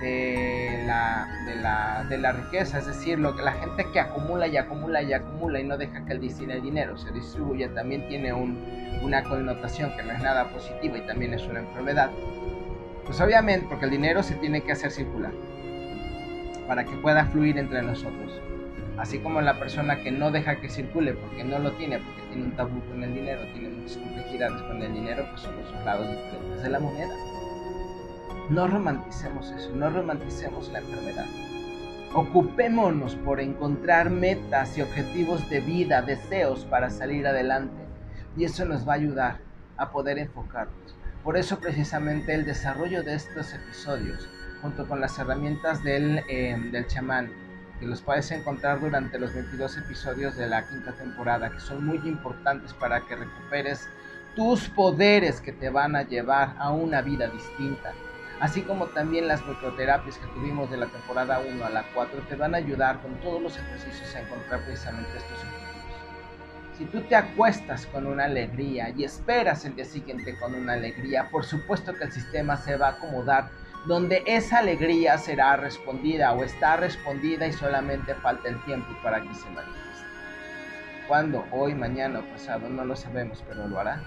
de 0.00 0.84
la, 0.86 1.28
de 1.44 1.56
la, 1.56 2.06
de 2.08 2.18
la 2.18 2.32
riqueza, 2.32 2.78
es 2.78 2.86
decir, 2.86 3.18
lo 3.18 3.34
que 3.34 3.42
la 3.42 3.52
gente 3.52 3.86
que 3.92 3.98
acumula 3.98 4.46
y 4.46 4.56
acumula 4.56 5.02
y 5.02 5.12
acumula 5.12 5.60
y 5.60 5.64
no 5.64 5.76
deja 5.76 6.04
que 6.04 6.12
el, 6.12 6.20
dinero 6.20 6.96
se 6.96 7.10
distribuya, 7.12 7.72
también 7.74 8.06
tiene 8.08 8.32
un, 8.32 8.64
una 9.02 9.24
connotación 9.24 9.92
que 9.96 10.02
no 10.04 10.12
es 10.12 10.22
nada 10.22 10.50
positiva 10.50 10.98
y 10.98 11.00
también 11.02 11.34
es 11.34 11.42
una 11.46 11.60
enfermedad. 11.60 12.10
Pues 13.04 13.20
obviamente, 13.20 13.66
porque 13.68 13.86
el 13.86 13.90
dinero 13.90 14.22
se 14.22 14.34
tiene 14.34 14.60
que 14.60 14.72
hacer 14.72 14.90
circular 14.90 15.32
para 16.68 16.84
que 16.84 16.94
pueda 16.96 17.24
fluir 17.24 17.58
entre 17.58 17.82
nosotros. 17.82 18.40
Así 18.98 19.18
como 19.18 19.40
la 19.40 19.58
persona 19.58 20.00
que 20.02 20.10
no 20.10 20.30
deja 20.30 20.60
que 20.60 20.68
circule 20.68 21.14
porque 21.14 21.42
no 21.42 21.58
lo 21.58 21.72
tiene, 21.72 21.98
porque 21.98 22.22
tiene 22.30 22.44
un 22.44 22.52
tabú 22.52 22.80
con 22.88 23.02
el 23.02 23.14
dinero, 23.14 23.40
tiene 23.52 23.70
muchas 23.70 23.96
complejidades 23.96 24.60
con 24.62 24.82
el 24.82 24.92
dinero, 24.92 25.24
pues 25.30 25.42
son 25.42 25.56
los 25.56 25.84
lados 25.84 26.08
diferentes 26.08 26.62
de 26.62 26.68
la 26.68 26.80
moneda. 26.80 27.14
No 28.50 28.66
romanticemos 28.66 29.50
eso, 29.50 29.70
no 29.74 29.90
romanticemos 29.90 30.70
la 30.72 30.78
enfermedad. 30.78 31.26
Ocupémonos 32.14 33.14
por 33.16 33.40
encontrar 33.40 34.08
metas 34.08 34.78
y 34.78 34.80
objetivos 34.80 35.50
de 35.50 35.60
vida, 35.60 36.00
deseos 36.00 36.64
para 36.64 36.88
salir 36.88 37.26
adelante. 37.26 37.76
Y 38.38 38.44
eso 38.44 38.64
nos 38.64 38.88
va 38.88 38.94
a 38.94 38.96
ayudar 38.96 39.36
a 39.76 39.90
poder 39.90 40.18
enfocarnos. 40.18 40.96
Por 41.22 41.36
eso 41.36 41.58
precisamente 41.58 42.32
el 42.32 42.46
desarrollo 42.46 43.02
de 43.02 43.16
estos 43.16 43.52
episodios, 43.52 44.26
junto 44.62 44.88
con 44.88 45.02
las 45.02 45.18
herramientas 45.18 45.84
del, 45.84 46.22
eh, 46.30 46.56
del 46.72 46.86
chamán, 46.86 47.30
que 47.78 47.86
los 47.86 48.00
puedes 48.00 48.30
encontrar 48.30 48.80
durante 48.80 49.18
los 49.18 49.34
22 49.34 49.76
episodios 49.76 50.36
de 50.38 50.48
la 50.48 50.66
quinta 50.66 50.92
temporada, 50.92 51.50
que 51.50 51.60
son 51.60 51.84
muy 51.84 51.98
importantes 52.08 52.72
para 52.72 53.02
que 53.02 53.14
recuperes 53.14 53.90
tus 54.34 54.70
poderes 54.70 55.42
que 55.42 55.52
te 55.52 55.68
van 55.68 55.94
a 55.96 56.02
llevar 56.02 56.54
a 56.58 56.70
una 56.70 57.02
vida 57.02 57.28
distinta 57.28 57.92
así 58.40 58.62
como 58.62 58.86
también 58.86 59.28
las 59.28 59.44
microterapias 59.46 60.18
que 60.18 60.26
tuvimos 60.28 60.70
de 60.70 60.76
la 60.76 60.86
temporada 60.86 61.40
1 61.40 61.64
a 61.64 61.70
la 61.70 61.84
4 61.94 62.20
te 62.28 62.36
van 62.36 62.54
a 62.54 62.58
ayudar 62.58 63.00
con 63.00 63.14
todos 63.20 63.42
los 63.42 63.56
ejercicios 63.56 64.14
a 64.14 64.20
encontrar 64.20 64.64
precisamente 64.64 65.16
estos 65.16 65.38
objetivos. 65.38 65.68
Si 66.78 66.84
tú 66.84 67.00
te 67.02 67.16
acuestas 67.16 67.86
con 67.86 68.06
una 68.06 68.24
alegría 68.24 68.90
y 68.90 69.02
esperas 69.02 69.64
el 69.64 69.74
día 69.74 69.84
siguiente 69.84 70.38
con 70.38 70.54
una 70.54 70.74
alegría, 70.74 71.28
por 71.30 71.44
supuesto 71.44 71.92
que 71.94 72.04
el 72.04 72.12
sistema 72.12 72.56
se 72.56 72.76
va 72.76 72.88
a 72.88 72.90
acomodar 72.92 73.50
donde 73.86 74.22
esa 74.26 74.58
alegría 74.58 75.18
será 75.18 75.56
respondida 75.56 76.32
o 76.32 76.44
está 76.44 76.76
respondida 76.76 77.46
y 77.46 77.52
solamente 77.52 78.14
falta 78.14 78.48
el 78.48 78.62
tiempo 78.64 78.88
para 79.02 79.20
que 79.20 79.34
se 79.34 79.48
manifieste. 79.50 79.88
¿Cuándo? 81.08 81.46
Hoy, 81.50 81.74
mañana 81.74 82.20
o 82.20 82.22
pasado, 82.22 82.68
no 82.68 82.84
lo 82.84 82.94
sabemos, 82.94 83.42
pero 83.48 83.66
lo 83.66 83.80
hará. 83.80 84.02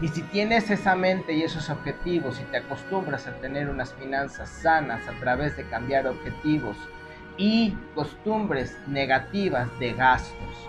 Y 0.00 0.08
si 0.08 0.22
tienes 0.22 0.70
esa 0.70 0.96
mente 0.96 1.34
y 1.34 1.42
esos 1.42 1.70
objetivos 1.70 2.40
y 2.40 2.44
te 2.44 2.58
acostumbras 2.58 3.26
a 3.28 3.34
tener 3.36 3.68
unas 3.68 3.94
finanzas 3.94 4.48
sanas 4.48 5.06
a 5.06 5.12
través 5.20 5.56
de 5.56 5.64
cambiar 5.68 6.06
objetivos 6.06 6.76
y 7.36 7.76
costumbres 7.94 8.76
negativas 8.88 9.68
de 9.78 9.92
gastos, 9.92 10.68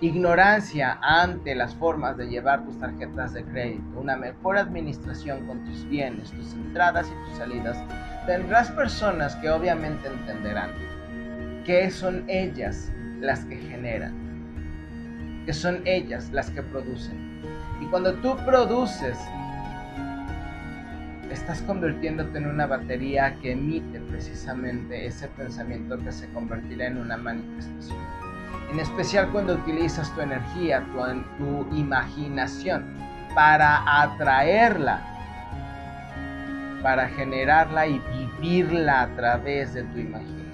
ignorancia 0.00 0.98
ante 1.02 1.54
las 1.54 1.74
formas 1.74 2.16
de 2.16 2.28
llevar 2.28 2.64
tus 2.64 2.78
tarjetas 2.80 3.34
de 3.34 3.44
crédito, 3.44 4.00
una 4.00 4.16
mejor 4.16 4.56
administración 4.56 5.46
con 5.46 5.62
tus 5.64 5.86
bienes, 5.88 6.30
tus 6.32 6.54
entradas 6.54 7.06
y 7.08 7.28
tus 7.28 7.38
salidas, 7.38 7.76
tendrás 8.26 8.70
personas 8.70 9.36
que 9.36 9.50
obviamente 9.50 10.08
entenderán 10.08 10.70
que 11.64 11.90
son 11.90 12.24
ellas 12.28 12.90
las 13.20 13.44
que 13.44 13.56
generan, 13.56 14.14
que 15.46 15.52
son 15.52 15.82
ellas 15.86 16.30
las 16.32 16.50
que 16.50 16.62
producen 16.62 17.23
y 17.80 17.86
cuando 17.86 18.14
tú 18.14 18.36
produces, 18.44 19.18
estás 21.34 21.60
convirtiéndote 21.62 22.38
en 22.38 22.46
una 22.46 22.66
batería 22.66 23.36
que 23.42 23.52
emite 23.52 24.00
precisamente 24.00 25.06
ese 25.06 25.28
pensamiento 25.28 25.98
que 25.98 26.12
se 26.12 26.28
convertirá 26.32 26.86
en 26.86 26.98
una 26.98 27.16
manifestación. 27.16 27.98
En 28.70 28.80
especial 28.80 29.30
cuando 29.30 29.54
utilizas 29.54 30.14
tu 30.14 30.20
energía, 30.20 30.84
tu, 31.38 31.66
imaginación 31.76 32.84
para 33.34 34.02
atraerla, 34.02 35.02
para 36.82 37.08
generarla 37.08 37.86
y 37.86 38.00
vivirla 38.40 39.02
a 39.02 39.08
través 39.16 39.74
de 39.74 39.82
tu 39.82 39.98
imaginación. 39.98 40.44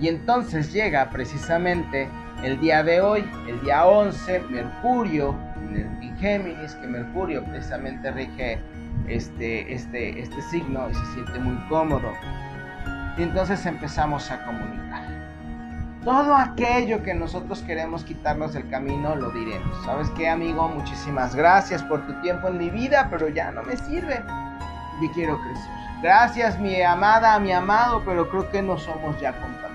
Y 0.00 0.08
entonces 0.08 0.72
llega 0.72 1.10
precisamente 1.10 2.08
el 2.42 2.60
día 2.60 2.82
de 2.82 3.00
hoy, 3.00 3.24
el 3.46 3.60
día 3.60 3.86
11, 3.86 4.40
Mercurio 4.50 5.34
en 5.74 6.16
Géminis, 6.18 6.74
que 6.74 6.86
Mercurio 6.86 7.44
precisamente 7.44 8.10
rige 8.10 8.58
este, 9.08 9.72
este, 9.72 10.20
este 10.20 10.42
signo 10.42 10.88
y 10.90 10.94
se 10.94 11.04
siente 11.14 11.38
muy 11.38 11.56
cómodo. 11.68 12.12
Y 13.16 13.22
entonces 13.22 13.64
empezamos 13.66 14.30
a 14.30 14.44
comunicar. 14.44 15.04
Todo 16.04 16.36
aquello 16.36 17.02
que 17.02 17.14
nosotros 17.14 17.62
queremos 17.62 18.04
quitarnos 18.04 18.52
del 18.52 18.68
camino 18.68 19.16
lo 19.16 19.30
diremos. 19.30 19.84
¿Sabes 19.84 20.10
qué, 20.10 20.28
amigo? 20.28 20.68
Muchísimas 20.68 21.34
gracias 21.34 21.82
por 21.82 22.06
tu 22.06 22.12
tiempo 22.20 22.48
en 22.48 22.58
mi 22.58 22.68
vida, 22.68 23.08
pero 23.10 23.28
ya 23.28 23.50
no 23.52 23.62
me 23.62 23.76
sirve. 23.76 24.22
Y 25.00 25.08
quiero 25.10 25.40
crecer. 25.40 25.70
Gracias, 26.02 26.58
mi 26.58 26.82
amada, 26.82 27.38
mi 27.38 27.52
amado, 27.52 28.02
pero 28.04 28.28
creo 28.28 28.50
que 28.50 28.60
no 28.60 28.76
somos 28.76 29.18
ya 29.20 29.32
compañeros. 29.32 29.73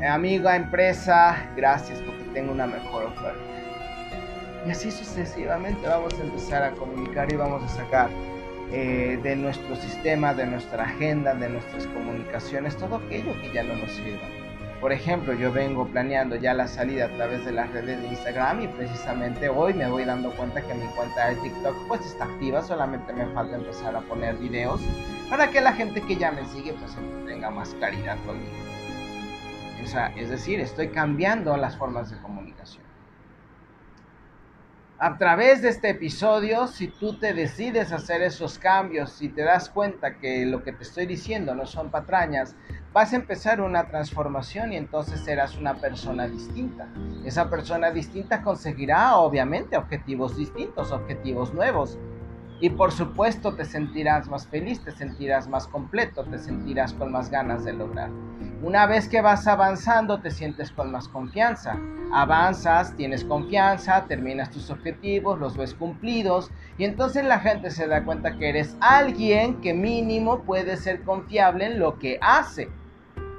Eh, 0.00 0.06
amiga, 0.06 0.54
empresa, 0.54 1.36
gracias 1.56 2.00
porque 2.02 2.22
tengo 2.32 2.52
una 2.52 2.68
mejor 2.68 3.06
oferta. 3.06 3.40
Y 4.64 4.70
así 4.70 4.92
sucesivamente 4.92 5.88
vamos 5.88 6.14
a 6.14 6.22
empezar 6.22 6.62
a 6.62 6.70
comunicar 6.70 7.32
y 7.32 7.36
vamos 7.36 7.64
a 7.64 7.68
sacar 7.68 8.08
eh, 8.70 9.18
de 9.20 9.34
nuestro 9.34 9.74
sistema, 9.74 10.34
de 10.34 10.46
nuestra 10.46 10.84
agenda, 10.84 11.34
de 11.34 11.48
nuestras 11.48 11.84
comunicaciones, 11.88 12.76
todo 12.76 12.96
aquello 12.96 13.32
que 13.40 13.52
ya 13.52 13.64
no 13.64 13.74
nos 13.74 13.90
sirva. 13.90 14.28
Por 14.80 14.92
ejemplo, 14.92 15.34
yo 15.34 15.50
vengo 15.50 15.84
planeando 15.88 16.36
ya 16.36 16.54
la 16.54 16.68
salida 16.68 17.06
a 17.06 17.16
través 17.16 17.44
de 17.44 17.50
las 17.50 17.68
redes 17.72 18.00
de 18.00 18.06
Instagram 18.06 18.62
y 18.62 18.68
precisamente 18.68 19.48
hoy 19.48 19.74
me 19.74 19.90
voy 19.90 20.04
dando 20.04 20.30
cuenta 20.36 20.62
que 20.62 20.74
mi 20.74 20.86
cuenta 20.94 21.30
de 21.30 21.34
TikTok 21.36 21.88
pues 21.88 22.06
está 22.06 22.26
activa, 22.26 22.62
solamente 22.62 23.12
me 23.12 23.26
falta 23.34 23.56
empezar 23.56 23.96
a 23.96 24.00
poner 24.02 24.36
videos 24.36 24.80
para 25.28 25.50
que 25.50 25.60
la 25.60 25.72
gente 25.72 26.00
que 26.02 26.14
ya 26.14 26.30
me 26.30 26.44
sigue 26.44 26.72
pues 26.74 26.92
tenga 27.26 27.50
más 27.50 27.74
claridad 27.74 28.16
conmigo 28.24 28.67
es 30.16 30.28
decir, 30.30 30.60
estoy 30.60 30.88
cambiando 30.88 31.56
las 31.56 31.76
formas 31.76 32.10
de 32.10 32.18
comunicación. 32.18 32.84
a 35.00 35.16
través 35.16 35.62
de 35.62 35.68
este 35.68 35.90
episodio, 35.90 36.66
si 36.66 36.88
tú 36.88 37.16
te 37.20 37.32
decides 37.32 37.92
hacer 37.92 38.20
esos 38.20 38.58
cambios 38.58 39.22
y 39.22 39.28
te 39.28 39.42
das 39.42 39.70
cuenta 39.70 40.18
que 40.18 40.44
lo 40.44 40.64
que 40.64 40.72
te 40.72 40.82
estoy 40.82 41.06
diciendo 41.06 41.54
no 41.54 41.66
son 41.66 41.92
patrañas, 41.92 42.56
vas 42.92 43.12
a 43.12 43.16
empezar 43.16 43.60
una 43.60 43.86
transformación 43.86 44.72
y 44.72 44.76
entonces 44.76 45.20
serás 45.20 45.56
una 45.56 45.74
persona 45.80 46.26
distinta. 46.26 46.88
Esa 47.24 47.48
persona 47.48 47.92
distinta 47.92 48.42
conseguirá 48.42 49.16
obviamente 49.18 49.76
objetivos 49.76 50.36
distintos, 50.36 50.90
objetivos 50.90 51.54
nuevos. 51.54 51.96
Y 52.60 52.70
por 52.70 52.90
supuesto 52.90 53.54
te 53.54 53.64
sentirás 53.64 54.28
más 54.28 54.46
feliz, 54.48 54.82
te 54.82 54.90
sentirás 54.90 55.48
más 55.48 55.68
completo, 55.68 56.24
te 56.24 56.38
sentirás 56.38 56.92
con 56.92 57.12
más 57.12 57.30
ganas 57.30 57.64
de 57.64 57.72
lograr. 57.72 58.10
Una 58.62 58.86
vez 58.86 59.08
que 59.08 59.20
vas 59.20 59.46
avanzando 59.46 60.20
te 60.20 60.32
sientes 60.32 60.72
con 60.72 60.90
más 60.90 61.06
confianza. 61.08 61.78
Avanzas, 62.12 62.96
tienes 62.96 63.22
confianza, 63.22 64.06
terminas 64.06 64.50
tus 64.50 64.70
objetivos, 64.70 65.38
los 65.38 65.56
ves 65.56 65.74
cumplidos 65.74 66.50
y 66.78 66.84
entonces 66.84 67.24
la 67.24 67.38
gente 67.38 67.70
se 67.70 67.86
da 67.86 68.04
cuenta 68.04 68.36
que 68.36 68.48
eres 68.48 68.76
alguien 68.80 69.60
que 69.60 69.74
mínimo 69.74 70.40
puede 70.40 70.76
ser 70.76 71.02
confiable 71.02 71.66
en 71.66 71.78
lo 71.78 71.98
que 72.00 72.18
hace. 72.20 72.68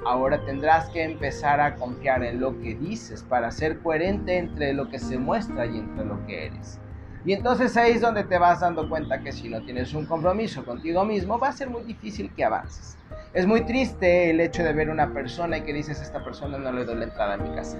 Ahora 0.06 0.46
tendrás 0.46 0.90
que 0.92 1.04
empezar 1.04 1.60
a 1.60 1.76
confiar 1.76 2.24
en 2.24 2.40
lo 2.40 2.58
que 2.62 2.76
dices 2.76 3.24
para 3.24 3.52
ser 3.52 3.80
coherente 3.80 4.38
entre 4.38 4.72
lo 4.74 4.88
que 4.88 5.00
se 5.00 5.18
muestra 5.18 5.66
y 5.66 5.78
entre 5.78 6.06
lo 6.06 6.26
que 6.26 6.46
eres. 6.46 6.80
Y 7.26 7.34
entonces 7.34 7.76
ahí 7.76 7.92
es 7.92 8.02
donde 8.02 8.24
te 8.24 8.38
vas 8.38 8.62
dando 8.62 8.88
cuenta 8.88 9.20
que 9.22 9.32
si 9.32 9.50
no 9.50 9.62
tienes 9.62 9.94
un 9.94 10.06
compromiso 10.06 10.64
contigo 10.64 11.04
mismo, 11.04 11.38
va 11.38 11.50
a 11.50 11.52
ser 11.52 11.70
muy 11.70 11.84
difícil 11.84 12.34
que 12.34 12.46
avances. 12.46 12.98
Es 13.34 13.46
muy 13.46 13.62
triste 13.62 14.30
el 14.30 14.40
hecho 14.40 14.64
de 14.64 14.74
ver 14.74 14.90
una 14.90 15.14
persona 15.14 15.58
y 15.58 15.62
que 15.62 15.74
dices, 15.74 16.02
esta 16.02 16.24
persona 16.24 16.58
no 16.58 16.72
le 16.72 16.86
doy 16.86 16.96
la 16.96 17.04
entrada 17.06 17.34
a 17.34 17.38
mi 17.38 17.54
casa. 17.54 17.78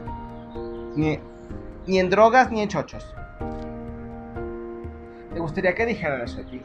Ni, 0.96 1.20
ni 1.88 2.00
en 2.00 2.10
drogas 2.10 2.52
ni 2.52 2.62
en 2.62 2.70
chochos. 2.70 3.16
¿Te 5.34 5.40
gustaría 5.40 5.74
que 5.74 5.86
dijeran 5.86 6.22
eso 6.22 6.42
a 6.42 6.44
ti? 6.44 6.62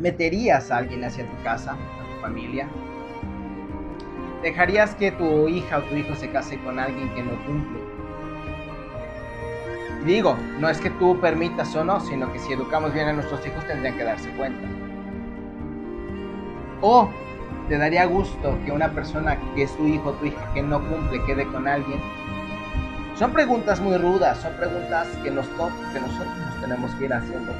¿Meterías 0.00 0.70
a 0.70 0.78
alguien 0.78 1.04
hacia 1.04 1.24
tu 1.24 1.42
casa, 1.42 1.72
a 1.72 2.14
tu 2.14 2.20
familia? 2.20 2.68
¿Dejarías 4.42 4.94
que 4.94 5.10
tu 5.10 5.48
hija 5.48 5.78
o 5.78 5.82
tu 5.82 5.96
hijo 5.96 6.14
se 6.14 6.30
case 6.30 6.58
con 6.60 6.78
alguien 6.78 7.12
que 7.14 7.22
no 7.22 7.32
cumple? 7.44 7.80
Digo, 10.04 10.36
no 10.60 10.68
es 10.68 10.78
que 10.80 10.90
tú 10.90 11.18
permitas 11.20 11.74
o 11.74 11.84
no, 11.84 11.98
sino 12.00 12.32
que 12.32 12.38
si 12.38 12.52
educamos 12.52 12.94
bien 12.94 13.08
a 13.08 13.12
nuestros 13.12 13.44
hijos 13.46 13.66
tendrían 13.66 13.96
que 13.96 14.04
darse 14.04 14.30
cuenta. 14.30 14.66
O 16.80 17.10
te 17.68 17.76
daría 17.76 18.06
gusto 18.06 18.56
que 18.64 18.70
una 18.70 18.92
persona 18.92 19.36
que 19.54 19.64
es 19.64 19.76
tu 19.76 19.86
hijo 19.86 20.10
o 20.10 20.12
tu 20.12 20.26
hija 20.26 20.52
que 20.54 20.62
no 20.62 20.80
cumple 20.88 21.22
quede 21.24 21.46
con 21.48 21.66
alguien. 21.66 22.00
Son 23.16 23.32
preguntas 23.32 23.80
muy 23.80 23.98
rudas, 23.98 24.38
son 24.38 24.52
preguntas 24.54 25.08
que, 25.24 25.32
nos 25.32 25.48
que 25.48 26.00
nosotros 26.00 26.38
nos 26.38 26.60
tenemos 26.60 26.94
que 26.94 27.06
ir 27.06 27.12
haciendo. 27.12 27.52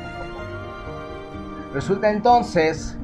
Resulta 1.74 2.11
entonces 2.11 2.97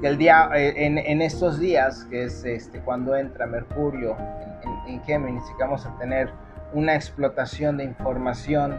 que 0.00 0.06
el 0.06 0.18
día, 0.18 0.50
eh, 0.54 0.86
en, 0.86 1.22
estos 1.22 1.58
días, 1.58 2.04
que 2.10 2.24
es 2.24 2.44
este, 2.44 2.80
cuando 2.80 3.16
entra 3.16 3.46
Mercurio 3.46 4.16
en, 4.86 4.94
en, 4.94 5.02
Géminis, 5.04 5.42
y 5.52 5.56
que 5.56 5.62
vamos 5.62 5.86
a 5.86 5.96
tener 5.98 6.30
una 6.72 6.94
explotación 6.94 7.76
de 7.78 7.84
información, 7.84 8.76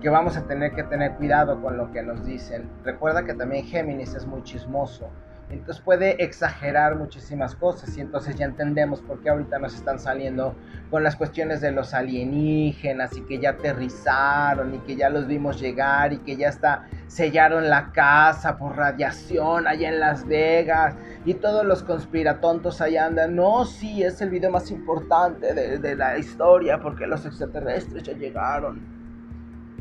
que 0.00 0.08
vamos 0.08 0.36
a 0.36 0.42
tener 0.46 0.72
que 0.72 0.82
tener 0.84 1.12
cuidado 1.12 1.60
con 1.60 1.76
lo 1.76 1.92
que 1.92 2.02
nos 2.02 2.24
dicen. 2.24 2.68
Recuerda 2.84 3.24
que 3.24 3.34
también 3.34 3.64
Géminis 3.64 4.14
es 4.14 4.26
muy 4.26 4.42
chismoso 4.42 5.10
entonces 5.52 5.82
puede 5.82 6.22
exagerar 6.24 6.96
muchísimas 6.96 7.54
cosas 7.54 7.96
y 7.96 8.00
entonces 8.00 8.36
ya 8.36 8.46
entendemos 8.46 9.02
por 9.02 9.20
qué 9.20 9.28
ahorita 9.28 9.58
nos 9.58 9.74
están 9.74 9.98
saliendo 9.98 10.56
con 10.90 11.02
las 11.02 11.14
cuestiones 11.14 11.60
de 11.60 11.72
los 11.72 11.92
alienígenas 11.92 13.16
y 13.16 13.20
que 13.22 13.38
ya 13.38 13.50
aterrizaron 13.50 14.74
y 14.74 14.78
que 14.78 14.96
ya 14.96 15.10
los 15.10 15.26
vimos 15.26 15.60
llegar 15.60 16.12
y 16.14 16.18
que 16.18 16.36
ya 16.36 16.48
está 16.48 16.86
sellaron 17.06 17.68
la 17.68 17.92
casa 17.92 18.56
por 18.56 18.76
radiación 18.76 19.66
allá 19.66 19.90
en 19.90 20.00
Las 20.00 20.26
Vegas 20.26 20.94
y 21.26 21.34
todos 21.34 21.66
los 21.66 21.82
conspiratontos 21.82 22.80
allá 22.80 23.06
andan. 23.06 23.36
No, 23.36 23.66
sí, 23.66 24.02
es 24.02 24.22
el 24.22 24.30
video 24.30 24.50
más 24.50 24.70
importante 24.70 25.52
de, 25.52 25.78
de 25.78 25.96
la 25.96 26.16
historia 26.16 26.80
porque 26.80 27.06
los 27.06 27.26
extraterrestres 27.26 28.04
ya 28.04 28.14
llegaron. 28.14 28.80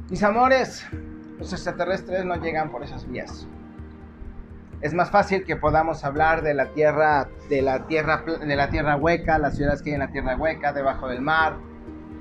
Mis 0.09 0.21
amores, 0.21 0.85
los 1.39 1.53
extraterrestres 1.53 2.25
no 2.25 2.35
llegan 2.35 2.69
por 2.69 2.83
esas 2.83 3.07
vías 3.07 3.47
es 4.81 4.93
más 4.95 5.11
fácil 5.11 5.43
que 5.43 5.55
podamos 5.55 6.03
hablar 6.03 6.41
de 6.41 6.55
la 6.55 6.67
tierra, 6.73 7.29
de 7.49 7.61
la 7.61 7.85
tierra, 7.85 8.23
de 8.25 8.55
la 8.55 8.69
tierra 8.69 8.95
hueca, 8.95 9.37
las 9.37 9.55
ciudades 9.55 9.81
que 9.81 9.91
hay 9.91 9.93
en 9.95 9.99
la 9.99 10.11
tierra 10.11 10.35
hueca, 10.35 10.73
debajo 10.73 11.07
del 11.07 11.21
mar, 11.21 11.55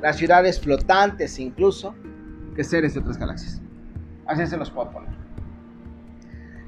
las 0.03 0.17
ciudades 0.17 0.61
flotantes 0.61 1.39
incluso, 1.39 1.95
que 2.55 2.63
seres 2.63 2.95
de 2.95 3.01
otras 3.01 3.17
galaxias. 3.17 3.63
Así 4.27 4.47
se 4.47 4.59
los 4.59 4.71
puedo 4.71 4.91
poner. 4.91 5.11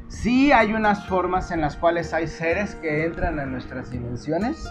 Sí 0.08 0.52
hay 0.52 0.72
unas 0.72 1.06
formas 1.06 1.50
en 1.50 1.60
las 1.60 1.76
cuales 1.76 2.12
hay 2.14 2.26
seres 2.26 2.74
que 2.76 3.04
entran 3.04 3.38
a 3.38 3.46
nuestras 3.46 3.90
dimensiones. 3.90 4.66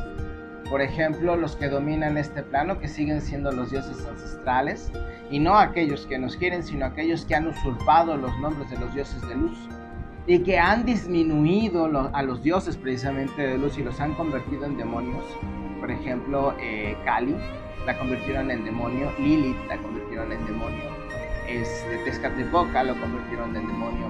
Por 0.70 0.82
ejemplo, 0.82 1.36
los 1.36 1.56
que 1.56 1.68
dominan 1.68 2.18
este 2.18 2.44
plano, 2.44 2.80
que 2.80 2.88
siguen 2.88 3.22
siendo 3.22 3.52
los 3.52 3.72
dioses 3.72 4.06
ancestrales, 4.08 4.92
y 5.30 5.40
no 5.40 5.58
aquellos 5.58 6.06
que 6.08 6.18
nos 6.18 6.36
quieren, 6.38 6.64
sino 6.64 6.86
aquellos 6.86 7.26
que 7.26 7.36
han 7.36 7.48
usurpado 7.48 8.18
los 8.18 8.38
nombres 8.40 8.70
de 8.70 8.78
los 8.78 8.94
dioses 8.94 9.22
de 9.28 9.36
luz 9.36 9.58
y 10.28 10.40
que 10.40 10.60
han 10.60 10.86
disminuido 10.86 12.10
a 12.14 12.24
los 12.24 12.44
dioses 12.44 12.78
precisamente 12.78 13.42
de 13.42 13.58
luz 13.58 13.78
y 13.78 13.84
los 13.84 14.00
han 14.00 14.14
convertido 14.14 14.66
en 14.66 14.78
demonios. 14.78 15.26
Por 15.80 15.90
ejemplo, 15.90 16.54
eh, 16.60 16.96
Kali 17.06 17.36
la 17.86 17.98
convirtieron 17.98 18.52
en 18.52 18.64
demonio, 18.64 19.12
Lilith 19.18 19.58
la 19.68 19.78
convirtieron 19.78 20.32
en 20.32 20.46
demonio, 20.46 20.84
este, 21.48 21.98
Tezcatlipoca 22.06 22.84
lo 22.84 23.00
convirtieron 23.00 23.56
en 23.56 23.68
demonio, 23.68 24.06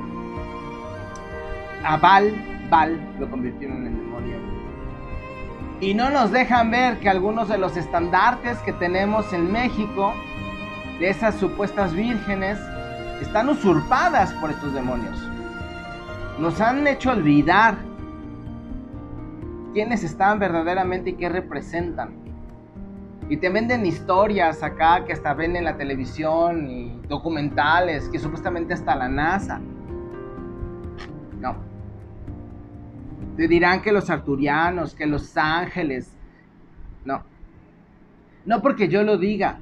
a 1.83 1.95
Baal 1.95 2.33
lo 3.17 3.29
convirtieron 3.29 3.87
en 3.87 3.97
demonio. 3.97 4.37
Y 5.79 5.93
no 5.93 6.09
nos 6.09 6.31
dejan 6.31 6.69
ver 6.69 6.99
que 6.99 7.09
algunos 7.09 7.47
de 7.47 7.57
los 7.57 7.75
estandartes 7.77 8.59
que 8.59 8.73
tenemos 8.73 9.31
en 9.33 9.51
México, 9.51 10.13
de 10.99 11.09
esas 11.09 11.35
supuestas 11.35 11.93
vírgenes, 11.93 12.59
están 13.21 13.49
usurpadas 13.49 14.33
por 14.33 14.51
estos 14.51 14.73
demonios 14.73 15.30
nos 16.41 16.59
han 16.59 16.87
hecho 16.87 17.11
olvidar 17.11 17.77
quiénes 19.73 20.03
están 20.03 20.39
verdaderamente 20.39 21.11
y 21.11 21.13
qué 21.13 21.29
representan. 21.29 22.15
Y 23.29 23.37
te 23.37 23.49
venden 23.49 23.85
historias 23.85 24.63
acá 24.63 25.05
que 25.05 25.13
hasta 25.13 25.35
ven 25.35 25.55
en 25.55 25.65
la 25.65 25.77
televisión 25.77 26.67
y 26.67 26.99
documentales 27.07 28.09
que 28.09 28.17
supuestamente 28.17 28.73
hasta 28.73 28.95
la 28.95 29.07
NASA. 29.07 29.61
No. 31.39 31.57
Te 33.37 33.47
dirán 33.47 33.83
que 33.83 33.91
los 33.91 34.09
arturianos, 34.09 34.95
que 34.95 35.05
los 35.05 35.37
ángeles. 35.37 36.11
No. 37.05 37.23
No 38.45 38.63
porque 38.63 38.87
yo 38.87 39.03
lo 39.03 39.19
diga. 39.19 39.59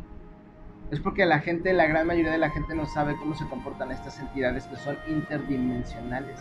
Es 0.91 1.01
porque 1.01 1.25
la 1.25 1.39
gente, 1.39 1.73
la 1.73 1.88
gran 1.88 2.07
mayoría 2.07 2.32
de 2.32 2.38
la 2.38 2.49
gente 2.49 2.73
no 2.73 2.86
sabe 2.86 3.17
cómo 3.17 3.36
se 3.36 3.45
comportan 3.49 3.91
estas 3.91 4.17
entidades 4.17 4.65
que 4.65 4.77
son 4.77 4.97
interdimensionales. 5.09 6.39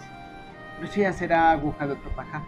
Ya 0.95 1.12
será 1.12 1.51
aguja 1.51 1.87
de 1.87 1.93
otro 1.93 2.11
pajar. 2.11 2.43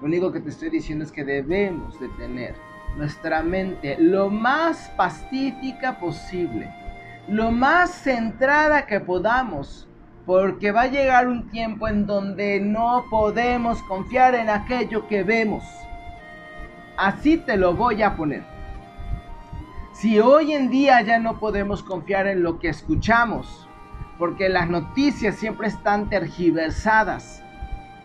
Lo 0.00 0.06
único 0.06 0.32
que 0.32 0.40
te 0.40 0.50
estoy 0.50 0.70
diciendo 0.70 1.04
es 1.04 1.12
que 1.12 1.24
debemos 1.24 1.98
de 2.00 2.08
tener 2.10 2.54
nuestra 2.96 3.42
mente 3.42 3.96
lo 3.98 4.30
más 4.30 4.90
pacífica 4.96 5.98
posible, 5.98 6.72
lo 7.28 7.50
más 7.50 7.90
centrada 7.90 8.86
que 8.86 9.00
podamos, 9.00 9.88
porque 10.26 10.72
va 10.72 10.82
a 10.82 10.86
llegar 10.86 11.28
un 11.28 11.48
tiempo 11.48 11.88
en 11.88 12.06
donde 12.06 12.60
no 12.60 13.04
podemos 13.10 13.82
confiar 13.82 14.34
en 14.34 14.48
aquello 14.48 15.06
que 15.06 15.22
vemos. 15.22 15.64
Así 16.96 17.36
te 17.36 17.56
lo 17.56 17.74
voy 17.74 18.02
a 18.02 18.16
poner. 18.16 18.44
Si 19.92 20.18
hoy 20.18 20.52
en 20.52 20.70
día 20.70 21.02
ya 21.02 21.18
no 21.18 21.38
podemos 21.38 21.82
confiar 21.82 22.26
en 22.26 22.42
lo 22.42 22.58
que 22.58 22.68
escuchamos, 22.68 23.68
porque 24.20 24.50
las 24.50 24.68
noticias 24.68 25.36
siempre 25.36 25.66
están 25.66 26.10
tergiversadas 26.10 27.42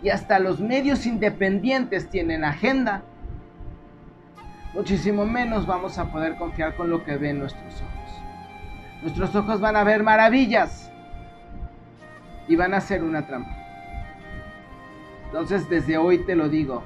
y 0.01 0.09
hasta 0.09 0.39
los 0.39 0.61
medios 0.61 1.05
independientes 1.05 2.09
tienen 2.09 2.45
agenda, 2.45 3.03
muchísimo 4.73 5.25
menos 5.25 5.67
vamos 5.67 5.97
a 5.97 6.13
poder 6.13 6.37
confiar 6.37 6.77
con 6.77 6.89
lo 6.89 7.03
que 7.03 7.17
ven 7.17 7.39
nuestros 7.39 7.81
ojos. 7.81 8.21
Nuestros 9.01 9.35
ojos 9.35 9.59
van 9.59 9.75
a 9.75 9.83
ver 9.83 10.03
maravillas 10.03 10.89
y 12.47 12.55
van 12.55 12.73
a 12.73 12.79
ser 12.79 13.03
una 13.03 13.27
trampa. 13.27 13.53
Entonces 15.25 15.67
desde 15.67 15.97
hoy 15.97 16.19
te 16.19 16.37
lo 16.37 16.47
digo, 16.47 16.81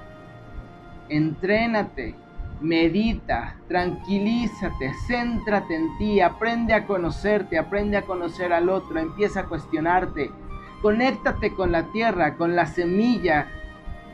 entrénate 1.07 2.15
medita, 2.61 3.55
tranquilízate, 3.67 4.93
céntrate 5.07 5.75
en 5.75 5.97
ti, 5.97 6.21
aprende 6.21 6.73
a 6.73 6.85
conocerte, 6.85 7.57
aprende 7.57 7.97
a 7.97 8.05
conocer 8.05 8.53
al 8.53 8.69
otro, 8.69 8.99
empieza 8.99 9.41
a 9.41 9.45
cuestionarte, 9.45 10.31
conéctate 10.81 11.53
con 11.53 11.71
la 11.71 11.83
tierra, 11.91 12.35
con 12.35 12.55
la 12.55 12.65
semilla, 12.65 13.47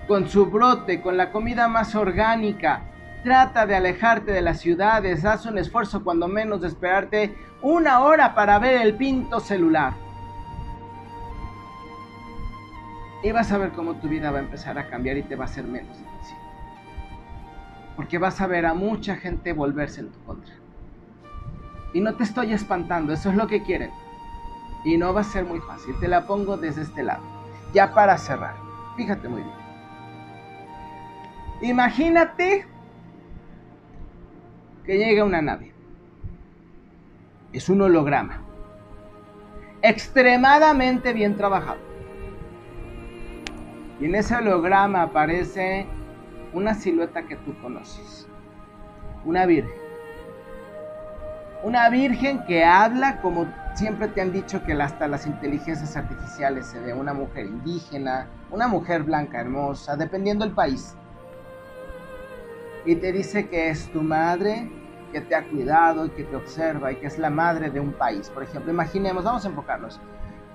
con 0.08 0.28
su 0.28 0.46
brote, 0.46 1.02
con 1.02 1.18
la 1.18 1.32
comida 1.32 1.68
más 1.68 1.96
orgánica, 1.96 2.92
Trata 3.26 3.66
de 3.66 3.76
alejarte 3.76 4.32
de 4.32 4.44
las 4.44 4.60
ciudades, 4.60 5.26
haz 5.26 5.48
un 5.48 5.58
esfuerzo 5.58 6.04
cuando 6.04 6.28
menos 6.28 6.62
de 6.62 6.68
esperarte 6.68 7.36
una 7.64 8.02
hora 8.02 8.36
para 8.36 8.60
ver 8.60 8.80
el 8.84 8.94
pinto 8.94 9.40
celular. 9.40 9.94
Y 13.24 13.32
vas 13.32 13.52
a 13.52 13.58
ver 13.58 13.72
cómo 13.72 13.96
tu 13.96 14.08
vida 14.08 14.30
va 14.30 14.38
a 14.38 14.42
empezar 14.42 14.78
a 14.78 14.88
cambiar 14.92 15.18
y 15.18 15.24
te 15.24 15.36
va 15.36 15.46
a 15.46 15.48
ser 15.48 15.64
menos. 15.64 15.98
Porque 17.96 18.18
vas 18.18 18.42
a 18.42 18.48
ver 18.48 18.66
a 18.66 18.74
mucha 18.74 19.16
gente 19.16 19.54
volverse 19.54 20.02
en 20.02 20.12
tu 20.12 20.20
contra. 20.24 20.54
Y 21.94 22.02
no 22.02 22.16
te 22.16 22.24
estoy 22.24 22.52
espantando, 22.52 23.14
eso 23.14 23.30
es 23.30 23.36
lo 23.36 23.48
que 23.48 23.64
quieren. 23.64 23.92
Y 24.84 24.98
no 24.98 25.14
va 25.14 25.22
a 25.22 25.24
ser 25.24 25.46
muy 25.46 25.60
fácil, 25.60 25.96
te 26.00 26.08
la 26.08 26.28
pongo 26.28 26.58
desde 26.58 26.82
este 26.82 27.04
lado. 27.04 27.24
Ya 27.74 27.94
para 27.94 28.18
cerrar, 28.18 28.56
fíjate 28.98 29.30
muy 29.30 29.42
bien. 29.42 29.56
Imagínate 31.62 32.68
que 34.86 34.98
llega 34.98 35.24
una 35.24 35.42
nave. 35.42 35.74
Es 37.54 37.70
un 37.70 37.82
holograma. 37.82 38.42
Extremadamente 39.82 41.14
bien 41.14 41.36
trabajado. 41.38 41.80
Y 44.00 44.06
en 44.06 44.16
ese 44.16 44.36
holograma 44.36 45.04
aparece 45.04 45.88
una 46.56 46.74
silueta 46.74 47.24
que 47.24 47.36
tú 47.36 47.54
conoces. 47.62 48.28
Una 49.26 49.46
virgen. 49.46 49.76
Una 51.64 51.90
virgen 51.90 52.46
que 52.46 52.64
habla 52.64 53.22
como 53.22 53.46
siempre 53.74 54.08
te 54.08 54.22
han 54.22 54.32
dicho 54.32 54.64
que 54.64 54.74
hasta 54.74 55.08
las 55.08 55.28
inteligencias 55.28 55.98
artificiales 55.98 56.68
se 56.68 56.80
ve 56.80 56.94
una 56.94 57.14
mujer 57.14 57.46
indígena, 57.46 58.28
una 58.52 58.68
mujer 58.68 59.04
blanca 59.04 59.42
hermosa, 59.42 59.98
dependiendo 59.98 60.46
del 60.46 60.54
país. 60.54 60.96
Y 62.86 62.96
te 62.96 63.12
dice 63.12 63.50
que 63.50 63.70
es 63.70 63.92
tu 63.92 64.02
madre, 64.02 64.72
que 65.12 65.20
te 65.20 65.36
ha 65.36 65.44
cuidado 65.50 66.06
y 66.06 66.10
que 66.12 66.24
te 66.24 66.36
observa 66.38 66.92
y 66.92 66.98
que 66.98 67.08
es 67.08 67.18
la 67.18 67.30
madre 67.30 67.70
de 67.70 67.82
un 67.82 67.92
país. 67.92 68.30
Por 68.30 68.44
ejemplo, 68.44 68.72
imaginemos, 68.72 69.26
vamos 69.26 69.44
a 69.44 69.50
enfocarnos. 69.50 70.00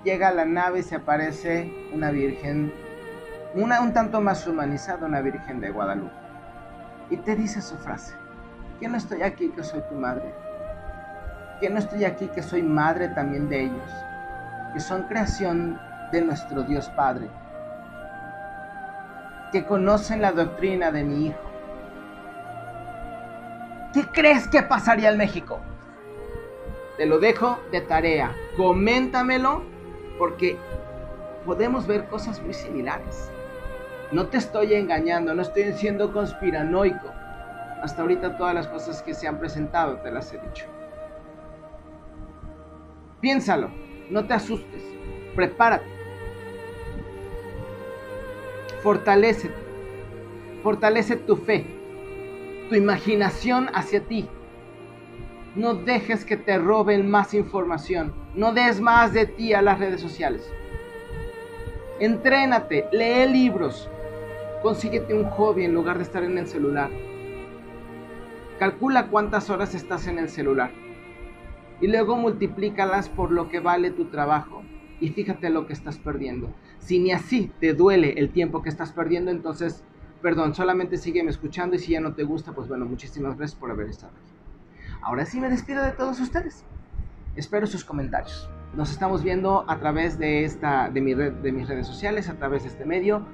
Llega 0.03 0.29
a 0.29 0.33
la 0.33 0.47
nave 0.47 0.79
y 0.79 0.83
se 0.83 0.97
aparece 0.97 1.91
una 1.93 2.11
virgen 2.11 2.73
una 3.55 3.81
un 3.81 3.93
tanto 3.93 4.21
más 4.21 4.47
humanizada, 4.47 5.07
una 5.07 5.21
Virgen 5.21 5.61
de 5.61 5.71
Guadalupe. 5.71 6.15
Y 7.11 7.17
te 7.17 7.35
dice 7.35 7.61
su 7.61 7.77
frase, 7.77 8.15
que 8.79 8.89
no 8.89 8.97
estoy 8.97 9.23
aquí, 9.23 9.51
que 9.51 9.65
soy 9.65 9.83
tu 9.89 9.95
madre. 9.95 10.33
Que 11.61 11.69
no 11.69 11.79
estoy 11.79 12.05
aquí, 12.05 12.29
que 12.29 12.43
soy 12.43 12.63
madre 12.63 13.09
también 13.09 13.49
de 13.49 13.65
ellos. 13.65 13.93
Que 14.73 14.81
son 14.81 15.03
creación 15.03 15.81
de 16.13 16.23
nuestro 16.23 16.63
Dios 16.63 16.89
Padre. 16.91 17.29
Que 19.53 19.65
conocen 19.65 20.23
la 20.23 20.33
doctrina 20.33 20.93
de 20.93 21.05
mi 21.05 21.27
Hijo. 21.27 21.51
¿Qué 23.93 24.07
crees 24.07 24.47
que 24.47 24.63
pasaría 24.63 25.11
en 25.11 25.19
México? 25.19 25.61
Te 26.97 27.07
lo 27.07 27.19
dejo 27.19 27.59
de 27.73 27.81
tarea. 27.81 28.33
Coméntamelo 28.57 29.63
porque 30.19 30.57
podemos 31.45 31.87
ver 31.87 32.07
cosas 32.07 32.41
muy 32.41 32.55
similares. 32.55 33.31
No 34.13 34.27
te 34.27 34.39
estoy 34.39 34.75
engañando, 34.75 35.35
no 35.35 35.43
estoy 35.43 35.73
siendo 35.75 36.13
conspiranoico. 36.13 37.13
Hasta 37.81 38.03
ahorita 38.03 38.37
todas 38.37 38.55
las 38.55 38.67
cosas 38.67 39.03
que 39.03 39.15
se 39.15 39.29
han 39.29 39.39
presentado 39.39 39.99
te 39.99 40.11
las 40.11 40.33
he 40.35 40.39
dicho. 40.39 40.67
Piénsalo, 43.21 43.71
no 44.11 44.27
te 44.27 44.35
asustes, 44.35 44.83
prepárate. 45.37 45.87
Fortalecete, 48.83 49.55
fortalece 50.63 51.17
tu 51.17 51.37
fe, 51.37 51.67
tu 52.69 52.75
imaginación 52.75 53.69
hacia 53.75 54.01
ti. 54.01 54.29
No 55.55 55.75
dejes 55.75 56.25
que 56.25 56.37
te 56.37 56.59
roben 56.59 57.11
más 57.11 57.35
información, 57.35 58.13
no 58.35 58.53
des 58.53 58.81
más 58.81 59.13
de 59.13 59.27
ti 59.27 59.53
a 59.53 59.63
las 59.63 59.79
redes 59.79 60.01
sociales. 60.01 60.51
Entrénate, 61.99 62.87
lee 62.93 63.31
libros, 63.31 63.91
Consíguete 64.63 65.15
un 65.15 65.25
hobby 65.25 65.65
en 65.65 65.73
lugar 65.73 65.97
de 65.97 66.03
estar 66.03 66.23
en 66.23 66.37
el 66.37 66.47
celular. 66.47 66.91
Calcula 68.59 69.07
cuántas 69.09 69.49
horas 69.49 69.75
estás 69.75 70.07
en 70.07 70.19
el 70.19 70.29
celular. 70.29 70.71
Y 71.81 71.87
luego 71.87 72.17
multiplícalas 72.17 73.09
por 73.09 73.31
lo 73.31 73.49
que 73.49 73.61
vale 73.61 73.91
tu 73.91 74.07
trabajo. 74.07 74.63
Y 75.01 75.09
fíjate 75.09 75.49
lo 75.49 75.67
que 75.67 75.73
estás 75.73 75.97
perdiendo. 75.97 76.53
Si 76.79 76.99
ni 76.99 77.11
así 77.11 77.51
te 77.59 77.73
duele 77.73 78.19
el 78.19 78.33
tiempo 78.33 78.61
que 78.63 78.69
estás 78.69 78.93
perdiendo, 78.93 79.31
entonces, 79.31 79.83
perdón, 80.21 80.55
solamente 80.55 80.99
sígueme 80.99 81.31
escuchando 81.31 81.77
y 81.77 81.79
si 81.79 81.93
ya 81.93 82.01
no 82.01 82.13
te 82.13 82.25
gusta, 82.25 82.53
pues 82.53 82.69
bueno, 82.69 82.85
muchísimas 82.85 83.39
gracias 83.39 83.59
por 83.59 83.71
haber 83.71 83.89
estado 83.89 84.13
aquí. 84.13 84.91
Ahora 85.01 85.25
sí 85.25 85.41
me 85.41 85.49
despido 85.49 85.83
de 85.83 85.93
todos 85.93 86.21
ustedes. 86.21 86.67
Espero 87.35 87.67
sus 87.67 87.83
comentarios. 87.83 88.51
Nos 88.75 88.91
estamos 88.91 89.23
viendo 89.23 89.65
a 89.67 89.79
través 89.79 90.19
de, 90.19 90.45
esta, 90.45 90.91
de, 90.91 91.01
mi 91.01 91.15
red, 91.15 91.33
de 91.33 91.51
mis 91.51 91.67
redes 91.67 91.87
sociales, 91.87 92.29
a 92.29 92.35
través 92.35 92.65
de 92.65 92.69
este 92.69 92.85
medio. 92.85 93.25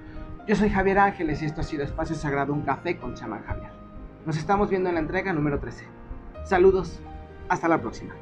Yo 0.46 0.54
soy 0.54 0.70
Javier 0.70 1.00
Ángeles 1.00 1.42
y 1.42 1.46
esto 1.46 1.60
ha 1.60 1.64
sido 1.64 1.82
Espacio 1.82 2.14
Sagrado, 2.14 2.52
un 2.52 2.62
café 2.62 2.96
con 2.98 3.14
chamán 3.14 3.42
Javier. 3.42 3.72
Nos 4.24 4.36
estamos 4.36 4.70
viendo 4.70 4.88
en 4.88 4.94
la 4.94 5.00
entrega 5.00 5.32
número 5.32 5.58
13. 5.58 5.84
Saludos, 6.44 7.00
hasta 7.48 7.66
la 7.66 7.80
próxima. 7.80 8.14